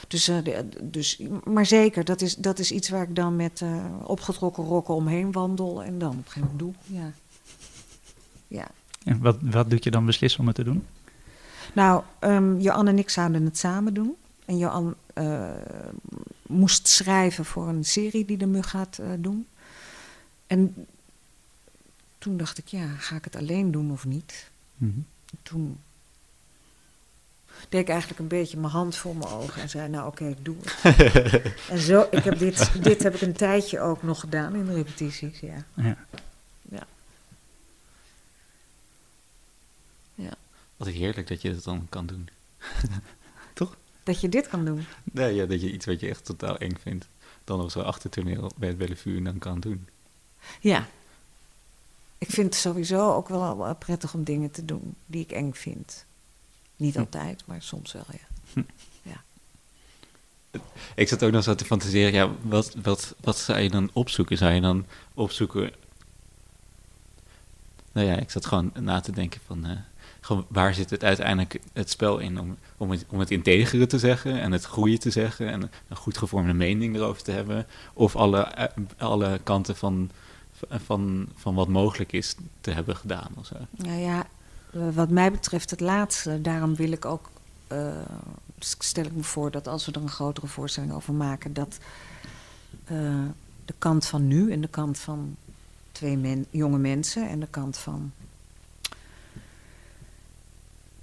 Dus, 0.08 0.28
eh, 0.28 0.36
de- 0.44 0.68
dus, 0.82 1.20
maar 1.44 1.66
zeker, 1.66 2.04
dat 2.04 2.20
is, 2.20 2.34
dat 2.36 2.58
is 2.58 2.72
iets 2.72 2.88
waar 2.88 3.02
ik 3.02 3.14
dan 3.16 3.36
met 3.36 3.60
eh, 3.62 3.84
opgetrokken 4.04 4.64
rokken 4.64 4.94
omheen 4.94 5.32
wandel 5.32 5.82
en 5.82 5.98
dan 5.98 6.10
op 6.10 6.16
een 6.16 6.22
gegeven 6.24 6.40
moment 6.40 6.58
doe. 6.58 6.98
Ja. 6.98 7.10
ja. 8.48 8.68
En 9.04 9.20
wat, 9.20 9.36
wat 9.40 9.70
doet 9.70 9.84
je 9.84 9.90
dan 9.90 10.06
beslissen 10.06 10.40
om 10.40 10.46
het 10.46 10.56
te 10.56 10.64
doen? 10.64 10.86
Nou, 11.74 12.02
ehm 12.18 12.58
Johan 12.60 12.88
en 12.88 12.98
ik 12.98 13.10
zouden 13.10 13.44
het 13.44 13.58
samen 13.58 13.94
doen. 13.94 14.16
En 14.48 14.58
Johan 14.58 14.94
eh, 15.14 15.50
moest 16.46 16.88
schrijven 16.88 17.44
voor 17.44 17.68
een 17.68 17.84
serie 17.84 18.24
die 18.24 18.36
de 18.36 18.46
Mug 18.46 18.70
gaat 18.70 18.98
eh, 18.98 19.10
doen. 19.18 19.46
En 20.46 20.86
toen 22.18 22.36
dacht 22.36 22.58
ik, 22.58 22.66
ja, 22.66 22.86
ga 22.88 23.16
ik 23.16 23.24
het 23.24 23.36
alleen 23.36 23.70
doen 23.70 23.90
of 23.90 24.04
niet? 24.04 24.50
Mhm. 24.76 24.98
Toen 25.42 25.80
deed 27.68 27.80
ik 27.80 27.88
eigenlijk 27.88 28.20
een 28.20 28.28
beetje 28.28 28.58
mijn 28.58 28.72
hand 28.72 28.96
voor 28.96 29.16
mijn 29.16 29.30
ogen 29.30 29.62
en 29.62 29.68
zei, 29.68 29.88
nou 29.88 30.06
oké, 30.06 30.28
ik 30.28 30.44
doe 30.44 30.56
het. 30.60 31.12
en 31.70 31.78
zo, 31.78 32.06
ik 32.10 32.24
heb 32.24 32.38
dit, 32.38 32.82
dit 32.82 33.02
heb 33.02 33.14
ik 33.14 33.20
een 33.20 33.32
tijdje 33.32 33.80
ook 33.80 34.02
nog 34.02 34.20
gedaan 34.20 34.54
in 34.54 34.64
de 34.64 34.74
repetities, 34.74 35.40
ja. 35.40 35.64
Ja. 35.74 35.96
Wat 40.76 40.88
heerlijk 40.88 41.28
dat 41.28 41.42
je 41.42 41.54
dat 41.54 41.64
dan 41.64 41.86
kan 41.88 42.06
doen. 42.06 42.28
Dat 44.08 44.20
je 44.20 44.28
dit 44.28 44.48
kan 44.48 44.64
doen. 44.64 44.86
Nee, 45.04 45.34
ja, 45.34 45.46
dat 45.46 45.60
je 45.60 45.72
iets 45.72 45.86
wat 45.86 46.00
je 46.00 46.08
echt 46.08 46.24
totaal 46.24 46.58
eng 46.58 46.76
vindt, 46.82 47.08
dan 47.44 47.58
nog 47.58 47.70
zo 47.70 47.80
achtertoneel 47.80 48.50
bij 48.56 48.68
het 48.68 48.78
Bellevue 48.78 49.22
dan 49.22 49.38
kan 49.38 49.60
doen. 49.60 49.88
Ja. 50.60 50.86
Ik 52.18 52.30
vind 52.30 52.46
het 52.46 52.62
sowieso 52.62 53.14
ook 53.14 53.28
wel 53.28 53.76
prettig 53.78 54.14
om 54.14 54.24
dingen 54.24 54.50
te 54.50 54.64
doen 54.64 54.94
die 55.06 55.22
ik 55.22 55.30
eng 55.30 55.52
vind. 55.52 56.04
Niet 56.76 56.94
Hm. 56.94 57.00
altijd, 57.00 57.42
maar 57.46 57.62
soms 57.62 57.92
wel, 57.92 58.04
ja. 59.02 59.22
Ik 60.94 61.08
zat 61.08 61.22
ook 61.22 61.32
nog 61.32 61.44
zo 61.44 61.54
te 61.54 61.64
fantaseren, 61.64 62.12
ja, 62.12 62.30
wat, 62.42 62.74
wat, 62.82 63.14
wat 63.20 63.38
zou 63.38 63.58
je 63.58 63.70
dan 63.70 63.90
opzoeken? 63.92 64.36
Zou 64.36 64.52
je 64.52 64.60
dan 64.60 64.86
opzoeken... 65.14 65.72
Nou 67.92 68.06
ja, 68.06 68.16
ik 68.16 68.30
zat 68.30 68.46
gewoon 68.46 68.72
na 68.80 69.00
te 69.00 69.12
denken 69.12 69.40
van... 69.46 69.66
eh, 69.66 69.76
waar 70.48 70.74
zit 70.74 70.90
het 70.90 71.04
uiteindelijk 71.04 71.60
het 71.72 71.90
spel 71.90 72.18
in? 72.18 72.40
Om, 72.40 72.56
om, 72.76 72.90
het, 72.90 73.04
om 73.08 73.18
het 73.18 73.30
integere 73.30 73.86
te 73.86 73.98
zeggen 73.98 74.40
en 74.40 74.52
het 74.52 74.64
goede 74.64 74.98
te 74.98 75.10
zeggen... 75.10 75.48
en 75.48 75.70
een 75.88 75.96
goed 75.96 76.18
gevormde 76.18 76.52
mening 76.52 76.96
erover 76.96 77.22
te 77.22 77.30
hebben... 77.30 77.66
of 77.92 78.16
alle, 78.16 78.40
eh, 78.40 78.66
alle 78.98 79.40
kanten 79.42 79.76
van, 79.76 80.10
van, 80.70 81.28
van 81.34 81.54
wat 81.54 81.68
mogelijk 81.68 82.12
is 82.12 82.34
te 82.60 82.70
hebben 82.70 82.96
gedaan 82.96 83.30
of 83.34 83.46
zo. 83.46 83.56
Nou 83.70 83.98
ja, 83.98 84.26
eh, 84.72 84.88
wat 84.94 85.08
mij 85.08 85.30
betreft 85.30 85.70
het 85.70 85.80
laatste. 85.80 86.40
Daarom 86.40 86.76
wil 86.76 86.92
ik 86.92 87.04
ook, 87.04 87.30
eh, 87.66 87.86
stel 88.58 89.04
ik 89.04 89.14
me 89.14 89.22
voor 89.22 89.50
dat 89.50 89.68
als 89.68 89.86
we 89.86 89.92
er 89.92 90.02
een 90.02 90.08
grotere 90.08 90.46
voorstelling 90.46 90.92
over 90.92 91.14
maken, 91.14 91.52
dat 91.52 91.78
de 93.64 93.74
kant 93.78 94.06
van 94.06 94.26
nu 94.26 94.52
en 94.52 94.60
de 94.60 94.68
kant 94.68 94.98
van 94.98 95.36
twee 95.92 96.46
jonge 96.50 96.78
mensen 96.78 97.28
en 97.28 97.40
de 97.40 97.48
kant 97.50 97.78
van. 97.78 98.12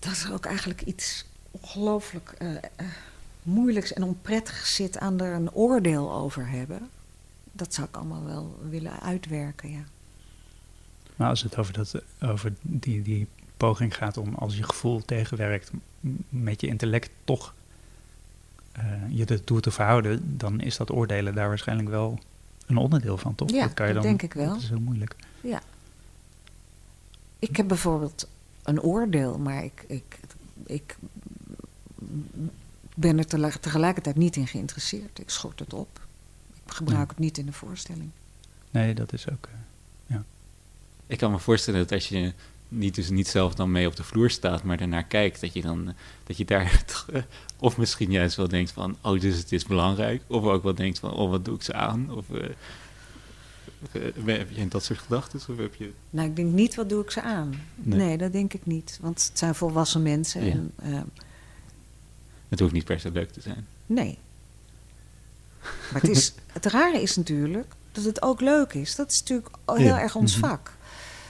Dat 0.06 0.24
er 0.28 0.34
ook 0.34 0.46
eigenlijk 0.46 0.82
iets 0.82 1.26
ongelooflijk 1.52 2.30
eh, 2.38 2.48
moeilijks 3.44 3.94
en 3.94 4.04
onprettigs 4.04 4.76
zit 4.76 4.98
aan 4.98 5.20
er 5.20 5.34
een 5.34 5.52
oordeel 5.52 6.14
over 6.14 6.50
hebben. 6.50 6.90
Dat 7.52 7.74
zou 7.74 7.88
ik 7.88 7.96
allemaal 7.96 8.24
wel 8.24 8.60
willen 8.70 9.00
uitwerken, 9.00 9.72
ja. 9.72 9.84
Maar 11.16 11.30
als 11.30 11.42
het 11.42 11.58
over, 11.58 11.74
dat, 11.74 12.02
over 12.22 12.54
die, 12.62 13.02
die 13.02 13.28
poging 13.58 13.96
gaat 13.96 14.18
om 14.18 14.34
als 14.34 14.58
je 14.58 14.64
gevoel 14.64 15.06
tegenwerkt, 15.06 15.72
met 16.30 16.62
je 16.62 16.68
intellect 16.68 17.10
toch 17.24 17.54
eh, 18.72 18.84
je 19.10 19.26
ertoe 19.26 19.60
te 19.60 19.72
verhouden, 19.72 20.38
dan 20.38 20.62
is 20.62 20.78
dat 20.78 20.92
oordelen 20.92 21.36
daar 21.36 21.48
waarschijnlijk 21.48 21.90
wel 21.90 22.20
een 22.66 22.78
onderdeel 22.78 23.18
van, 23.18 23.36
toch? 23.36 23.50
Ja, 23.50 23.68
kan 23.68 23.88
je 23.88 23.94
dat 23.94 24.04
dan, 24.04 24.12
denk 24.12 24.22
ik 24.22 24.34
wel. 24.34 24.48
Dat 24.50 24.62
is 24.62 24.70
heel 24.70 24.80
moeilijk. 24.80 25.16
Ik 27.40 27.58
heb 27.58 27.68
bijvoorbeeld 27.68 28.28
een 28.66 28.82
oordeel, 28.82 29.38
maar 29.40 29.64
ik, 29.64 29.84
ik, 29.88 30.20
ik 30.66 30.98
ben 32.96 33.18
er 33.18 33.60
tegelijkertijd 33.60 34.16
niet 34.16 34.36
in 34.36 34.48
geïnteresseerd. 34.48 35.20
Ik 35.20 35.30
schort 35.30 35.60
het 35.60 35.74
op. 35.74 36.00
Ik 36.66 36.72
gebruik 36.74 37.00
Ja. 37.02 37.08
het 37.08 37.20
niet 37.20 37.38
in 37.38 37.46
de 37.46 37.54
voorstelling. 37.54 38.10
Nee, 38.72 38.94
dat 38.94 39.14
is 39.14 39.30
ook. 39.30 39.48
eh, 40.08 40.16
Ik 41.08 41.18
kan 41.18 41.32
me 41.32 41.40
voorstellen 41.40 41.80
dat 41.80 41.92
als 41.92 42.08
je 42.10 42.34
niet, 42.68 42.96
dus 42.96 43.10
niet 43.10 43.28
zelf 43.28 43.56
dan 43.56 43.72
mee 43.72 43.88
op 43.88 43.96
de 43.96 44.04
vloer 44.04 44.30
staat, 44.30 44.64
maar 44.64 44.80
ernaar 44.80 45.04
kijkt, 45.06 45.42
dat 45.42 45.54
je 45.54 45.62
dan 45.62 45.94
dat 46.24 46.38
je 46.38 46.46
daar 46.46 46.84
toch, 46.86 47.08
eh, 47.14 47.22
of 47.60 47.78
misschien 47.78 48.12
juist 48.12 48.36
wel 48.36 48.48
denkt 48.48 48.72
van, 48.72 48.98
oh, 49.02 49.20
dus 49.20 49.38
het 49.38 49.52
is 49.52 49.66
belangrijk, 49.66 50.22
of 50.28 50.44
ook 50.44 50.64
wel 50.64 50.76
denkt 50.76 51.00
van, 51.00 51.12
oh, 51.14 51.30
wat 51.30 51.46
doe 51.46 51.56
ik 51.56 51.62
ze 51.62 51.74
aan? 51.74 52.12
Of 52.12 52.30
eh, 52.30 52.44
eh, 52.44 52.50
heb 54.26 54.50
je 54.52 54.68
dat 54.68 54.84
soort 54.84 55.00
gedachten? 55.00 55.40
Of 55.50 55.58
heb 55.58 55.76
je... 55.76 55.92
Nou, 56.10 56.28
ik 56.30 56.36
denk 56.36 56.52
niet, 56.54 56.76
wat 56.76 56.90
doe 56.90 57.04
ik 57.04 57.12
ze 57.12 57.22
aan? 57.22 57.54
Nee. 57.76 57.98
Nee, 58.00 58.18
dat 58.18 58.32
denk 58.32 58.54
ik 58.54 58.66
niet. 58.66 58.98
Want 59.02 59.24
het 59.30 59.38
zijn 59.40 59.56
volwassen 59.56 60.02
mensen. 60.02 60.46
Ja. 60.46 60.52
En, 60.52 60.72
eh, 60.76 61.02
Het 62.50 62.60
hoeft 62.60 62.74
niet 62.74 62.86
per 62.86 63.00
se 63.00 63.12
leuk 63.12 63.32
te 63.32 63.42
zijn. 63.42 63.68
nee. 63.86 64.18
Maar 65.92 66.02
het, 66.02 66.10
is, 66.10 66.34
het 66.54 66.66
rare 66.66 67.02
is 67.02 67.16
natuurlijk 67.16 67.74
dat 67.92 68.04
het 68.04 68.22
ook 68.22 68.42
leuk 68.42 68.74
is. 68.74 68.96
Dat 68.96 69.12
is 69.12 69.20
natuurlijk 69.20 69.56
heel 69.66 69.78
Ja. 69.80 70.00
erg 70.02 70.16
ons 70.16 70.38
Mhm. 70.38 70.48
vak. 70.48 70.72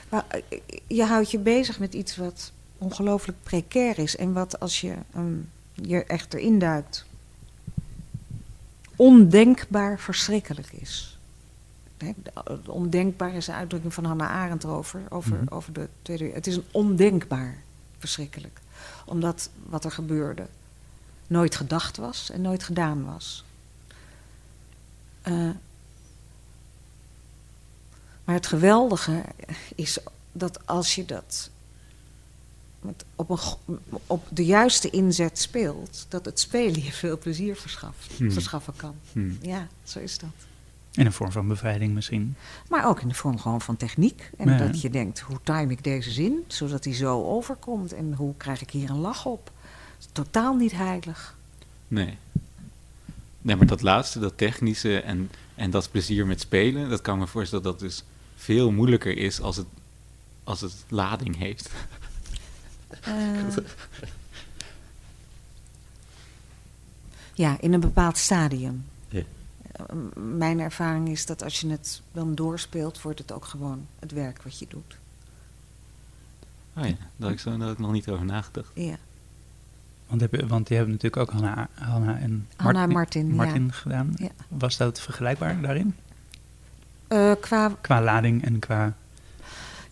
Maar 0.09 0.25
eh, 0.27 0.59
je 0.87 1.03
houdt 1.03 1.31
je 1.31 1.39
bezig 1.39 1.79
met 1.79 1.93
iets 1.93 2.15
wat 2.15 2.51
ongelooflijk 2.77 3.37
precair 3.43 3.99
is. 3.99 4.15
En 4.15 4.33
wat 4.33 4.59
als 4.59 4.81
je 4.81 4.93
ehm, 5.13 5.33
je 5.73 6.03
echt 6.03 6.33
erin 6.33 6.59
duikt, 6.59 7.05
ondenkbaar 8.95 9.99
verschrikkelijk 9.99 10.71
is. 10.71 11.14
De- 11.97 12.13
de 12.63 12.71
Ondenkbaar 12.71 13.33
is 13.33 13.47
een 13.47 13.53
uitdrukking 13.53 13.93
van 13.93 14.05
Hannah 14.05 14.29
Arendt 14.29 14.65
over, 14.65 15.01
over, 15.09 15.35
Mhm. 15.37 15.53
over 15.53 15.73
de 15.73 15.89
Tweede 16.01 16.25
Het 16.33 16.47
is 16.47 16.55
een 16.55 16.65
ondenkbaar 16.71 17.61
verschrikkelijk. 17.97 18.59
Omdat 19.05 19.49
wat 19.65 19.85
er 19.85 19.91
gebeurde 19.91 20.47
nooit 21.27 21.55
gedacht 21.55 21.97
was 21.97 22.29
en 22.29 22.41
nooit 22.41 22.63
gedaan 22.63 23.05
was. 23.05 23.43
Eh, 25.21 25.49
maar 28.23 28.35
het 28.35 28.47
geweldige 28.47 29.23
is 29.75 29.97
dat 30.31 30.67
als 30.67 30.95
je 30.95 31.05
dat 31.05 31.49
met 32.81 33.05
op, 33.15 33.29
een, 33.29 33.39
op 34.07 34.27
de 34.31 34.45
juiste 34.45 34.89
inzet 34.89 35.39
speelt, 35.39 36.05
dat 36.09 36.25
het 36.25 36.39
spelen 36.39 36.83
je 36.83 36.91
veel 36.91 37.17
plezier 37.17 37.55
verschaft. 37.55 38.11
Hmm. 38.17 38.31
verschaffen 38.31 38.73
kan. 38.75 38.95
Hmm. 39.11 39.37
Ja, 39.41 39.67
zo 39.83 39.99
is 39.99 40.17
dat. 40.17 40.29
In 40.95 41.05
een 41.05 41.11
vorm 41.13 41.31
van 41.31 41.47
bevrijding 41.47 41.93
misschien. 41.93 42.35
Maar 42.69 42.85
ook 42.87 43.01
in 43.01 43.07
de 43.07 43.13
vorm 43.13 43.39
gewoon 43.39 43.61
van 43.61 43.77
techniek. 43.77 44.31
En 44.37 44.49
Ja. 44.49 44.57
dat 44.57 44.81
je 44.81 44.89
denkt, 44.89 45.19
hoe 45.19 45.39
time 45.43 45.71
ik 45.71 45.83
deze 45.83 46.11
zin, 46.11 46.43
zodat 46.47 46.83
die 46.83 46.93
zo 46.93 47.23
overkomt? 47.23 47.93
En 47.93 48.13
hoe 48.13 48.33
krijg 48.37 48.61
ik 48.61 48.69
hier 48.69 48.89
een 48.89 48.99
lach 48.99 49.25
op? 49.25 49.51
Totaal 50.11 50.55
niet 50.55 50.71
heilig. 50.71 51.35
Nee. 51.87 52.17
Nee, 53.41 53.55
maar 53.55 53.65
dat 53.67 53.81
laatste, 53.81 54.19
dat 54.19 54.37
technische 54.37 54.99
en, 55.01 55.31
en 55.55 55.71
dat 55.71 55.91
plezier 55.91 56.25
met 56.25 56.39
spelen, 56.41 56.89
dat 56.89 57.01
kan 57.01 57.19
me 57.19 57.27
voorstellen 57.27 57.63
dat 57.63 57.79
dat 57.79 57.89
dus 57.89 58.03
veel 58.35 58.71
moeilijker 58.71 59.17
is 59.17 59.41
als 59.41 59.55
het, 59.57 59.67
als 60.43 60.61
het 60.61 60.73
lading 60.89 61.37
heeft. 61.37 61.69
Eh, 63.01 63.13
ja, 67.33 67.57
in 67.59 67.73
een 67.73 67.79
bepaald 67.79 68.17
stadium. 68.17 68.85
Mijn 70.15 70.59
ervaring 70.59 71.09
is 71.09 71.25
dat 71.25 71.43
als 71.43 71.59
je 71.59 71.69
het 71.69 72.01
dan 72.11 72.35
doorspeelt, 72.35 73.01
wordt 73.01 73.19
het 73.19 73.31
ook 73.31 73.45
gewoon 73.45 73.87
het 73.99 74.11
werk 74.11 74.43
wat 74.43 74.59
je 74.59 74.65
doet. 74.69 74.97
Oh 76.77 76.83
ja, 76.83 76.91
daar 76.91 76.97
had 77.17 77.31
ik 77.31 77.39
zo 77.39 77.57
nog 77.57 77.91
niet 77.91 78.09
over 78.09 78.25
nagedacht. 78.25 78.71
Ja. 78.73 78.97
Want, 80.07 80.21
heb 80.21 80.31
je, 80.31 80.47
want 80.47 80.67
die 80.67 80.77
hebben 80.77 80.95
natuurlijk 80.95 81.21
ook 81.21 81.39
Hanna, 81.39 81.69
Hanna 81.73 82.17
en 82.17 82.47
Hanna 82.55 82.83
en 82.83 82.89
Martin, 82.89 83.27
ja. 83.27 83.33
Martin 83.33 83.73
gedaan. 83.73 84.13
Ja. 84.15 84.29
Was 84.47 84.77
dat 84.77 84.99
vergelijkbaar 84.99 85.61
daarin? 85.61 85.95
Eh, 87.07 87.31
qua 87.39 87.71
Qua 87.81 88.01
lading 88.01 88.43
en 88.43 88.59
qua... 88.59 88.93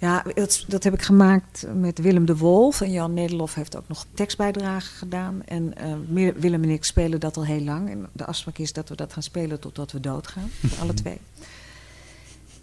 Ja, 0.04 0.24
dat, 0.34 0.66
dat 0.68 0.84
heb 0.84 0.94
ik 0.94 1.02
gemaakt 1.02 1.66
met 1.76 2.00
Willem 2.00 2.26
de 2.26 2.38
Wolf. 2.38 2.82
En 2.82 2.92
Jan 2.92 3.14
Nederlof 3.14 3.54
heeft 3.54 3.78
ook 3.78 3.88
nog 3.88 4.06
tekstbijdragen 4.14 4.98
gedaan. 4.98 5.44
En 5.46 5.78
eh, 5.78 6.34
Willem 6.36 6.64
en 6.64 6.70
ik 6.70 6.84
spelen 6.84 7.20
dat 7.20 7.38
al 7.38 7.46
heel 7.46 7.62
lang. 7.62 7.90
En 7.90 8.08
de 8.12 8.26
afspraak 8.26 8.58
is 8.58 8.74
dat 8.74 8.90
we 8.90 8.96
dat 8.96 9.14
gaan 9.14 9.24
spelen 9.24 9.60
totdat 9.60 9.92
we 9.92 10.00
doodgaan. 10.00 10.50
alle 10.82 10.94
twee. 10.94 11.20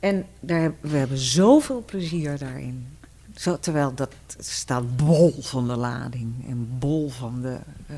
En 0.01 0.27
daar, 0.41 0.75
we 0.81 0.97
hebben 0.97 1.19
zoveel 1.19 1.83
plezier 1.85 2.39
daarin. 2.39 2.87
Zo, 3.37 3.59
terwijl 3.59 3.95
dat 3.95 4.15
staat 4.39 4.97
bol 4.97 5.35
van 5.41 5.69
de 5.69 5.77
lading. 5.77 6.49
En 6.49 6.69
bol 6.79 7.09
van 7.09 7.41
de 7.43 7.59
eh, 7.87 7.97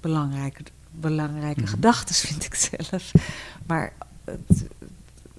belangrijke, 0.00 0.62
belangrijke 0.90 1.60
Mhm. 1.60 1.68
gedachten, 1.70 2.14
vind 2.14 2.44
ik 2.44 2.54
zelf. 2.54 3.12
Maar 3.66 3.92
het, 4.24 4.64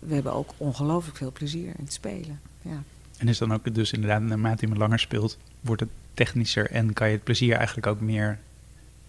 we 0.08 0.14
hebben 0.14 0.34
ook 0.34 0.54
ongelooflijk 0.58 1.18
veel 1.18 1.32
plezier 1.32 1.68
in 1.68 1.84
het 1.84 1.94
spelen. 1.94 2.40
Ja. 2.62 2.84
En 3.18 3.28
is 3.28 3.38
dan 3.38 3.54
ook 3.54 3.74
dus 3.76 3.92
inderdaad, 3.92 4.22
naarmate 4.22 4.68
je 4.68 4.76
langer 4.76 5.00
speelt, 5.00 5.38
wordt 5.62 5.82
het 5.82 5.90
technischer 6.14 6.72
en 6.72 6.94
kan 6.94 7.08
je 7.08 7.14
het 7.16 7.24
plezier 7.24 7.56
eigenlijk 7.56 7.88
ook 7.88 8.00
meer 8.00 8.40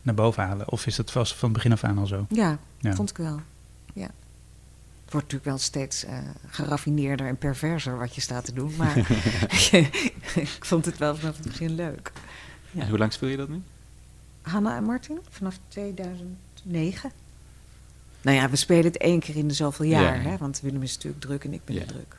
naar 0.02 0.14
boven 0.14 0.42
halen? 0.44 0.70
Of 0.70 0.86
is 0.86 0.96
dat 0.96 1.10
vast 1.10 1.34
van 1.34 1.52
begin 1.52 1.72
af 1.72 1.84
aan 1.84 1.98
al 1.98 2.06
zo? 2.06 2.26
Ja, 2.28 2.58
Ja. 2.78 2.94
vond 2.94 3.10
ik 3.10 3.16
wel. 3.16 3.40
Ja. 3.94 4.10
Het 5.04 5.14
wordt 5.14 5.32
natuurlijk 5.32 5.44
wel 5.44 5.58
steeds 5.58 6.04
eh, 6.04 6.18
geraffineerder 6.46 7.26
en 7.26 7.36
perverser 7.38 7.98
wat 7.98 8.14
je 8.14 8.20
staat 8.20 8.44
te 8.44 8.52
doen. 8.52 8.72
Maar 8.76 8.96
ik 10.34 10.56
vond 10.60 10.84
het 10.84 10.98
wel 10.98 11.16
vanaf 11.16 11.36
het 11.36 11.46
begin 11.46 11.74
leuk. 11.74 12.12
Ja. 12.70 12.80
En 12.82 12.88
hoe 12.88 12.98
lang 12.98 13.12
speel 13.12 13.28
je 13.28 13.36
dat 13.36 13.48
nu? 13.48 13.62
Hanna 14.42 14.76
en 14.76 14.84
Martin, 14.84 15.18
vanaf 15.30 15.58
2009. 15.68 17.10
Nou 18.26 18.38
ja, 18.38 18.50
we 18.50 18.56
spelen 18.56 18.84
het 18.84 18.96
één 18.96 19.20
keer 19.20 19.36
in 19.36 19.48
de 19.48 19.54
zoveel 19.54 19.84
jaar. 19.84 20.22
Ja. 20.22 20.28
Hè? 20.30 20.36
Want 20.36 20.60
Willem 20.60 20.82
is 20.82 20.94
natuurlijk 20.94 21.22
druk 21.22 21.44
en 21.44 21.52
ik 21.52 21.64
ben 21.64 21.74
Ja. 21.76 21.84
druk. 21.84 22.16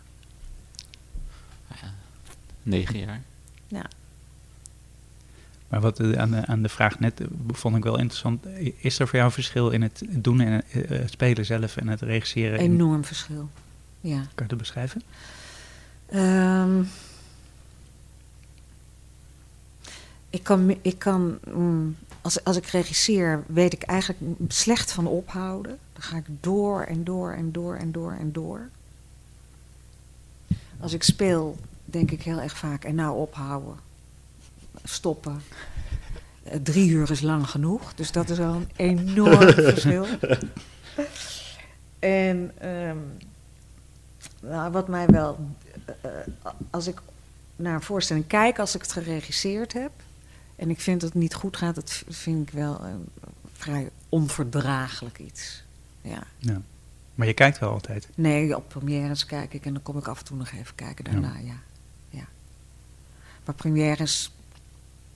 Ja, 1.82 1.94
negen 2.64 3.00
jaar. 3.00 3.22
Ja. 3.68 3.86
Maar 5.68 5.82
wat 5.82 6.00
eh, 6.00 6.12
aan 6.12 6.32
de, 6.32 6.46
aan 6.46 6.62
de 6.62 6.70
vraag 6.70 7.00
net 7.00 7.22
eh, 7.22 7.28
vond 7.48 7.76
ik 7.76 7.84
wel 7.84 7.98
interessant. 8.00 8.46
Is 8.78 9.00
er 9.00 9.06
voor 9.08 9.16
jou 9.16 9.26
een 9.26 9.32
verschil 9.34 9.70
in 9.70 9.82
het 9.82 10.02
doen 10.10 10.40
en 10.42 10.64
eh, 10.72 10.90
het 10.90 11.12
spelen 11.12 11.46
zelf 11.46 11.78
en 11.78 11.88
het 11.88 12.02
regisseren? 12.02 12.60
in- 12.60 12.72
Enorm 12.72 13.06
verschil. 13.06 13.50
Ja. 14.02 14.18
Kan 14.18 14.44
je 14.44 14.48
dat 14.48 14.58
beschrijven? 14.58 15.02
Ehm, 16.06 16.84
ik 20.30 20.44
kan, 20.44 20.76
ik 20.82 21.00
kan 21.00 21.40
mm, 21.54 21.96
als, 22.22 22.44
als 22.44 22.58
ik 22.58 22.66
regisseer, 22.66 23.44
weet 23.48 23.74
ik 23.74 23.82
eigenlijk 23.84 24.20
slecht 24.48 24.92
van 24.92 25.08
ophouden. 25.08 25.78
Dan 25.98 26.06
ga 26.06 26.18
ik 26.18 26.26
door 26.40 26.84
en 26.84 27.04
door 27.04 27.32
en 27.32 27.52
door 27.52 27.76
en 27.76 27.92
door 27.92 28.12
en 28.12 28.32
door. 28.32 28.70
Als 30.80 30.94
ik 30.94 31.04
speel, 31.04 31.58
denk 31.86 32.12
ik 32.12 32.24
heel 32.24 32.40
erg 32.40 32.58
vaak, 32.58 32.84
en 32.84 32.96
nou 32.96 33.18
ophouden, 33.18 33.76
stoppen. 34.84 35.42
Eh, 36.44 36.60
drie 36.64 36.90
uur 36.90 37.12
is 37.12 37.22
lang 37.22 37.50
genoeg, 37.50 37.94
dus 37.94 38.12
dat 38.12 38.30
is 38.30 38.38
wel 38.38 38.54
een 38.54 38.70
enorm 38.76 39.52
verschil. 39.72 40.06
En 42.00 42.52
ehm, 42.58 42.98
nou, 44.42 44.72
wat 44.72 44.88
mij 44.88 45.06
wel, 45.06 45.40
eh, 45.86 45.94
eh, 46.12 46.52
als 46.70 46.88
ik 46.88 47.02
naar 47.56 47.74
een 47.74 47.82
voorstelling 47.82 48.28
kijk, 48.28 48.60
als 48.60 48.76
ik 48.76 48.82
het 48.82 48.92
geregisseerd 48.92 49.74
heb 49.74 49.92
en 50.56 50.70
ik 50.70 50.80
vind 50.80 51.02
dat 51.02 51.10
het 51.10 51.20
niet 51.20 51.34
goed 51.34 51.58
gaat, 51.58 51.76
dat 51.76 52.04
vind 52.10 52.48
ik 52.48 52.54
wel 52.54 52.82
een 52.84 53.10
vrij 53.54 53.90
onverdraaglijk 54.10 55.20
iets. 55.20 55.66
Ja. 56.08 56.24
Ja. 56.38 56.62
Maar 57.16 57.28
je 57.28 57.34
kijkt 57.34 57.60
wel 57.60 57.72
altijd. 57.72 58.10
Nee, 58.16 58.56
op 58.56 58.70
premières 58.70 59.26
kijk 59.26 59.54
ik 59.54 59.66
en 59.66 59.74
dan 59.74 59.82
kom 59.82 59.98
ik 59.98 60.08
af 60.08 60.20
en 60.20 60.26
toe 60.26 60.38
nog 60.38 60.52
even 60.52 60.76
kijken 60.76 61.04
daarna, 61.04 61.38
ja. 61.38 61.60
ja. 62.10 62.26
Maar 63.46 63.56
premières 63.56 64.32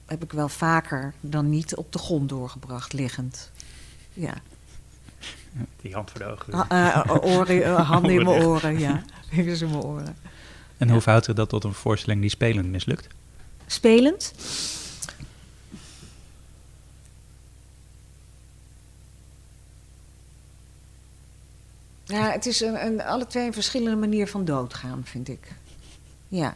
heb 0.06 0.24
ik 0.24 0.32
wel 0.32 0.50
vaker 0.50 1.14
dan 1.20 1.50
niet 1.50 1.76
op 1.76 1.92
de 1.92 2.00
grond 2.00 2.30
doorgebracht, 2.30 2.94
liggend. 2.94 3.52
Ja. 4.14 4.34
Die 5.82 5.94
hand 5.94 6.12
voor 6.12 6.20
de 6.20 6.26
ogen. 6.26 6.54
Ah, 6.54 7.04
eh, 7.06 7.24
oren, 7.24 7.64
eh, 7.64 7.90
handen 7.90 8.12
in 8.12 8.24
mijn 8.24 8.44
Oren 8.44 8.80
ja. 8.80 9.04
Vingers 9.32 9.62
in 9.62 9.70
mijn 9.70 9.84
oren. 9.84 10.16
En 10.78 10.90
hoe 10.90 11.02
verhoudt 11.02 11.26
zich 11.26 11.36
dat 11.36 11.50
tot 11.50 11.64
een 11.64 11.74
voorstelling 11.74 12.22
die 12.22 12.30
spelend 12.30 12.70
mislukt? 12.70 13.08
Spelend? 13.66 14.34
Ja, 22.12 22.32
het 22.32 22.46
is 22.46 22.62
een, 22.62 22.86
een, 22.86 23.02
alle 23.02 23.28
twee 23.28 23.46
een 23.46 23.54
verschillende 23.54 23.98
manier 23.98 24.28
van 24.28 24.46
doodgaan, 24.46 25.02
vind 25.04 25.28
ik. 25.30 25.52
Ja. 26.28 26.56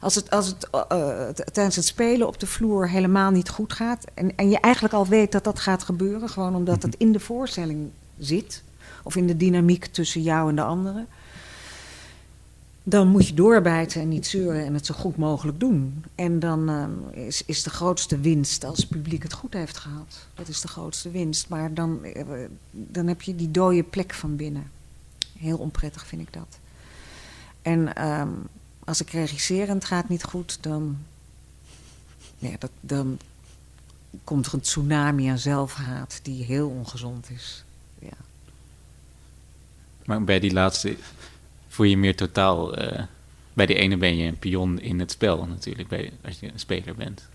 Als 0.00 0.14
het, 0.14 0.30
als 0.30 0.46
het 0.46 0.68
eh, 0.70 0.80
eh, 0.88 1.28
t- 1.28 1.54
tijdens 1.54 1.76
het 1.76 1.84
spelen 1.84 2.26
op 2.26 2.40
de 2.40 2.46
vloer 2.46 2.88
helemaal 2.88 3.30
niet 3.30 3.48
goed 3.48 3.72
gaat... 3.72 4.04
En, 4.14 4.36
en 4.36 4.50
je 4.50 4.60
eigenlijk 4.60 4.94
al 4.94 5.06
weet 5.06 5.32
dat 5.32 5.44
dat 5.44 5.60
gaat 5.60 5.82
gebeuren... 5.82 6.28
gewoon 6.28 6.54
omdat 6.54 6.82
het 6.82 6.96
in 6.96 7.12
de 7.12 7.20
voorstelling 7.20 7.90
zit... 8.18 8.62
of 9.02 9.16
in 9.16 9.26
de 9.26 9.36
dynamiek 9.36 9.86
tussen 9.86 10.22
jou 10.22 10.48
en 10.48 10.56
de 10.56 10.62
anderen... 10.62 11.06
dan 12.82 13.08
moet 13.08 13.28
je 13.28 13.34
doorbijten 13.34 14.00
en 14.00 14.08
niet 14.08 14.26
zeuren 14.26 14.64
en 14.64 14.74
het 14.74 14.86
zo 14.86 14.94
goed 14.94 15.16
mogelijk 15.16 15.60
doen. 15.60 16.04
En 16.14 16.38
dan 16.38 16.68
ehm, 16.68 17.24
is, 17.26 17.44
is 17.46 17.62
de 17.62 17.70
grootste 17.70 18.18
winst 18.18 18.64
als 18.64 18.78
het 18.78 18.88
publiek 18.88 19.22
het 19.22 19.32
goed 19.32 19.52
heeft 19.52 19.78
gehad. 19.78 20.26
Dat 20.34 20.48
is 20.48 20.60
de 20.60 20.68
grootste 20.68 21.10
winst. 21.10 21.48
Maar 21.48 21.74
dan, 21.74 22.04
eh, 22.04 22.24
dan 22.70 23.06
heb 23.06 23.22
je 23.22 23.34
die 23.36 23.50
dode 23.50 23.82
plek 23.82 24.14
van 24.14 24.36
binnen. 24.36 24.70
Heel 25.42 25.58
onprettig 25.58 26.06
vind 26.06 26.22
ik 26.22 26.32
dat. 26.32 26.58
En 27.62 27.94
ehm, 27.94 28.28
als 28.84 29.00
ik 29.00 29.10
regisseer 29.10 29.68
en 29.68 29.74
het 29.74 29.84
gaat 29.84 30.08
niet 30.08 30.24
goed, 30.24 30.62
dan, 30.62 30.98
ja, 32.38 32.56
dat, 32.58 32.70
dan 32.80 33.18
komt 34.24 34.46
er 34.46 34.54
een 34.54 34.60
tsunami 34.60 35.26
aan 35.26 35.38
zelfhaat 35.38 36.20
die 36.22 36.44
heel 36.44 36.68
ongezond 36.68 37.30
is. 37.30 37.64
Ja. 37.98 38.16
Maar 40.04 40.24
bij 40.24 40.40
die 40.40 40.52
laatste 40.52 40.96
voel 41.68 41.86
je 41.86 41.96
meer 41.96 42.16
totaal... 42.16 42.76
eh, 42.76 43.04
bij 43.52 43.66
die 43.66 43.76
ene 43.76 43.96
ben 43.96 44.16
je 44.16 44.28
een 44.28 44.38
pion 44.38 44.80
in 44.80 44.98
het 45.00 45.10
spel 45.10 45.46
natuurlijk, 45.46 45.88
bij, 45.88 46.12
als 46.24 46.40
je 46.40 46.52
een 46.52 46.58
speler 46.58 46.94
bent. 46.94 47.28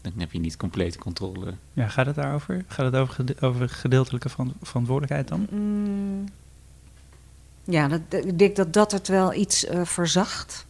Dan 0.00 0.12
heb 0.16 0.32
je 0.32 0.38
niet 0.38 0.56
complete 0.56 0.98
controle. 0.98 1.54
Ja, 1.72 1.88
gaat 1.88 2.06
het 2.06 2.14
daarover? 2.14 2.64
Gaat 2.68 2.84
het 2.92 2.94
over, 2.94 3.14
gede- 3.14 3.40
over 3.40 3.68
gedeeltelijke 3.68 4.28
veran- 4.28 4.54
verantwoordelijkheid 4.62 5.28
dan? 5.28 5.46
Mm, 5.50 6.24
ja, 7.70 7.88
dat, 7.88 8.00
ik 8.10 8.38
denk 8.38 8.56
dat 8.56 8.72
dat 8.72 8.92
het 8.92 9.08
wel 9.08 9.34
iets 9.34 9.64
eh, 9.64 9.84
verzacht. 9.84 10.66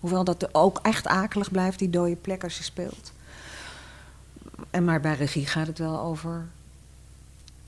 Hoewel 0.00 0.24
dat 0.24 0.42
er 0.42 0.48
ook 0.52 0.78
echt 0.82 1.06
akelig 1.06 1.50
blijft, 1.50 1.78
die 1.78 1.90
dode 1.90 2.16
plek 2.16 2.44
als 2.44 2.56
je 2.58 2.64
speelt. 2.64 3.12
En 4.70 4.84
maar 4.84 5.00
bij 5.00 5.14
regie 5.14 5.46
gaat 5.46 5.66
het 5.66 5.78
wel 5.78 6.00
over, 6.00 6.46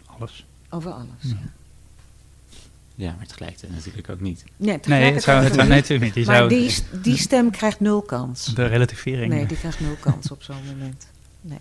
Alles. 0.06 0.46
over 0.70 0.90
alles. 0.92 1.06
Ja. 1.20 1.28
Ja. 1.28 1.36
Ja, 2.94 3.14
maar 3.16 3.26
tegelijkertijd 3.26 3.72
natuurlijk 3.72 4.08
ook 4.08 4.20
niet. 4.20 4.44
Nee, 4.56 4.78
Nee, 4.86 5.12
het 5.12 5.22
zou, 5.22 5.42
het 5.44 5.54
zou, 5.54 5.68
nee, 5.68 5.98
niet. 5.98 6.14
Die 6.14 6.26
maar 6.26 6.36
zou, 6.36 6.48
die, 6.48 6.74
die 7.02 7.16
stem 7.28 7.50
krijgt 7.50 7.80
nul 7.80 8.02
kans. 8.02 8.44
de 8.54 8.66
relativering. 8.66 9.32
Nee, 9.32 9.46
die 9.46 9.56
krijgt 9.56 9.80
nul 9.80 9.96
kans 10.00 10.30
op 10.30 10.42
zo'n 10.42 10.66
moment. 10.66 11.06
Nee. 11.40 11.58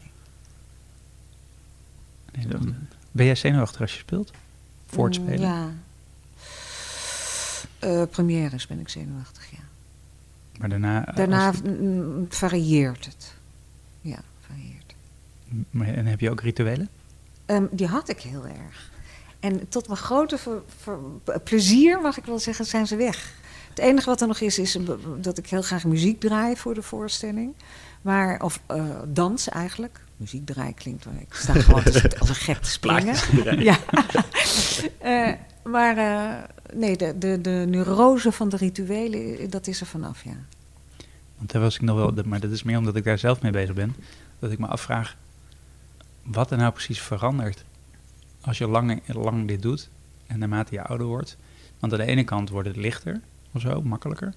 Nee, 2.36 2.48
dan- 2.48 2.76
ben 3.12 3.26
jij 3.26 3.36
zenuwachtig 3.36 3.82
als 3.82 3.92
je 3.94 4.00
speelt? 4.00 4.32
Voor 4.88 5.06
het 5.10 5.20
Mm, 5.20 5.26
spelen? 5.28 5.50
Ja. 5.50 5.70
Eh 7.80 8.02
premières 8.10 8.68
ben 8.68 8.80
ik 8.80 8.90
zenuwachtig, 8.90 9.52
ja. 9.52 9.58
Maar 10.60 10.70
daarna... 10.70 11.06
eh, 11.08 11.16
Daarna 11.16 11.54
varieert 12.30 13.06
het. 13.06 13.34
Ja, 14.02 14.20
varieert. 14.48 14.96
maar, 15.70 15.88
en 15.88 16.06
heb 16.06 16.20
je 16.20 16.30
ook 16.30 16.42
rituelen? 16.42 16.90
Ehm, 17.46 17.66
die 17.72 17.88
had 17.88 18.10
ik 18.10 18.20
heel 18.22 18.46
erg. 18.46 18.92
En 19.40 19.68
tot 19.70 19.88
mijn 19.88 20.00
grote 20.00 20.38
ver- 20.38 20.62
ver- 20.82 21.40
plezier, 21.44 22.02
mag 22.02 22.18
ik 22.18 22.26
wel 22.26 22.40
zeggen, 22.40 22.66
zijn 22.66 22.88
ze 22.88 22.96
weg. 22.96 23.34
Het 23.70 23.80
enige 23.80 24.10
wat 24.10 24.22
er 24.22 24.28
nog 24.28 24.40
is, 24.40 24.60
is 24.60 24.78
dat 25.18 25.38
ik 25.38 25.48
heel 25.50 25.62
graag 25.62 25.84
muziek 25.86 26.20
draai 26.20 26.58
voor 26.58 26.74
de 26.74 26.82
voorstelling. 26.82 27.54
Maar, 28.02 28.42
of 28.42 28.62
eh, 28.66 28.84
dans 29.08 29.50
eigenlijk. 29.50 30.02
Muziek 30.18 30.46
draaien 30.46 30.74
klinkt 30.74 31.06
wel. 31.06 31.14
Ik 31.20 31.34
sta 31.34 31.54
gewoon 31.54 31.84
als 32.20 32.30
een 32.30 32.36
gek 32.36 32.58
te 32.58 32.70
springen. 32.70 33.16
Ja. 33.64 33.78
Eh, 35.00 35.32
maar 35.64 35.98
eh, 35.98 36.44
nee, 36.74 36.98
de, 36.98 37.18
de, 37.18 37.42
de 37.42 37.66
neurose 37.68 38.32
van 38.32 38.50
de 38.50 38.58
rituelen, 38.58 39.50
dat 39.50 39.68
is 39.68 39.82
er 39.82 39.88
vanaf, 39.88 40.24
ja. 40.24 40.38
Want 41.38 41.52
daar 41.52 41.62
was 41.62 41.76
ik 41.76 41.82
nog 41.82 41.96
wel... 41.96 42.26
Maar 42.26 42.40
dat 42.40 42.52
is 42.52 42.64
meer 42.64 42.78
omdat 42.78 42.96
ik 42.96 43.04
daar 43.04 43.18
zelf 43.18 43.42
mee 43.42 43.52
bezig 43.52 43.76
ben. 43.76 43.96
Dat 44.40 44.52
ik 44.52 44.60
me 44.60 44.68
afvraag... 44.68 45.18
Wat 46.24 46.52
er 46.52 46.58
nou 46.58 46.72
precies 46.72 47.02
verandert... 47.02 47.64
Als 48.42 48.58
je 48.58 48.68
lang, 48.68 49.02
lang 49.08 49.48
dit 49.48 49.62
doet... 49.62 49.90
En 50.28 50.40
naarmate 50.40 50.74
je 50.74 50.84
ouder 50.84 51.08
wordt... 51.08 51.38
Want 51.80 51.94
aan 51.94 52.00
de 52.00 52.06
ene 52.06 52.24
kant 52.24 52.50
wordt 52.50 52.68
het 52.68 52.78
lichter... 52.78 53.22
Of 53.52 53.62
zo, 53.62 53.82
makkelijker. 53.82 54.34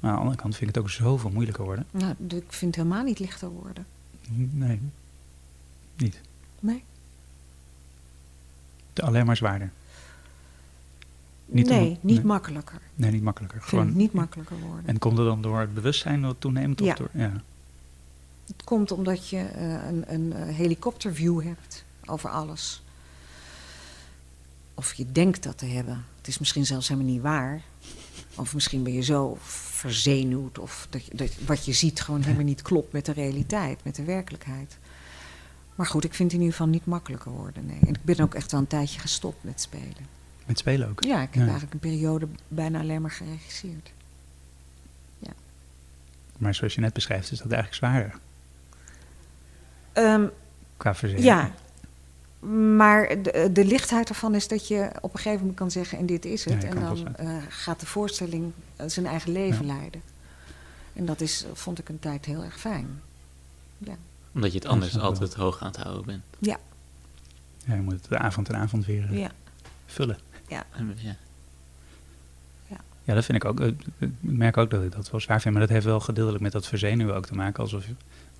Maar 0.00 0.10
aan 0.10 0.16
de 0.16 0.22
andere 0.22 0.40
kant 0.40 0.56
vind 0.56 0.68
ik 0.68 0.74
het 0.74 0.84
ook 0.84 0.90
zoveel 0.90 1.30
moeilijker 1.30 1.64
worden. 1.64 1.86
Nou, 1.90 2.14
ik 2.28 2.52
vind 2.52 2.76
het 2.76 2.84
helemaal 2.84 3.04
niet 3.04 3.18
lichter 3.18 3.48
worden. 3.48 3.86
Nee. 4.50 4.80
Niet. 5.96 6.20
Nee. 6.60 6.84
Alleen 8.94 9.26
maar 9.26 9.36
zwaarder. 9.36 9.70
Niet 11.52 11.68
nee, 11.68 11.88
om- 11.88 11.98
niet 12.00 12.16
nee. 12.16 12.24
makkelijker. 12.24 12.80
Nee, 12.94 13.10
niet 13.10 13.22
makkelijker. 13.22 13.58
Ik 13.58 13.64
Gewoon, 13.64 13.96
niet 13.96 14.12
makkelijker 14.12 14.58
worden. 14.58 14.86
En 14.86 14.98
komt 14.98 15.18
het 15.18 15.26
dan 15.26 15.42
door 15.42 15.60
het 15.60 15.74
bewustzijn 15.74 16.20
wat 16.22 16.36
toeneemt? 16.38 16.80
Of 16.80 16.86
Ja. 16.86 16.94
Door, 16.94 17.10
ja. 17.12 17.32
Het 18.46 18.64
komt 18.64 18.90
omdat 18.92 19.28
je 19.28 19.38
eh, 19.38 19.86
een, 19.86 20.04
een 20.06 20.32
eh, 20.32 20.54
helikopterview 20.54 21.42
hebt 21.42 21.84
over 22.04 22.30
alles. 22.30 22.82
Of 24.74 24.94
je 24.94 25.12
denkt 25.12 25.42
dat 25.42 25.58
te 25.58 25.66
hebben. 25.66 26.04
Het 26.16 26.28
is 26.28 26.38
misschien 26.38 26.66
zelfs 26.66 26.88
helemaal 26.88 27.10
niet 27.12 27.22
waar. 27.22 27.62
Of 28.34 28.54
misschien 28.54 28.82
ben 28.82 28.92
je 28.92 29.02
zo 29.02 29.36
verzenuwd. 29.40 30.58
Of 30.58 30.88
dat 30.90 31.30
wat 31.46 31.64
je 31.64 31.72
ziet 31.72 32.00
gewoon 32.00 32.22
helemaal 32.22 32.44
niet 32.44 32.62
klopt 32.62 32.92
met 32.92 33.04
de 33.04 33.12
realiteit, 33.12 33.84
met 33.84 33.94
de 33.94 34.04
werkelijkheid. 34.04 34.78
Maar 35.74 35.86
goed, 35.86 36.04
ik 36.04 36.14
vind 36.14 36.32
het 36.32 36.40
in 36.40 36.46
ieder 36.46 36.56
geval 36.56 36.72
niet 36.72 36.86
makkelijker 36.86 37.32
worden. 37.32 37.66
Nee. 37.66 37.78
En 37.80 37.88
ik 37.94 38.04
ben 38.04 38.20
ook 38.20 38.34
echt 38.34 38.50
wel 38.50 38.60
een 38.60 38.66
tijdje 38.66 39.00
gestopt 39.00 39.44
met 39.44 39.60
spelen. 39.60 40.20
Met 40.46 40.58
spelen 40.58 40.88
ook. 40.88 41.04
Ja, 41.04 41.14
ik 41.22 41.28
heb 41.28 41.34
Ja. 41.34 41.40
eigenlijk 41.50 41.72
een 41.72 41.90
periode 41.90 42.28
bijna 42.48 42.80
alleen 42.80 43.00
maar 43.02 43.10
geregisseerd. 43.10 43.92
Maar 46.38 46.54
zoals 46.54 46.74
je 46.74 46.80
net 46.80 46.92
beschrijft, 46.92 47.30
is 47.32 47.38
dat 47.38 47.52
eigenlijk 47.52 47.74
zwaarder. 47.74 48.18
Ehm, 49.92 50.26
Qua 50.76 50.94
verzekering. 50.94 51.32
Ja, 51.32 51.52
maar 52.76 53.22
de, 53.22 53.50
de 53.52 53.64
lichtheid 53.64 54.08
ervan 54.08 54.34
is 54.34 54.48
dat 54.48 54.68
je 54.68 54.90
op 55.00 55.12
een 55.12 55.16
gegeven 55.18 55.38
moment 55.40 55.56
kan 55.58 55.70
zeggen: 55.70 55.98
en 55.98 56.06
dit 56.06 56.24
is 56.24 56.44
Ja, 56.44 56.52
het. 56.54 56.64
en 56.64 56.80
dan 56.80 57.16
eh, 57.16 57.36
gaat 57.48 57.80
de 57.80 57.86
voorstelling 57.86 58.52
eh, 58.76 58.88
zijn 58.88 59.06
eigen 59.06 59.32
leven 59.32 59.66
leiden. 59.66 60.02
En 60.92 61.04
dat 61.06 61.20
is, 61.20 61.46
vond 61.52 61.78
ik 61.78 61.88
een 61.88 61.98
tijd 61.98 62.24
heel 62.24 62.42
erg 62.44 62.58
fijn. 62.60 63.00
Ja. 63.78 63.94
Omdat 64.34 64.50
je 64.50 64.56
het 64.58 64.66
Ja, 64.66 64.72
anders 64.72 64.92
wel. 64.92 65.02
altijd 65.04 65.34
hoog 65.34 65.60
aan 65.60 65.66
het 65.66 65.76
houden 65.76 66.04
bent. 66.06 66.22
Ja, 66.38 66.58
Ja, 67.64 67.74
je 67.74 67.80
moet 67.80 67.92
het 67.92 68.08
de 68.08 68.18
avond 68.18 68.48
en 68.48 68.56
avond 68.56 68.86
weer 68.86 69.04
eh, 69.10 69.18
ja, 69.18 69.30
vullen. 69.86 70.18
En, 70.72 70.94
ja. 70.96 71.16
Ja, 73.04 73.14
dat 73.14 73.24
vind 73.24 73.44
ik 73.44 73.44
ook. 73.44 73.60
Ik 73.60 74.10
merk 74.20 74.56
ook 74.56 74.70
dat 74.70 74.82
ik 74.82 74.92
dat 74.92 75.10
wel 75.10 75.20
zwaar 75.20 75.40
vind. 75.40 75.54
Maar 75.54 75.62
dat 75.62 75.72
heeft 75.72 75.84
wel 75.84 76.00
gedeeltelijk 76.00 76.42
met 76.42 76.52
dat 76.52 76.66
verzenuwen 76.66 77.14
ook 77.14 77.26
te 77.26 77.34
maken. 77.34 77.62
Alsof, 77.62 77.84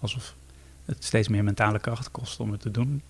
alsof 0.01 0.35
het 0.85 1.05
steeds 1.05 1.29
meer 1.29 1.45
mentale 1.45 1.79
kracht 1.79 2.11
kost 2.11 2.41
om 2.41 2.51
het 2.53 2.61
te 2.61 2.71
doen. 2.71 3.03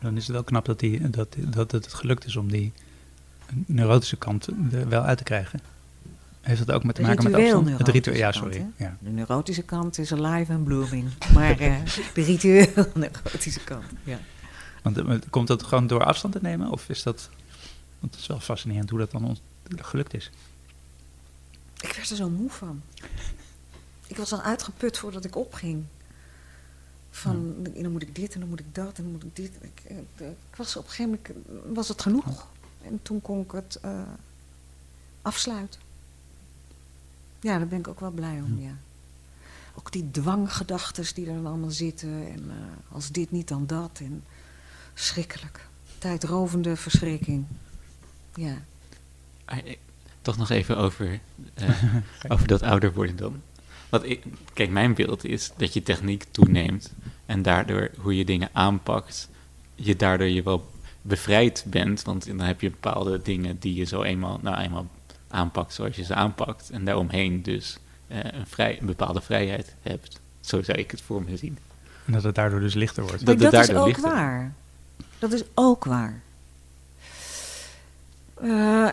Dan 0.00 0.16
is 0.16 0.22
het 0.22 0.32
wel 0.32 0.44
knap 0.44 0.64
dat, 0.64 0.78
die, 0.78 1.10
dat, 1.10 1.36
dat 1.38 1.70
het 1.70 1.94
gelukt 1.94 2.24
is 2.26 2.36
om 2.36 2.50
die 2.50 2.72
neurotische 3.52 4.16
kant 4.16 4.46
er 4.72 4.88
wel 4.88 5.02
uit 5.02 5.18
te 5.18 5.24
krijgen. 5.24 5.60
Heeft 6.40 6.66
dat 6.66 6.76
ook 6.76 6.84
met 6.84 6.94
te 6.94 7.00
De 7.00 7.06
maken 7.08 7.24
met 7.30 7.34
afstand? 7.40 7.78
Het 7.78 7.88
ritueel, 7.88 8.16
ja, 8.16 8.32
sorry. 8.32 8.56
kant, 8.58 8.72
Ja. 8.76 8.96
de 9.00 9.10
neurotische 9.10 9.62
kant 9.62 9.98
is 9.98 10.12
alive 10.12 10.52
en 10.52 10.62
blooming. 10.62 11.08
Maar 11.34 11.58
eh, 11.58 11.76
de 12.14 12.22
ritueel 12.22 12.86
neurotische 12.94 13.64
kant, 13.64 13.84
ja. 14.02 14.18
Want 14.84 14.98
eh, 14.98 15.18
komt 15.30 15.48
dat 15.48 15.62
gewoon 15.62 15.86
door 15.86 16.04
afstand 16.04 16.34
te 16.34 16.40
nemen? 16.42 16.70
Of 16.70 16.88
is 16.88 17.02
dat... 17.02 17.30
Want 17.98 18.12
het 18.12 18.22
is 18.22 18.26
wel 18.26 18.40
fascinerend 18.40 18.90
hoe 18.90 18.98
dat 18.98 19.10
dan 19.10 19.24
ons, 19.24 19.40
gelukt 19.76 20.14
is. 20.14 20.30
Ik 21.80 21.92
werd 21.92 22.10
er 22.10 22.16
zo 22.16 22.28
moe 22.28 22.50
van. 22.50 22.82
Ik 24.06 24.16
was 24.16 24.32
al 24.32 24.40
uitgeput 24.40 24.98
voordat 24.98 25.24
ik 25.24 25.36
opging. 25.36 25.84
Van, 27.10 27.54
dan 27.74 27.92
moet 27.92 28.02
ik 28.02 28.14
dit 28.14 28.34
en 28.34 28.40
dan 28.40 28.48
moet 28.48 28.60
ik 28.60 28.74
dat 28.74 28.98
en 28.98 29.02
dan 29.02 29.12
moet 29.12 29.24
ik 29.24 29.36
dit. 29.36 29.50
Ik, 29.60 29.82
eh, 30.16 30.28
ik 30.28 30.56
was 30.56 30.76
op 30.76 30.84
een 30.84 30.90
gegeven 30.90 31.20
moment, 31.26 31.66
eh, 31.66 31.74
was 31.74 31.88
het 31.88 32.02
genoeg. 32.02 32.48
En 32.82 32.98
toen 33.02 33.22
kon 33.22 33.40
ik 33.40 33.50
het 33.52 33.78
eh, 33.82 34.02
afsluiten. 35.22 35.80
Ja, 37.40 37.58
daar 37.58 37.68
ben 37.68 37.78
ik 37.78 37.88
ook 37.88 38.00
wel 38.00 38.10
blij 38.10 38.40
om, 38.40 38.60
ja. 38.60 38.76
Ook 39.74 39.92
die 39.92 40.10
dwanggedachten 40.10 41.14
die 41.14 41.26
er 41.26 41.34
dan 41.34 41.46
allemaal 41.46 41.70
zitten. 41.70 42.26
En 42.32 42.50
eh, 42.50 42.94
als 42.94 43.10
dit 43.10 43.30
niet, 43.30 43.48
dan 43.48 43.66
dat. 43.66 44.00
En 44.02 44.24
schrikkelijk. 44.94 45.66
Tijdrovende 45.98 46.76
verschrikking. 46.76 47.44
Ja. 48.34 48.54
Ah, 49.44 49.58
ik- 49.64 49.78
Toch 50.22 50.36
nog 50.36 50.50
even 50.50 50.76
over, 50.76 51.20
eh, 51.54 51.68
over 52.32 52.46
dat 52.46 52.62
ouder 52.62 52.92
worden 52.92 53.16
dan. 53.16 53.42
Want 53.88 54.04
ik, 54.10 54.24
kijk, 54.52 54.70
mijn 54.70 54.94
beeld 54.94 55.24
is 55.24 55.52
dat 55.56 55.72
je 55.72 55.82
techniek 55.82 56.24
toeneemt 56.30 56.92
en 57.26 57.42
daardoor 57.42 57.90
hoe 57.98 58.16
je 58.16 58.24
dingen 58.24 58.48
aanpakt, 58.52 59.28
je 59.74 59.96
daardoor 59.96 60.26
je 60.26 60.42
wel 60.42 60.70
bevrijd 61.02 61.64
bent. 61.66 62.02
Want 62.02 62.26
dan 62.26 62.40
heb 62.40 62.60
je 62.60 62.70
bepaalde 62.70 63.22
dingen 63.22 63.58
die 63.58 63.74
je 63.74 63.84
zo 63.84 64.02
eenmaal, 64.02 64.38
nou 64.42 64.56
eenmaal 64.58 64.86
aanpakt 65.28 65.72
zoals 65.74 65.96
je 65.96 66.04
ze 66.04 66.14
aanpakt. 66.14 66.70
En 66.70 66.84
daaromheen 66.84 67.42
dus 67.42 67.78
eh, 68.06 68.18
een, 68.22 68.46
vrij, 68.46 68.80
een 68.80 68.86
bepaalde 68.86 69.20
vrijheid 69.20 69.74
hebt. 69.82 70.20
Zo 70.40 70.62
zou 70.62 70.78
ik 70.78 70.90
het 70.90 71.00
voor 71.00 71.22
me 71.22 71.36
zien. 71.36 71.58
En 72.06 72.12
dat 72.12 72.22
het 72.22 72.34
daardoor 72.34 72.60
dus 72.60 72.74
lichter 72.74 73.02
wordt. 73.02 73.26
Dat 73.26 73.52
is 73.52 73.70
ook 73.76 73.86
lichter- 73.86 74.10
waar. 74.10 74.54
Dat 75.24 75.32
is 75.32 75.44
ook 75.54 75.84
waar. 75.84 76.22
Eh, 78.34 78.90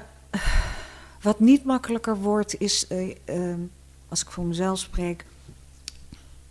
wat 1.21 1.39
niet 1.39 1.63
makkelijker 1.63 2.17
wordt, 2.17 2.59
is, 2.59 2.87
eh, 2.87 3.15
eh, 3.25 3.57
als 4.09 4.21
ik 4.21 4.29
voor 4.29 4.45
mezelf 4.45 4.79
spreek, 4.79 5.25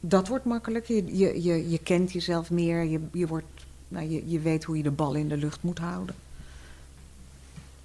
dat 0.00 0.28
wordt 0.28 0.44
makkelijker. 0.44 0.94
Je, 0.94 1.42
je, 1.42 1.70
je, 1.70 1.78
kent 1.78 2.12
jezelf 2.12 2.50
meer, 2.50 2.84
je, 2.84 3.00
je, 3.12 3.26
wordt, 3.26 3.46
nou, 3.88 4.10
je, 4.10 4.30
je 4.30 4.40
weet 4.40 4.64
hoe 4.64 4.76
je 4.76 4.82
de 4.82 4.90
bal 4.90 5.14
in 5.14 5.28
de 5.28 5.36
lucht 5.36 5.62
moet 5.62 5.78
houden. 5.78 6.14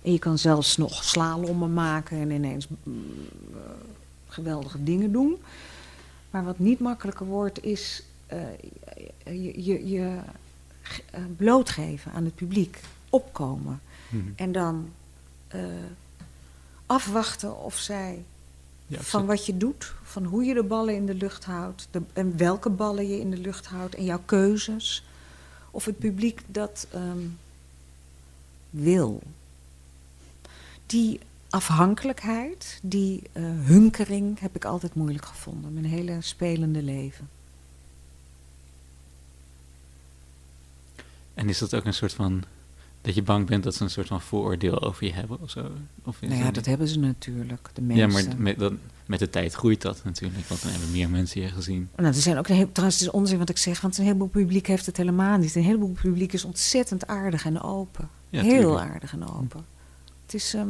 En 0.02 0.12
je 0.12 0.20
kan 0.20 0.38
zelfs 0.38 0.78
nog 0.78 1.04
slalommen 1.04 1.74
maken 1.74 2.18
en 2.18 2.32
ineens 2.32 2.68
mm, 2.84 3.04
geweldige 4.28 4.84
dingen 4.84 5.12
doen. 5.12 5.38
Maar 6.30 6.44
wat 6.44 6.60
niet 6.60 6.80
makkelijker 6.80 7.26
wordt, 7.26 7.64
is 7.64 8.04
je, 9.24 9.64
je, 9.90 10.20
eh, 11.12 11.22
blootgeven 11.38 12.12
aan 12.12 12.26
het 12.26 12.36
publiek, 12.36 12.80
opkomen. 13.10 13.82
Mhm. 14.10 14.24
En 14.36 14.52
dan 14.52 14.90
eh, 15.48 15.62
afwachten 16.86 17.64
of 17.64 17.76
zij 17.76 18.24
Ja, 18.88 19.02
van 19.02 19.26
wat 19.26 19.46
je 19.46 19.58
doet, 19.58 19.94
van 20.04 20.24
hoe 20.24 20.44
je 20.44 20.54
de 20.54 20.64
ballen 20.64 20.96
in 20.96 21.06
de 21.06 21.16
lucht 21.16 21.46
houdt, 21.46 21.88
de, 21.92 22.02
en 22.14 22.38
welke 22.38 22.70
ballen 22.70 23.08
je 23.08 23.20
in 23.20 23.32
de 23.32 23.38
lucht 23.38 23.66
houdt 23.66 23.96
en 23.96 24.04
jouw 24.04 24.22
keuzes. 24.26 25.04
Of 25.72 25.86
het 25.86 25.98
publiek 25.98 26.42
dat 26.48 26.88
ehm, 26.92 27.28
wil. 28.70 29.22
Die 30.86 31.20
afhankelijkheid, 31.50 32.80
die 32.82 33.22
eh, 33.32 33.44
hunkering, 33.44 34.40
heb 34.40 34.56
ik 34.56 34.66
altijd 34.66 34.96
moeilijk 34.96 35.26
gevonden. 35.26 35.74
Mijn 35.74 35.86
hele 35.86 36.18
spelende 36.22 36.82
leven. 36.82 37.30
En 41.46 41.52
is 41.52 41.58
dat 41.60 41.74
ook 41.76 41.86
een 41.86 41.94
soort 41.94 42.14
van. 42.14 42.44
dat 43.02 43.16
je 43.16 43.22
bang 43.24 43.46
bent 43.48 43.64
dat 43.64 43.76
ze 43.76 43.84
een 43.84 43.90
soort 43.90 44.08
van 44.08 44.22
vooroordeel 44.22 44.82
over 44.82 45.06
je 45.06 45.14
hebben 45.14 45.42
of 45.42 45.50
zo? 45.50 45.72
Of 46.04 46.22
Nou 46.22 46.34
ja, 46.36 46.44
dat 46.46 46.56
niet- 46.56 46.66
hebben 46.66 46.88
ze 46.88 47.00
natuurlijk, 47.00 47.70
de 47.74 47.82
Ja, 47.82 48.08
mensen. 48.08 48.42
maar 48.42 48.56
met, 48.58 48.72
met 49.06 49.20
de 49.20 49.30
tijd 49.30 49.54
groeit 49.54 49.82
dat 49.82 50.02
natuurlijk, 50.04 50.48
want 50.48 50.62
dan 50.62 50.72
hebben 50.72 50.92
meer 50.92 51.10
mensen 51.10 51.42
je 51.42 51.48
gezien. 51.48 51.90
Nou, 51.96 52.08
er 52.08 52.14
zijn 52.14 52.38
ook 52.38 52.48
een 52.48 52.56
heel, 52.56 52.72
trouwens, 52.72 53.00
het 53.00 53.08
is 53.08 53.14
onzin 53.14 53.38
wat 53.38 53.50
ik 53.50 53.58
zeg, 53.58 53.82
want 53.82 53.98
een 53.98 54.04
heleboel 54.04 54.28
publiek 54.28 54.68
heeft 54.68 54.86
het 54.86 54.98
helemaal 54.98 55.38
niet. 55.38 55.56
Een 55.56 55.64
heleboel 55.64 55.96
publiek 56.02 56.34
is 56.34 56.44
ontzettend 56.46 57.08
aardig 57.08 57.46
en 57.46 57.62
open. 57.62 58.10
Ja, 58.30 58.42
heel 58.42 58.52
tuurlijk. 58.60 58.80
aardig 58.90 59.14
en 59.14 59.30
open. 59.30 59.66
Het 60.26 60.34
is, 60.34 60.54
ehm, 60.54 60.70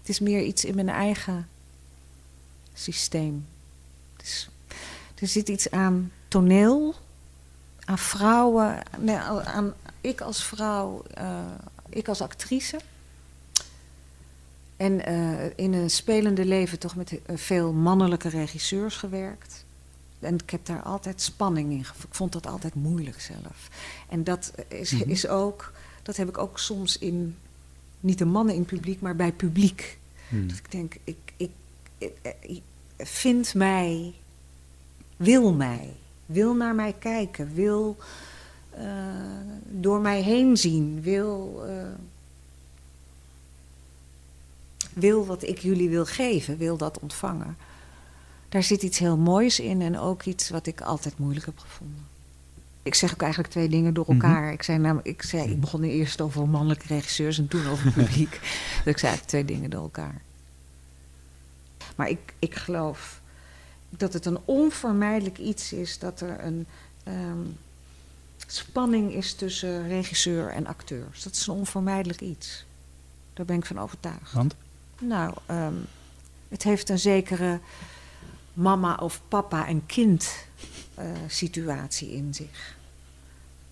het 0.00 0.08
is 0.08 0.20
meer 0.20 0.42
iets 0.42 0.64
in 0.64 0.74
mijn 0.74 0.88
eigen 0.88 1.48
systeem. 2.74 3.46
Het 4.16 4.26
is, 4.26 4.48
er 5.14 5.26
zit 5.28 5.48
iets 5.48 5.70
aan 5.70 6.10
toneel, 6.28 6.94
aan 7.86 7.98
vrouwen, 7.98 8.82
nee, 8.98 9.16
aan 9.16 9.74
ik 10.00 10.20
als 10.20 10.44
vrouw, 10.44 11.02
eh, 11.14 11.38
ik 11.88 12.08
als 12.08 12.20
actrice. 12.20 12.80
En 14.76 15.04
eh, 15.04 15.46
in 15.56 15.72
een 15.72 15.90
spelende 15.90 16.44
leven 16.44 16.78
toch 16.78 16.96
met 16.96 17.22
eh, 17.26 17.36
veel 17.36 17.72
mannelijke 17.72 18.28
regisseurs 18.28 18.96
gewerkt. 18.96 19.64
En 20.20 20.34
ik 20.34 20.50
heb 20.50 20.66
daar 20.66 20.82
altijd 20.82 21.20
spanning 21.22 21.72
in. 21.72 21.78
Ik 21.78 21.92
vond 22.10 22.32
dat 22.32 22.46
altijd 22.46 22.74
moeilijk 22.74 23.20
zelf. 23.20 23.68
En 24.08 24.24
dat 24.24 24.52
is, 24.68 24.90
Mhm. 24.92 25.10
is 25.10 25.26
ook, 25.28 25.72
dat 26.02 26.16
heb 26.16 26.28
ik 26.28 26.38
ook 26.38 26.58
soms 26.58 26.98
in, 26.98 27.36
niet 28.00 28.18
de 28.18 28.24
mannen 28.24 28.54
in 28.54 28.64
publiek, 28.64 29.00
maar 29.00 29.16
bij 29.16 29.32
publiek. 29.32 29.98
Hmm. 30.28 30.48
Dat 30.48 30.56
ik 30.58 30.70
denk, 30.70 30.96
ik, 31.04 31.16
ik, 31.36 31.50
ik, 31.98 32.12
ik- 32.40 32.62
vind 32.98 33.54
mij, 33.54 34.14
wil 35.16 35.52
mij, 35.52 35.96
wil 36.26 36.54
naar 36.54 36.74
mij 36.74 36.94
kijken, 36.98 37.54
wil 37.54 37.96
eh, 38.70 38.84
door 39.64 40.00
mij 40.00 40.22
heen 40.22 40.56
zien, 40.56 41.02
wil, 41.02 41.62
eh, 41.66 41.74
wil 44.92 45.26
wat 45.26 45.42
ik 45.42 45.58
jullie 45.58 45.88
wil 45.88 46.04
geven, 46.04 46.56
wil 46.56 46.76
dat 46.76 46.98
ontvangen. 46.98 47.56
Daar 48.48 48.62
zit 48.62 48.82
iets 48.82 48.98
heel 48.98 49.16
moois 49.16 49.60
in 49.60 49.82
en 49.82 49.98
ook 49.98 50.22
iets 50.22 50.50
wat 50.50 50.66
ik 50.66 50.80
altijd 50.80 51.18
moeilijk 51.18 51.46
heb 51.46 51.58
gevonden. 51.58 52.06
Ik 52.82 52.94
zeg 52.94 53.12
ook 53.12 53.22
eigenlijk 53.22 53.52
twee 53.52 53.68
dingen 53.68 53.94
door 53.94 54.06
elkaar. 54.06 54.52
ik, 54.52 54.62
zei 54.62 54.78
namelijk, 54.78 55.08
ik, 55.08 55.22
zei, 55.22 55.50
ik 55.50 55.60
begon 55.60 55.82
eerst 55.82 56.20
over 56.20 56.48
mannelijke 56.48 56.86
regisseurs 56.86 57.38
en 57.38 57.48
toen 57.48 57.66
over 57.66 57.92
publiek. 58.02 58.30
dus 58.30 58.92
ik 58.92 58.98
zei 58.98 59.12
eigenlijk 59.12 59.26
twee 59.26 59.44
dingen 59.44 59.70
door 59.70 59.82
elkaar. 59.82 60.22
Maar 61.96 62.08
ik, 62.08 62.34
ik 62.38 62.54
geloof 62.54 63.20
dat 63.90 64.12
het 64.12 64.26
een 64.26 64.38
onvermijdelijk 64.44 65.38
iets 65.38 65.72
is 65.72 65.98
dat 65.98 66.20
er 66.20 66.44
een 66.44 66.66
ehm, 67.04 67.40
spanning 68.46 69.14
is 69.14 69.34
tussen 69.34 69.88
regisseur 69.88 70.48
en 70.48 70.66
acteurs. 70.66 71.22
Dat 71.22 71.32
is 71.32 71.46
een 71.46 71.54
onvermijdelijk 71.54 72.20
iets. 72.20 72.64
Daar 73.32 73.46
ben 73.46 73.56
ik 73.56 73.66
van 73.66 73.78
overtuigd. 73.78 74.32
Want? 74.32 74.56
Nou, 75.00 75.34
ehm, 75.46 75.74
het 76.48 76.62
heeft 76.62 76.88
een 76.88 76.98
zekere 76.98 77.60
mama 78.52 78.94
of 78.94 79.20
papa 79.28 79.66
en 79.66 79.86
kind 79.86 80.34
eh, 80.94 81.06
situatie 81.26 82.12
in 82.12 82.34
zich. 82.34 82.76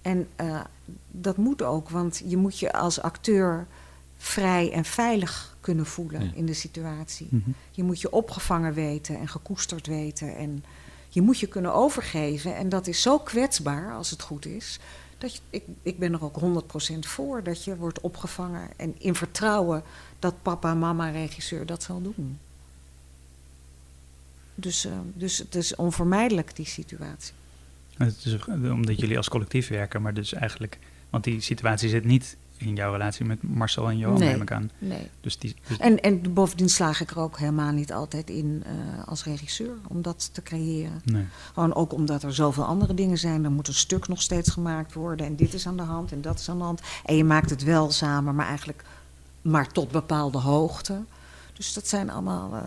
En 0.03 0.29
eh, 0.37 0.61
dat 1.11 1.37
moet 1.37 1.63
ook, 1.63 1.91
want 1.91 2.23
je 2.27 2.37
moet 2.37 2.59
je 2.59 2.73
als 2.73 3.01
acteur 3.01 3.67
vrij 4.25 4.73
en 4.73 4.85
veilig 4.85 5.57
kunnen 5.61 5.87
voelen 5.87 6.25
Ja. 6.25 6.31
in 6.35 6.47
de 6.47 6.55
situatie. 6.55 7.27
Mhm. 7.31 7.51
Je 7.71 7.83
moet 7.83 8.01
je 8.01 8.13
opgevangen 8.13 8.75
weten 8.75 9.19
en 9.19 9.29
gekoesterd 9.29 9.87
weten. 9.87 10.37
En 10.37 10.65
je 11.09 11.23
moet 11.23 11.39
je 11.39 11.47
kunnen 11.47 11.75
overgeven. 11.75 12.57
En 12.57 12.69
dat 12.69 12.87
is 12.87 13.03
zo 13.03 13.19
kwetsbaar, 13.19 13.93
als 13.93 14.11
het 14.11 14.23
goed 14.23 14.47
is. 14.47 14.79
Dat 15.19 15.35
je, 15.35 15.41
ik, 15.51 15.63
ik 15.83 15.99
ben 15.99 16.13
er 16.13 16.25
ook 16.25 16.41
100% 16.95 16.99
voor 16.99 17.43
dat 17.43 17.65
je 17.65 17.77
wordt 17.77 18.01
opgevangen. 18.01 18.69
En 18.77 18.95
in 18.99 19.15
vertrouwen 19.15 19.83
dat 20.19 20.35
papa, 20.43 20.75
mama, 20.75 21.11
regisseur 21.11 21.67
dat 21.67 21.83
zal 21.83 22.03
doen. 22.03 22.39
Dus, 24.55 24.85
eh, 24.85 24.93
dus 25.15 25.39
het 25.39 25.55
is 25.55 25.75
onvermijdelijk, 25.75 26.57
die 26.57 26.67
situatie. 26.67 27.35
Het 27.97 28.25
is 28.25 28.45
omdat 28.49 29.01
jullie 29.01 29.17
als 29.17 29.29
collectief 29.29 29.69
werken, 29.69 30.03
maar 30.03 30.15
dus 30.15 30.33
eigenlijk... 30.33 30.79
Want 31.11 31.25
die 31.25 31.41
situatie 31.41 31.89
zit 31.89 32.05
niet 32.05 32.37
in 32.67 32.75
jouw 32.75 32.93
relatie 32.93 33.25
met 33.25 33.43
Marcel 33.43 33.89
en 33.89 33.99
Johan, 33.99 34.19
Nee. 34.19 34.29
neem 34.29 34.43
ik 34.43 34.53
aan. 34.53 34.71
Nee. 34.79 35.11
Dus 35.21 35.39
die, 35.39 35.57
dus, 35.69 35.79
En, 35.79 36.01
en 36.01 36.33
bovendien 36.35 36.69
slaag 36.69 37.01
ik 37.01 37.11
er 37.11 37.19
ook 37.19 37.39
helemaal 37.39 37.73
niet 37.73 37.93
altijd 37.93 38.31
in 38.31 38.63
eh, 38.67 38.73
als 39.09 39.25
regisseur 39.25 39.75
om 39.89 40.03
dat 40.03 40.31
te 40.35 40.43
creëren. 40.43 41.01
nee. 41.05 41.25
Gewoon 41.55 41.75
ook 41.75 41.93
omdat 41.93 42.23
er 42.23 42.35
zoveel 42.35 42.65
andere 42.65 42.95
dingen 42.95 43.19
zijn. 43.19 43.45
Er 43.45 43.51
moet 43.51 43.69
een 43.69 43.75
stuk 43.75 44.09
nog 44.09 44.23
steeds 44.23 44.51
gemaakt 44.51 44.93
worden. 44.93 45.27
En 45.27 45.37
dit 45.37 45.55
is 45.55 45.67
aan 45.67 45.77
de 45.77 45.83
hand 45.83 46.13
en 46.13 46.21
dat 46.21 46.39
is 46.39 46.49
aan 46.49 46.59
de 46.59 46.65
hand. 46.65 46.81
En 47.05 47.17
je 47.17 47.25
maakt 47.25 47.51
het 47.51 47.63
wel 47.63 47.91
samen, 47.91 48.35
maar 48.35 48.47
eigenlijk 48.47 48.85
maar 49.43 49.69
tot 49.69 49.91
bepaalde 49.91 50.39
hoogte. 50.39 51.01
Dus 51.53 51.73
dat 51.73 51.89
zijn 51.89 52.11
allemaal 52.11 52.55
eh, 52.55 52.63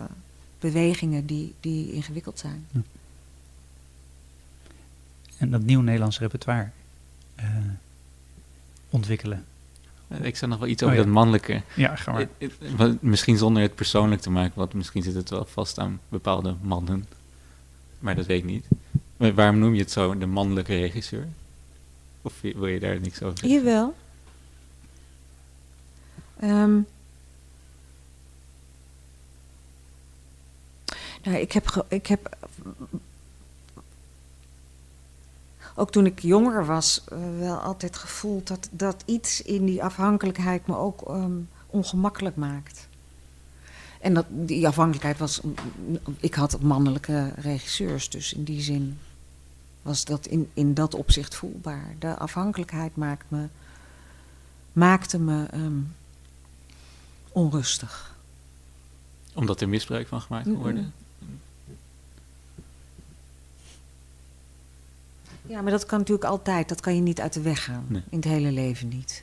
bewegingen 0.60 1.26
die, 1.26 1.54
die 1.60 1.92
ingewikkeld 1.92 2.38
zijn. 2.38 2.66
En 5.38 5.50
dat 5.50 5.62
nieuw 5.62 5.80
Nederlands 5.80 6.18
repertoire 6.18 6.68
eh, 7.34 7.46
ontwikkelen. 8.90 9.44
Eh, 10.08 10.24
Ik 10.24 10.36
zou 10.36 10.50
nog 10.50 10.60
wel 10.60 10.68
iets 10.68 10.82
Oh, 10.82 10.88
over 10.88 11.00
ja. 11.00 11.04
dat 11.06 11.14
mannelijke. 11.14 11.62
Ja, 11.74 11.96
ga 11.96 12.12
maar. 12.12 12.28
Eh, 12.38 12.48
eh, 12.78 12.92
Misschien 13.00 13.36
zonder 13.36 13.62
het 13.62 13.74
persoonlijk 13.74 14.20
te 14.20 14.30
maken, 14.30 14.58
want 14.58 14.74
misschien 14.74 15.02
zit 15.02 15.14
het 15.14 15.30
wel 15.30 15.44
vast 15.44 15.78
aan 15.78 16.00
bepaalde 16.08 16.54
mannen. 16.60 17.06
Maar 17.98 18.14
dat 18.14 18.26
weet 18.26 18.38
ik 18.38 18.44
niet. 18.44 18.64
Maar 19.16 19.34
waarom 19.34 19.58
noem 19.58 19.74
je 19.74 19.80
het 19.80 19.90
zo, 19.90 20.18
de 20.18 20.26
mannelijke 20.26 20.76
regisseur? 20.78 21.28
Of 22.22 22.40
wil 22.40 22.66
je 22.66 22.80
daar 22.80 23.00
niks 23.00 23.22
over 23.22 23.38
zeggen? 23.38 23.58
Jawel. 23.58 23.94
Ehm 26.40 26.78
nou, 31.22 31.36
ik 31.36 31.52
heb, 31.52 31.66
ge- 31.66 31.84
ik 31.88 32.06
heb. 32.06 32.36
Ook 35.78 35.90
toen 35.90 36.06
ik 36.06 36.20
jonger 36.20 36.66
was, 36.66 37.04
eh, 37.04 37.18
wel 37.38 37.56
altijd 37.56 37.96
gevoeld 37.96 38.46
dat, 38.46 38.68
dat 38.70 39.02
iets 39.04 39.42
in 39.42 39.66
die 39.66 39.84
afhankelijkheid 39.84 40.66
me 40.66 40.76
ook 40.76 41.02
ehm, 41.02 41.32
ongemakkelijk 41.66 42.36
maakt. 42.36 42.88
En 44.00 44.14
dat, 44.14 44.26
die 44.28 44.66
afhankelijkheid 44.66 45.18
was. 45.18 45.40
Ik 46.20 46.34
had 46.34 46.60
mannelijke 46.60 47.32
regisseurs, 47.36 48.10
dus 48.10 48.32
in 48.32 48.44
die 48.44 48.60
zin 48.60 48.98
was 49.82 50.04
dat 50.04 50.26
in, 50.26 50.50
in 50.54 50.74
dat 50.74 50.94
opzicht 50.94 51.34
voelbaar. 51.34 51.94
De 51.98 52.16
afhankelijkheid 52.16 52.96
maakt 52.96 53.24
me, 53.28 53.46
maakte 54.72 55.18
me 55.18 55.46
ehm, 55.50 55.80
onrustig. 57.28 58.16
Omdat 59.34 59.60
er 59.60 59.68
misbruik 59.68 60.08
van 60.08 60.20
gemaakt 60.20 60.44
kan 60.44 60.54
worden? 60.54 60.92
Ja, 65.48 65.60
maar 65.62 65.70
dat 65.70 65.86
kan 65.86 65.98
natuurlijk 65.98 66.28
altijd. 66.28 66.68
Dat 66.68 66.80
kan 66.80 66.94
je 66.94 67.00
niet 67.00 67.20
uit 67.20 67.32
de 67.32 67.40
weg 67.40 67.64
gaan. 67.64 67.84
Nee. 67.88 68.02
In 68.10 68.16
het 68.16 68.24
hele 68.28 68.50
leven 68.52 68.88
niet. 68.88 69.22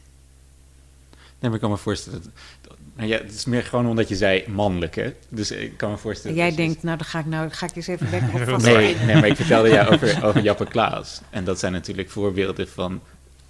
Nee, 1.11 1.19
maar 1.39 1.53
ik 1.53 1.59
kan 1.59 1.69
me 1.69 1.77
voorstellen... 1.77 2.21
Dat, 2.21 2.31
dat- 2.61 2.77
nou 2.95 3.09
ja, 3.09 3.17
het 3.17 3.33
is 3.33 3.45
meer 3.45 3.63
gewoon 3.63 3.87
omdat 3.87 4.07
je 4.09 4.15
zei 4.15 4.43
mannelijk, 4.47 4.95
hè? 4.95 5.13
Dus 5.29 5.51
ik 5.51 5.77
kan 5.77 5.89
me 5.89 5.95
En 5.95 6.01
voorstellen... 6.01 6.37
jij 6.37 6.49
dat 6.49 6.57
je- 6.57 6.63
denkt, 6.65 6.83
nou 6.83 6.97
dan 6.97 7.05
ga 7.05 7.19
ik, 7.19 7.25
nou, 7.25 7.49
ga 7.49 7.65
ik 7.65 7.75
eens 7.75 7.87
even 7.87 8.09
lekker 8.09 8.41
op 8.41 8.49
vast. 8.49 8.65
Nee, 8.65 8.95
nee, 8.95 9.15
maar 9.15 9.27
ik 9.27 9.35
vertelde 9.35 9.69
jou 9.69 9.93
over, 9.93 10.23
over 10.25 10.41
Jappe 10.41 10.65
Klaas. 10.65 11.21
En 11.29 11.43
dat 11.43 11.59
zijn 11.59 11.71
natuurlijk 11.71 12.09
voorbeelden 12.09 12.67
van... 12.69 13.01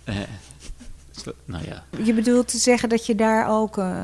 eh, 0.04 0.16
nou 1.46 1.66
ja, 1.66 1.84
Je 2.04 2.14
bedoelt 2.14 2.48
te 2.48 2.58
zeggen 2.58 2.90
dat 2.90 3.06
je 3.06 3.16
daar 3.16 3.50
ook... 3.50 3.78
eh, 3.78 4.04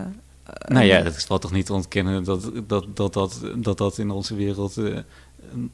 Nou 0.68 0.86
ja, 0.86 1.04
het 1.04 1.26
valt 1.26 1.42
toch 1.42 1.52
niet 1.52 1.66
te 1.66 1.74
ontkennen 1.74 2.24
dat 2.24 2.52
dat, 2.68 2.86
dat, 2.96 3.14
dat, 3.14 3.40
dat, 3.56 3.78
dat 3.78 3.98
in 3.98 4.12
onze 4.12 4.36
wereld 4.36 4.78
eh, 4.78 4.98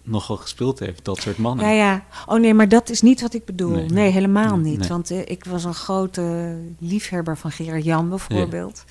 nogal 0.04 0.38
gespeeld 0.38 0.80
heeft, 0.80 1.06
dat 1.06 1.22
soort 1.22 1.38
mannen. 1.38 1.66
Ja, 1.66 1.72
ja. 1.72 2.06
Oh 2.26 2.40
nee, 2.40 2.54
maar 2.54 2.70
dat 2.70 2.90
is 2.90 3.02
niet 3.02 3.22
wat 3.22 3.34
ik 3.34 3.46
bedoel. 3.46 3.72
Nee. 3.72 3.90
Nee, 3.90 4.12
helemaal 4.12 4.58
niet. 4.58 4.88
Want 4.88 5.12
eh, 5.12 5.20
ik 5.26 5.46
was 5.46 5.64
een 5.64 5.74
grote 5.74 6.58
liefhebber 6.80 7.38
van 7.38 7.52
Gerard 7.52 7.84
Jan 7.84 8.10
bijvoorbeeld. 8.10 8.84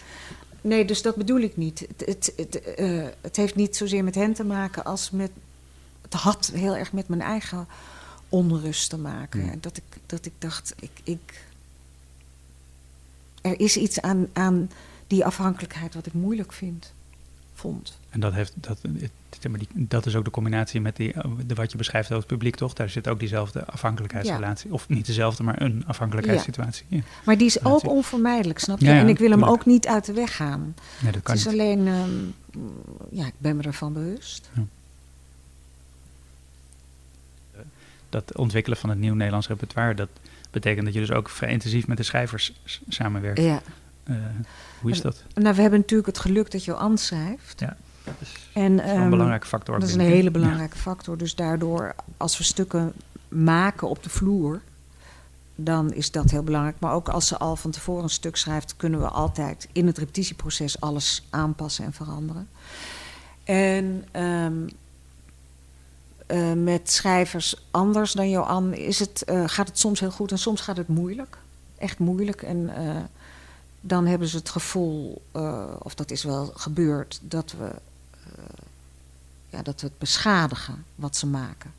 Nee, 0.60 0.84
dus 0.84 1.02
dat 1.02 1.16
bedoel 1.16 1.40
ik 1.40 1.56
niet. 1.56 1.86
Het, 1.88 2.06
het, 2.06 2.32
het, 2.36 2.74
eh, 2.74 3.04
het 3.20 3.36
heeft 3.36 3.54
niet 3.54 3.76
zozeer 3.76 4.04
met 4.04 4.14
hen 4.14 4.32
te 4.32 4.44
maken 4.44 4.84
als 4.84 5.10
met... 5.10 5.30
Het 6.02 6.14
had 6.14 6.50
heel 6.54 6.76
erg 6.76 6.92
met 6.92 7.08
mijn 7.08 7.20
eigen 7.20 7.66
onrust 8.28 8.90
te 8.90 8.98
maken. 8.98 9.58
Dat, 9.60 9.76
ik, 9.76 10.00
dat 10.06 10.26
ik 10.26 10.32
dacht, 10.38 10.74
ik, 10.80 10.90
ik... 11.04 11.44
Er 13.40 13.60
is 13.60 13.76
iets 13.76 14.00
aan, 14.00 14.26
aan 14.32 14.70
die 15.06 15.24
afhankelijkheid 15.24 15.94
wat 15.94 16.06
ik 16.06 16.12
moeilijk 16.12 16.52
vind. 16.52 16.92
vond. 17.54 17.98
En 18.10 18.20
dat, 18.20 18.32
heeft, 18.32 18.52
dat, 18.56 18.78
dat 19.72 20.06
is 20.06 20.16
ook 20.16 20.24
de 20.24 20.30
combinatie 20.30 20.80
met 20.80 20.96
die, 20.96 21.14
de, 21.46 21.54
wat 21.54 21.70
je 21.72 21.76
beschrijft 21.76 22.08
over 22.08 22.22
het 22.22 22.32
publiek, 22.32 22.56
toch? 22.56 22.72
Daar 22.72 22.88
zit 22.88 23.08
ook 23.08 23.18
diezelfde 23.18 23.64
afhankelijkheidsrelatie. 23.64 24.72
Of 24.72 24.88
niet 24.88 25.06
dezelfde, 25.06 25.42
maar 25.42 25.62
een 25.62 25.84
afhankelijkheidssituatie. 25.86 26.84
Ja. 26.88 27.00
Maar 27.24 27.36
die 27.36 27.46
is 27.46 27.64
ook 27.64 27.88
onvermijdelijk, 27.88 28.58
snap 28.58 28.78
je? 28.78 28.86
Ja, 28.86 28.98
en 28.98 29.08
ik 29.08 29.18
wil 29.18 29.30
hem 29.30 29.44
ook 29.44 29.66
niet 29.66 29.86
uit 29.86 30.04
de 30.04 30.12
weg 30.12 30.36
gaan. 30.36 30.74
Nee, 31.02 31.12
dat 31.12 31.22
kan 31.22 31.36
Het 31.36 31.46
is 31.46 31.52
niet. 31.52 31.60
alleen, 31.60 31.86
ehm, 31.86 32.10
ja, 33.10 33.26
ik 33.26 33.34
ben 33.38 33.56
me 33.56 33.62
ervan 33.62 33.92
bewust. 33.92 34.50
Dat 38.08 38.36
ontwikkelen 38.36 38.78
van 38.78 38.90
het 38.90 38.98
nieuw 38.98 39.14
Nederlands 39.14 39.48
repertoire, 39.48 39.94
dat 39.94 40.08
betekent 40.50 40.84
dat 40.84 40.94
je 40.94 41.00
dus 41.00 41.12
ook 41.12 41.28
vrij 41.28 41.50
intensief 41.50 41.86
met 41.86 41.96
de 41.96 42.02
schrijvers 42.02 42.52
samenwerkt. 42.88 43.40
Ja. 43.40 43.62
Eh, 44.06 44.16
hoe 44.80 44.90
is 44.90 45.00
dat? 45.00 45.24
Nou, 45.34 45.54
we 45.54 45.60
hebben 45.60 45.80
natuurlijk 45.80 46.08
het 46.08 46.18
geluk 46.18 46.50
dat 46.50 46.64
Johan 46.64 46.98
schrijft. 46.98 47.60
Ja, 47.60 47.76
dat 48.04 48.14
is 48.20 48.50
En, 48.52 48.76
wel 48.76 48.84
een 48.84 49.00
ehm, 49.00 49.10
belangrijke 49.10 49.46
factor. 49.46 49.80
Dat 49.80 49.88
is 49.88 49.94
een 49.94 50.00
ik. 50.00 50.06
hele 50.06 50.30
belangrijke 50.30 50.76
factor. 50.76 51.18
Dus 51.18 51.34
daardoor, 51.34 51.94
als 52.16 52.38
we 52.38 52.44
stukken 52.44 52.92
maken 53.28 53.88
op 53.88 54.02
de 54.02 54.10
vloer, 54.10 54.60
dan 55.54 55.92
is 55.92 56.10
dat 56.10 56.30
heel 56.30 56.42
belangrijk. 56.42 56.76
Maar 56.80 56.92
ook 56.92 57.08
als 57.08 57.26
ze 57.26 57.36
al 57.36 57.56
van 57.56 57.70
tevoren 57.70 58.02
een 58.02 58.08
stuk 58.08 58.36
schrijft, 58.36 58.76
kunnen 58.76 59.00
we 59.00 59.08
altijd 59.08 59.68
in 59.72 59.86
het 59.86 59.98
repetitieproces 59.98 60.80
alles 60.80 61.26
aanpassen 61.30 61.84
en 61.84 61.92
veranderen. 61.92 62.48
En 63.44 64.04
ehm, 64.10 64.68
eh, 66.26 66.52
met 66.52 66.90
schrijvers 66.90 67.66
anders 67.70 68.12
dan 68.12 68.30
Johan 68.30 68.74
is 68.74 68.98
het, 68.98 69.24
eh, 69.24 69.42
gaat 69.46 69.68
het 69.68 69.78
soms 69.78 70.00
heel 70.00 70.10
goed 70.10 70.30
en 70.30 70.38
soms 70.38 70.60
gaat 70.60 70.76
het 70.76 70.88
moeilijk. 70.88 71.38
Echt 71.78 71.98
moeilijk. 71.98 72.42
En 72.42 72.70
dan 73.86 74.06
hebben 74.06 74.28
ze 74.28 74.36
het 74.36 74.48
gevoel, 74.48 75.22
eh, 75.32 75.74
of 75.78 75.94
dat 75.94 76.10
is 76.10 76.24
wel 76.24 76.46
gebeurd, 76.54 77.20
dat 77.22 77.52
we 77.58 77.70
ja, 79.50 79.62
dat 79.62 79.80
we 79.80 79.86
het 79.86 79.98
beschadigen 79.98 80.84
wat 80.94 81.16
ze 81.16 81.26
maken. 81.26 81.72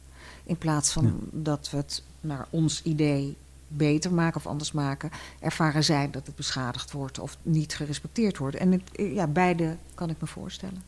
In 0.44 0.58
plaats 0.58 0.92
van 0.92 1.06
Ja. 1.06 1.12
dat 1.32 1.70
we 1.70 1.78
het 1.78 2.04
naar 2.22 2.48
ons 2.50 2.82
idee 2.84 3.36
beter 3.68 4.14
maken 4.14 4.36
of 4.38 4.48
anders 4.48 4.72
maken, 4.72 5.10
ervaren 5.40 5.84
zij 5.84 6.10
dat 6.12 6.26
het 6.28 6.36
beschadigd 6.36 6.92
wordt 6.92 7.20
of 7.20 7.38
niet 7.42 7.76
gerespecteerd 7.76 8.38
wordt. 8.38 8.56
En 8.56 8.72
het, 8.72 8.82
ja, 8.94 9.28
beide 9.28 9.78
kan 9.94 10.10
ik 10.10 10.16
me 10.22 10.28
voorstellen. 10.28 10.82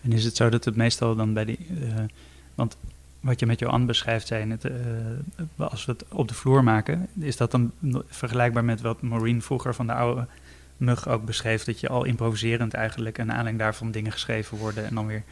En 0.00 0.12
is 0.12 0.24
het 0.24 0.36
zo 0.36 0.48
dat 0.48 0.64
het 0.64 0.76
meestal 0.76 1.14
dan 1.16 1.32
bij 1.32 1.44
die. 1.44 1.66
eh, 1.80 2.04
want 2.54 2.76
wat 3.26 3.40
je 3.40 3.46
met 3.46 3.58
Johan 3.58 3.86
beschrijft, 3.86 4.26
zijn 4.26 4.50
het. 4.50 4.64
eh, 4.64 4.72
als 5.56 5.84
we 5.84 5.92
het 5.92 6.04
op 6.12 6.28
de 6.28 6.34
vloer 6.34 6.64
maken, 6.64 7.06
is 7.20 7.36
dat 7.36 7.50
dan 7.50 7.72
vergelijkbaar 8.08 8.64
met 8.64 8.80
wat 8.80 9.02
Maureen 9.02 9.42
vroeger 9.42 9.74
van 9.74 9.86
de 9.86 9.92
oude 9.92 10.26
Mug 10.76 11.08
ook 11.08 11.24
beschreef? 11.24 11.64
Dat 11.64 11.80
je 11.80 11.88
al 11.88 12.04
improviserend 12.04 12.74
eigenlijk 12.74 13.18
en 13.18 13.28
aanleiding 13.28 13.58
daarvan 13.58 13.90
dingen 13.90 14.12
geschreven 14.12 14.58
worden 14.58 14.86
en 14.86 14.94
dan 14.94 15.06
weer 15.06 15.22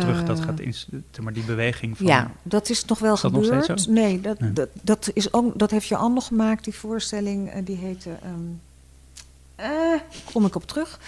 terug 0.00 0.24
dat 0.24 0.38
Eh, 0.38 0.44
gaat 0.44 0.60
in. 0.60 0.74
Maar 1.22 1.32
die 1.32 1.42
beweging 1.44 1.96
van. 1.96 2.06
Ja, 2.06 2.30
dat 2.42 2.68
is 2.70 2.84
nog 2.84 2.98
wel 2.98 3.14
Is 3.14 3.20
dat 3.20 3.32
nog 3.32 3.44
gebeurd. 3.44 3.64
steeds 3.64 3.84
zo? 3.84 3.92
Nee, 3.92 4.20
dat, 4.20 4.40
Nee. 4.40 4.52
Dat, 4.52 4.68
dat, 4.82 5.10
is 5.14 5.32
ook, 5.32 5.58
dat 5.58 5.70
heeft 5.70 5.86
Jan 5.86 6.12
nog 6.12 6.26
gemaakt, 6.26 6.64
die 6.64 6.74
voorstelling. 6.74 7.50
eh, 7.50 7.64
die 7.64 7.76
heette. 7.76 8.10
eh, 9.56 9.68
kom 10.32 10.46
ik 10.46 10.54
op 10.54 10.66
terug. 10.66 10.98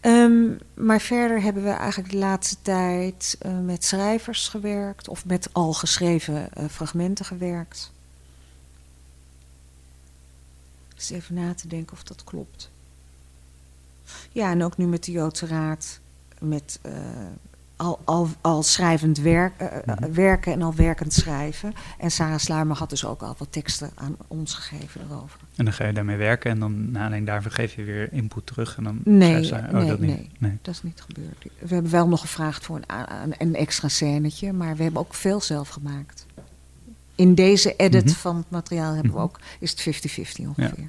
Ehm, 0.00 0.50
maar 0.74 1.00
verder 1.00 1.42
hebben 1.42 1.62
we 1.62 1.70
eigenlijk 1.70 2.10
de 2.10 2.18
laatste 2.18 2.56
tijd 2.62 3.36
eh, 3.38 3.58
met 3.58 3.84
schrijvers 3.84 4.48
gewerkt. 4.48 5.08
Of 5.08 5.24
met 5.24 5.48
al 5.52 5.72
geschreven 5.72 6.52
eh, 6.52 6.64
fragmenten 6.68 7.24
gewerkt. 7.24 7.92
Dus 10.94 11.10
even 11.10 11.34
na 11.34 11.54
te 11.54 11.68
denken 11.68 11.92
of 11.92 12.02
dat 12.02 12.24
klopt. 12.24 12.70
Ja, 14.32 14.50
en 14.50 14.64
ook 14.64 14.76
nu 14.76 14.86
met 14.86 15.04
de 15.04 15.12
Joodse 15.12 15.46
Raad. 15.46 16.00
Met 16.38 16.78
eh, 16.82 16.92
al, 17.80 17.98
al, 18.04 18.28
al 18.40 18.62
schrijvend 18.62 19.18
werk, 19.18 19.52
eh, 19.56 19.66
eh, 19.76 19.82
Mhm. 19.86 20.12
werken 20.12 20.52
en 20.52 20.62
al 20.62 20.74
werkend 20.74 21.12
schrijven. 21.12 21.72
En 21.98 22.10
Sarah 22.10 22.38
Sluimer 22.38 22.76
had 22.76 22.90
dus 22.90 23.04
ook 23.04 23.22
al 23.22 23.34
wat 23.38 23.52
teksten 23.52 23.90
aan 23.94 24.16
ons 24.28 24.54
gegeven 24.54 25.00
erover. 25.10 25.38
En 25.56 25.64
dan 25.64 25.74
ga 25.74 25.86
je 25.86 25.92
daarmee 25.92 26.16
werken 26.16 26.50
en 26.50 26.58
dan 26.58 26.90
na 26.90 26.98
aanleiding 27.00 27.26
daarvan 27.26 27.52
geef 27.52 27.74
je 27.74 27.82
weer 27.84 28.12
input 28.12 28.46
terug. 28.46 28.76
En 28.76 28.84
dan 28.84 29.00
Nee, 29.04 29.52
oh, 29.52 29.72
nee, 29.72 29.86
dat 29.86 29.98
niet. 30.00 30.10
nee. 30.16 30.30
nee. 30.38 30.58
Dat 30.62 30.74
is 30.74 30.82
niet 30.82 31.00
gebeurd. 31.06 31.44
We 31.58 31.74
hebben 31.74 31.90
wel 31.90 32.08
nog 32.08 32.20
gevraagd 32.20 32.64
voor 32.64 32.80
een, 32.86 33.34
een, 33.38 33.54
extra 33.54 33.88
scènetje, 33.88 34.52
maar 34.52 34.76
we 34.76 34.82
hebben 34.82 35.00
ook 35.00 35.14
veel 35.14 35.40
zelf 35.40 35.68
gemaakt. 35.68 36.26
In 37.14 37.34
deze 37.34 37.76
edit 37.76 38.04
Mhm. 38.04 38.14
van 38.14 38.36
het 38.36 38.50
materiaal 38.50 38.92
hebben 38.94 39.12
we 39.12 39.18
Mhm. 39.18 39.26
ook, 39.26 39.40
is 39.58 39.70
het 39.70 39.80
50-50 39.80 40.46
ongeveer. 40.46 40.88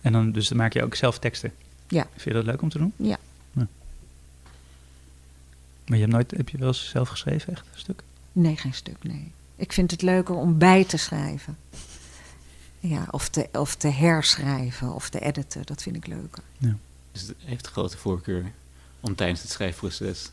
En 0.00 0.12
dan, 0.12 0.32
dus 0.32 0.48
dan 0.48 0.58
maak 0.58 0.72
je 0.72 0.82
ook 0.84 0.94
zelf 0.94 1.18
teksten. 1.18 1.52
Ja. 1.88 2.02
Vind 2.12 2.24
je 2.24 2.32
dat 2.32 2.44
leuk 2.44 2.62
om 2.62 2.68
te 2.68 2.78
doen? 2.78 2.92
Ja. 2.96 3.16
Maar 5.92 6.00
je 6.00 6.06
hebt 6.06 6.16
nooit, 6.16 6.30
heb 6.36 6.48
je 6.48 6.58
wel 6.58 6.68
eens 6.68 6.88
zelf 6.88 7.08
geschreven, 7.08 7.52
echt 7.52 7.66
een 7.72 7.78
stuk? 7.78 8.02
Nee, 8.32 8.56
geen 8.56 8.74
stuk, 8.74 8.96
nee. 9.04 9.32
Ik 9.56 9.72
vind 9.72 9.90
het 9.90 10.02
leuker 10.02 10.34
om 10.34 10.58
bij 10.58 10.84
te 10.84 10.96
schrijven. 10.96 11.56
Ja, 12.80 13.06
of 13.10 13.28
te, 13.28 13.48
of 13.52 13.74
te 13.76 13.88
herschrijven 13.88 14.94
of 14.94 15.08
te 15.10 15.20
editen, 15.20 15.62
dat 15.66 15.82
vind 15.82 15.96
ik 15.96 16.06
leuker. 16.06 16.42
Dus 17.12 17.22
het 17.22 17.34
heeft 17.38 17.66
een 17.66 17.72
grote 17.72 17.96
voorkeur 17.98 18.52
om 19.00 19.14
tijdens 19.14 19.42
het 19.42 19.50
schrijfproces 19.50 20.30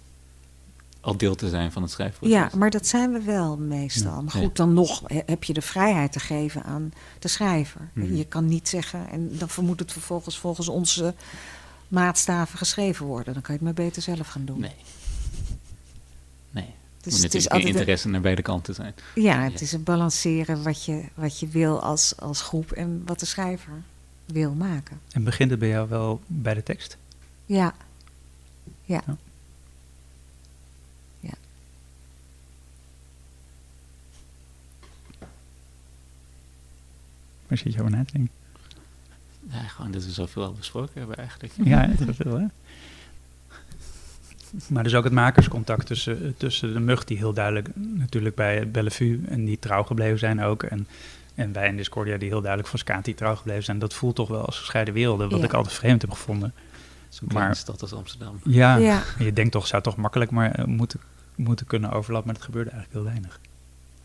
al 1.02 1.18
deel 1.18 1.36
te 1.36 1.50
zijn 1.50 1.72
van 1.72 1.82
het 1.82 1.92
schrijfproces. 1.92 2.36
Ja, 2.38 2.50
maar 2.56 2.70
dat 2.70 2.88
zijn 2.88 3.12
we 3.12 3.22
wel 3.22 3.58
meestal. 3.58 4.16
Ja. 4.16 4.22
Maar 4.22 4.32
goed, 4.32 4.56
dan 4.56 4.74
nog 4.74 5.02
he- 5.06 5.22
heb 5.26 5.44
je 5.44 5.54
de 5.54 5.62
vrijheid 5.62 6.12
te 6.12 6.20
geven 6.20 6.64
aan 6.64 6.94
de 7.20 7.28
schrijver. 7.28 7.90
Mhm. 7.94 8.16
Je 8.16 8.26
kan 8.26 8.46
niet 8.46 8.68
zeggen, 8.70 9.10
en 9.10 9.38
dan 9.38 9.50
vermoedt 9.50 9.80
het 9.80 9.92
vervolgens 9.92 10.38
volgens 10.38 10.68
onze 10.68 11.14
maatstaven 11.88 12.58
geschreven 12.58 13.06
worden. 13.06 13.34
Dan 13.34 13.42
kan 13.42 13.56
je 13.56 13.64
het 13.66 13.76
maar 13.76 13.86
beter 13.86 14.02
zelf 14.02 14.28
gaan 14.28 14.46
doen. 14.46 14.60
Nee. 14.60 14.76
Dus 17.02 17.22
het 17.24 17.36
is 17.36 17.50
altijd 17.50 17.68
een- 17.70 17.76
interesse 17.76 18.10
naar 18.10 18.22
beide 18.22 18.42
kanten 18.42 18.74
zijn. 18.74 18.94
ja, 19.16 19.42
het 19.44 19.54
Ja. 19.54 19.60
is 19.60 19.72
een 19.72 19.84
balanceren 19.84 20.64
wat 20.64 20.86
je, 20.86 21.04
wat 21.14 21.40
je 21.40 21.48
wil 21.48 21.82
als, 21.82 22.18
als 22.18 22.42
groep 22.42 22.72
en 22.72 23.02
wat 23.06 23.20
de 23.20 23.26
schrijver 23.26 23.82
wil 24.26 24.54
maken. 24.54 25.00
En 25.12 25.24
begint 25.24 25.50
het 25.50 25.60
bij 25.60 25.70
jou 25.70 25.90
wel 25.90 26.22
bij 26.28 26.54
de 26.54 26.64
tekst? 26.64 26.98
Ja. 27.46 27.74
Ja. 28.84 29.02
Ja. 29.06 29.18
Ja. 31.20 31.34
Waar 37.48 37.58
zit 37.58 37.74
je 37.74 37.80
over 37.80 37.92
na 37.92 38.06
te 38.06 38.14
denken? 38.14 38.34
Ja, 39.52 39.62
gewoon 39.68 39.92
dat 39.92 40.06
we 40.06 40.12
zoveel 40.12 40.44
al 40.44 40.54
besproken 40.54 40.92
hebben 41.00 41.18
eigenlijk. 41.18 41.54
Ja, 41.64 41.88
het 41.88 42.08
is 42.10 42.18
wel, 42.18 42.40
hè? 42.40 42.46
Maar 44.68 44.84
dus 44.84 44.96
ook 44.96 45.04
het 45.04 45.14
makerscontact 45.14 45.86
tussen, 45.86 46.34
tussen 46.38 46.74
de 46.74 46.80
mug, 46.80 47.04
die 47.04 47.18
heel 47.18 47.34
duidelijk 47.34 47.68
natuurlijk 47.76 48.36
bij 48.36 48.72
Bellevue 48.72 49.22
en 49.28 49.46
die 49.46 49.60
trouw 49.60 49.84
gebleven 49.84 50.20
zijn 50.20 50.42
ook. 50.44 50.64
En, 50.64 50.88
en 51.36 51.54
wij 51.54 51.68
in 51.68 51.76
Discordia, 51.78 52.18
die 52.18 52.28
heel 52.30 52.40
duidelijk 52.40 52.70
van 52.70 52.80
Scati 52.80 53.14
trouw 53.14 53.36
gebleven 53.36 53.64
zijn. 53.64 53.80
Dat 53.80 53.94
voelt 53.94 54.16
toch 54.16 54.28
wel 54.28 54.46
als 54.46 54.60
gescheiden 54.60 54.94
werelden, 54.94 55.30
wat 55.30 55.40
Ja. 55.40 55.46
ik 55.46 55.54
altijd 55.54 55.76
vreemd 55.76 56.02
heb 56.02 56.12
gevonden. 56.12 56.54
Zo'n 57.10 57.20
Maar- 57.26 57.36
kleine 57.36 57.56
stad 57.56 57.82
als 57.82 57.94
Amsterdam. 57.94 58.40
Ja, 58.44 59.02
je 59.20 59.34
denkt 59.34 59.52
toch, 59.52 59.68
zou 59.68 59.82
toch 59.84 59.96
makkelijk 59.96 60.32
maar 60.32 60.52
eh, 60.52 60.66
moeten, 60.66 61.00
moeten 61.36 61.66
kunnen 61.66 61.92
overlappen, 61.92 62.26
maar 62.32 62.36
dat 62.36 62.46
gebeurde 62.46 62.70
eigenlijk 62.70 63.00
heel 63.02 63.12
weinig. 63.12 63.40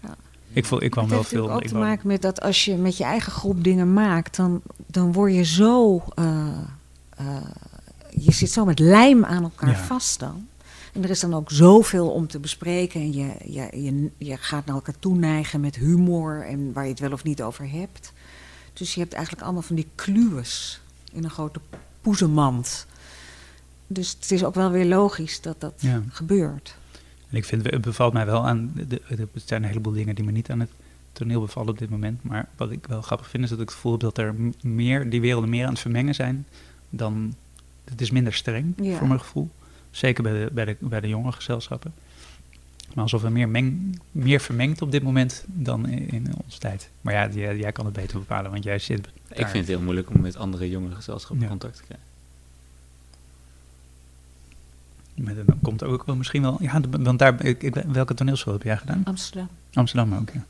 Ja. 0.03 0.15
Ik, 0.53 0.65
voel, 0.65 0.83
ik 0.83 0.91
kwam 0.91 1.03
het 1.05 1.13
wel 1.13 1.21
heeft 1.23 1.33
veel... 1.33 1.47
natuurlijk 1.47 1.73
ook 1.73 1.73
ik 1.73 1.79
te 1.83 1.89
maken 1.91 2.09
met 2.09 2.23
dat 2.23 2.41
als 2.41 2.65
je 2.65 2.77
met 2.77 2.97
je 2.97 3.05
eigen 3.05 3.33
groep 3.33 3.65
dingen 3.65 3.93
maakt, 3.93 4.37
dan, 4.37 4.63
dan 4.87 5.13
word 5.13 5.35
je 5.35 5.43
zo. 5.45 6.03
eh, 6.15 6.47
eh, 7.17 7.27
je 8.21 8.33
zit 8.33 8.51
zo 8.51 8.65
met 8.65 8.79
lijm 8.79 9.25
aan 9.25 9.43
elkaar 9.43 9.71
Ja. 9.71 9.77
vast 9.85 10.19
dan. 10.19 10.47
En 10.93 11.03
er 11.03 11.11
is 11.11 11.21
dan 11.21 11.35
ook 11.35 11.51
zoveel 11.51 12.11
om 12.11 12.27
te 12.27 12.39
bespreken. 12.39 13.01
En 13.01 13.13
je, 13.13 13.33
je, 13.45 13.83
je, 13.83 14.11
je 14.19 14.37
gaat 14.37 14.67
naar 14.67 14.75
elkaar 14.75 14.99
toeneigen 14.99 15.61
met 15.61 15.77
humor 15.77 16.47
en 16.47 16.73
waar 16.73 16.85
je 16.85 16.91
het 16.91 17.01
wel 17.01 17.13
of 17.13 17.25
niet 17.25 17.43
over 17.43 17.71
hebt. 17.71 18.13
Dus 18.73 18.95
je 18.95 19.01
hebt 19.01 19.13
eigenlijk 19.13 19.45
allemaal 19.45 19.63
van 19.63 19.77
die 19.77 19.89
kluwes 19.95 20.81
in 21.13 21.25
een 21.25 21.31
grote 21.31 21.61
poezemand. 22.01 22.87
Dus 23.87 24.11
het 24.21 24.31
is 24.31 24.45
ook 24.45 24.55
wel 24.55 24.71
weer 24.71 24.85
logisch 24.87 25.41
dat 25.41 25.61
dat 25.61 25.75
Ja. 25.79 26.03
gebeurt. 26.09 26.77
En 27.31 27.37
ik 27.37 27.45
vind, 27.45 27.71
het 27.71 27.81
bevalt 27.81 28.13
mij 28.13 28.27
wel 28.27 28.47
aan, 28.47 28.73
de, 28.89 29.01
het 29.09 29.43
zijn 29.45 29.63
een 29.63 29.69
heleboel 29.69 29.93
dingen 29.93 30.15
die 30.15 30.25
me 30.25 30.31
niet 30.33 30.51
aan 30.51 30.61
het 30.61 30.71
toneel 31.13 31.41
bevallen 31.41 31.69
op 31.71 31.79
dit 31.79 31.91
moment. 31.91 32.23
Maar 32.23 32.49
wat 32.57 32.71
ik 32.71 32.87
wel 32.87 33.03
grappig 33.03 33.29
vind, 33.29 33.45
is 33.45 33.51
dat 33.51 33.59
ik 33.61 33.65
het 33.65 33.75
gevoel 33.75 33.93
heb 33.93 34.01
dat 34.01 34.19
er 34.19 34.35
meer, 34.63 35.11
die 35.11 35.21
werelden 35.21 35.51
meer 35.51 35.65
aan 35.65 35.73
het 35.73 35.81
vermengen 35.81 36.15
zijn 36.15 36.47
dan, 36.91 37.35
het 37.85 38.01
is 38.01 38.11
minder 38.11 38.33
streng 38.35 38.75
Ja. 38.77 38.97
voor 38.97 39.07
mijn 39.09 39.21
gevoel. 39.21 39.51
Zeker 39.91 40.23
bij 40.23 40.33
de, 40.33 40.51
bij 40.53 40.65
de, 40.65 40.77
bij 40.81 41.01
de 41.01 41.09
jonge 41.09 41.33
gezelschappen. 41.33 41.95
Maar 42.95 43.03
alsof 43.03 43.25
er 43.25 43.33
meer, 43.33 43.49
meng, 43.49 44.01
meer 44.13 44.41
vermengt 44.41 44.83
op 44.83 44.91
dit 44.93 45.03
moment 45.03 45.45
dan 45.47 45.89
in, 45.89 46.09
in 46.11 46.27
onze 46.45 46.59
tijd. 46.59 46.91
Maar 47.01 47.15
ja, 47.15 47.29
jij, 47.29 47.57
jij 47.57 47.73
kan 47.73 47.85
het 47.85 47.95
beter 47.95 48.19
bepalen, 48.19 48.51
want 48.51 48.65
jij 48.65 48.79
zit 48.79 49.07
Ik 49.29 49.37
vind 49.47 49.53
het 49.53 49.67
heel 49.67 49.81
moeilijk 49.81 50.11
om 50.11 50.21
met 50.21 50.37
andere 50.37 50.71
jongere 50.71 50.95
gezelschappen 50.95 51.43
Ja. 51.43 51.49
contact 51.49 51.77
te 51.77 51.83
krijgen. 51.83 52.07
Met, 55.15 55.47
dan 55.47 55.59
komt 55.63 55.81
er 55.81 55.89
ook 55.89 56.05
wel 56.05 56.17
misschien 56.17 56.43
wel... 56.43 56.57
Ja, 56.61 56.81
want 56.91 57.19
daar, 57.19 57.45
ik, 57.45 57.63
ik, 57.63 57.75
welke 57.75 58.15
toneelschool 58.15 58.53
heb 58.53 58.63
jij 58.63 58.77
gedaan? 58.77 59.03
Amsterdam. 59.05 59.49
Amsterdam 59.73 60.15
ook, 60.15 60.31
ja. 60.31 60.45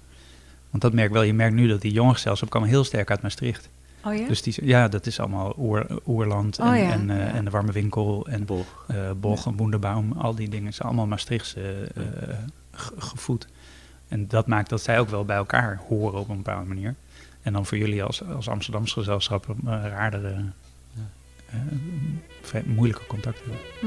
Want 0.70 0.82
dat 0.82 0.92
merk 0.92 1.12
wel. 1.12 1.22
Je 1.22 1.34
merkt 1.34 1.54
nu 1.54 1.66
dat 1.68 1.80
die 1.80 1.92
jonge 1.92 2.12
gezelschap 2.12 2.50
kwam 2.50 2.62
heel 2.64 2.84
sterk 2.84 3.10
uit 3.10 3.22
Maastricht. 3.22 3.68
Oh 4.06 4.14
ja? 4.14 4.26
Dus 4.28 4.42
die, 4.42 4.54
ja, 4.66 4.88
dat 4.88 5.06
is 5.06 5.20
allemaal 5.20 5.54
oer, 5.58 5.86
Oerland 6.06 6.58
en, 6.58 6.66
Oh 6.68 6.76
ja, 6.76 6.90
en, 6.92 7.10
eh, 7.10 7.16
ja. 7.18 7.24
en 7.32 7.44
de 7.44 7.50
Warme 7.50 7.72
Winkel 7.72 8.26
en 8.26 8.44
Boch. 8.44 8.84
eh 8.88 9.10
Boch 9.16 9.46
en 9.46 9.56
Boenderbaum. 9.56 10.12
Al 10.12 10.34
die 10.34 10.48
dingen 10.48 10.72
zijn 10.74 10.88
allemaal 10.88 11.06
Maastrichtse 11.06 11.90
eh, 11.94 12.02
ge- 12.72 12.92
gevoed. 13.00 13.46
En 14.08 14.28
dat 14.28 14.46
maakt 14.46 14.68
dat 14.68 14.80
zij 14.82 15.00
ook 15.00 15.08
wel 15.08 15.24
bij 15.24 15.36
elkaar 15.36 15.80
horen 15.88 16.18
op 16.20 16.28
een 16.28 16.36
bepaalde 16.36 16.68
manier. 16.68 16.94
En 17.42 17.52
dan 17.52 17.66
voor 17.66 17.78
jullie 17.78 18.02
als, 18.02 18.24
als 18.24 18.48
Amsterdamse 18.48 18.94
gezelschap 18.94 19.48
een 19.48 19.58
uh, 19.64 19.70
raardere, 19.86 20.34
uh, 21.54 21.54
vrij 22.42 22.62
moeilijke 22.66 23.06
contact 23.06 23.38
hebben. 23.40 23.58
Hm. 23.80 23.86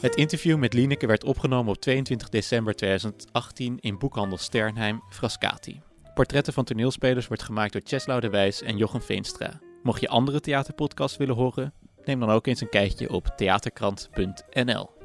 Het 0.00 0.14
interview 0.16 0.58
met 0.58 0.72
Lieneke 0.72 1.06
werd 1.06 1.24
opgenomen 1.24 1.72
op 1.72 1.80
22 1.80 2.28
december 2.28 2.74
2018 2.74 3.78
in 3.80 3.98
boekhandel 3.98 4.38
Sternheim, 4.38 5.02
Frascati. 5.10 5.80
Portretten 6.14 6.52
van 6.52 6.64
toneelspelers 6.64 7.28
wordt 7.28 7.42
gemaakt 7.42 7.72
door 7.72 7.82
Cheslau 7.84 8.20
de 8.20 8.30
Wijs 8.30 8.62
en 8.62 8.76
Jochem 8.76 9.02
Veenstra. 9.02 9.60
Mocht 9.82 10.00
je 10.00 10.08
andere 10.08 10.40
theaterpodcasts 10.40 11.16
willen 11.16 11.34
horen, 11.34 11.72
neem 12.04 12.20
dan 12.20 12.30
ook 12.30 12.46
eens 12.46 12.60
een 12.60 12.68
kijkje 12.68 13.10
op 13.10 13.26
theaterkrant.nl. 13.36 14.97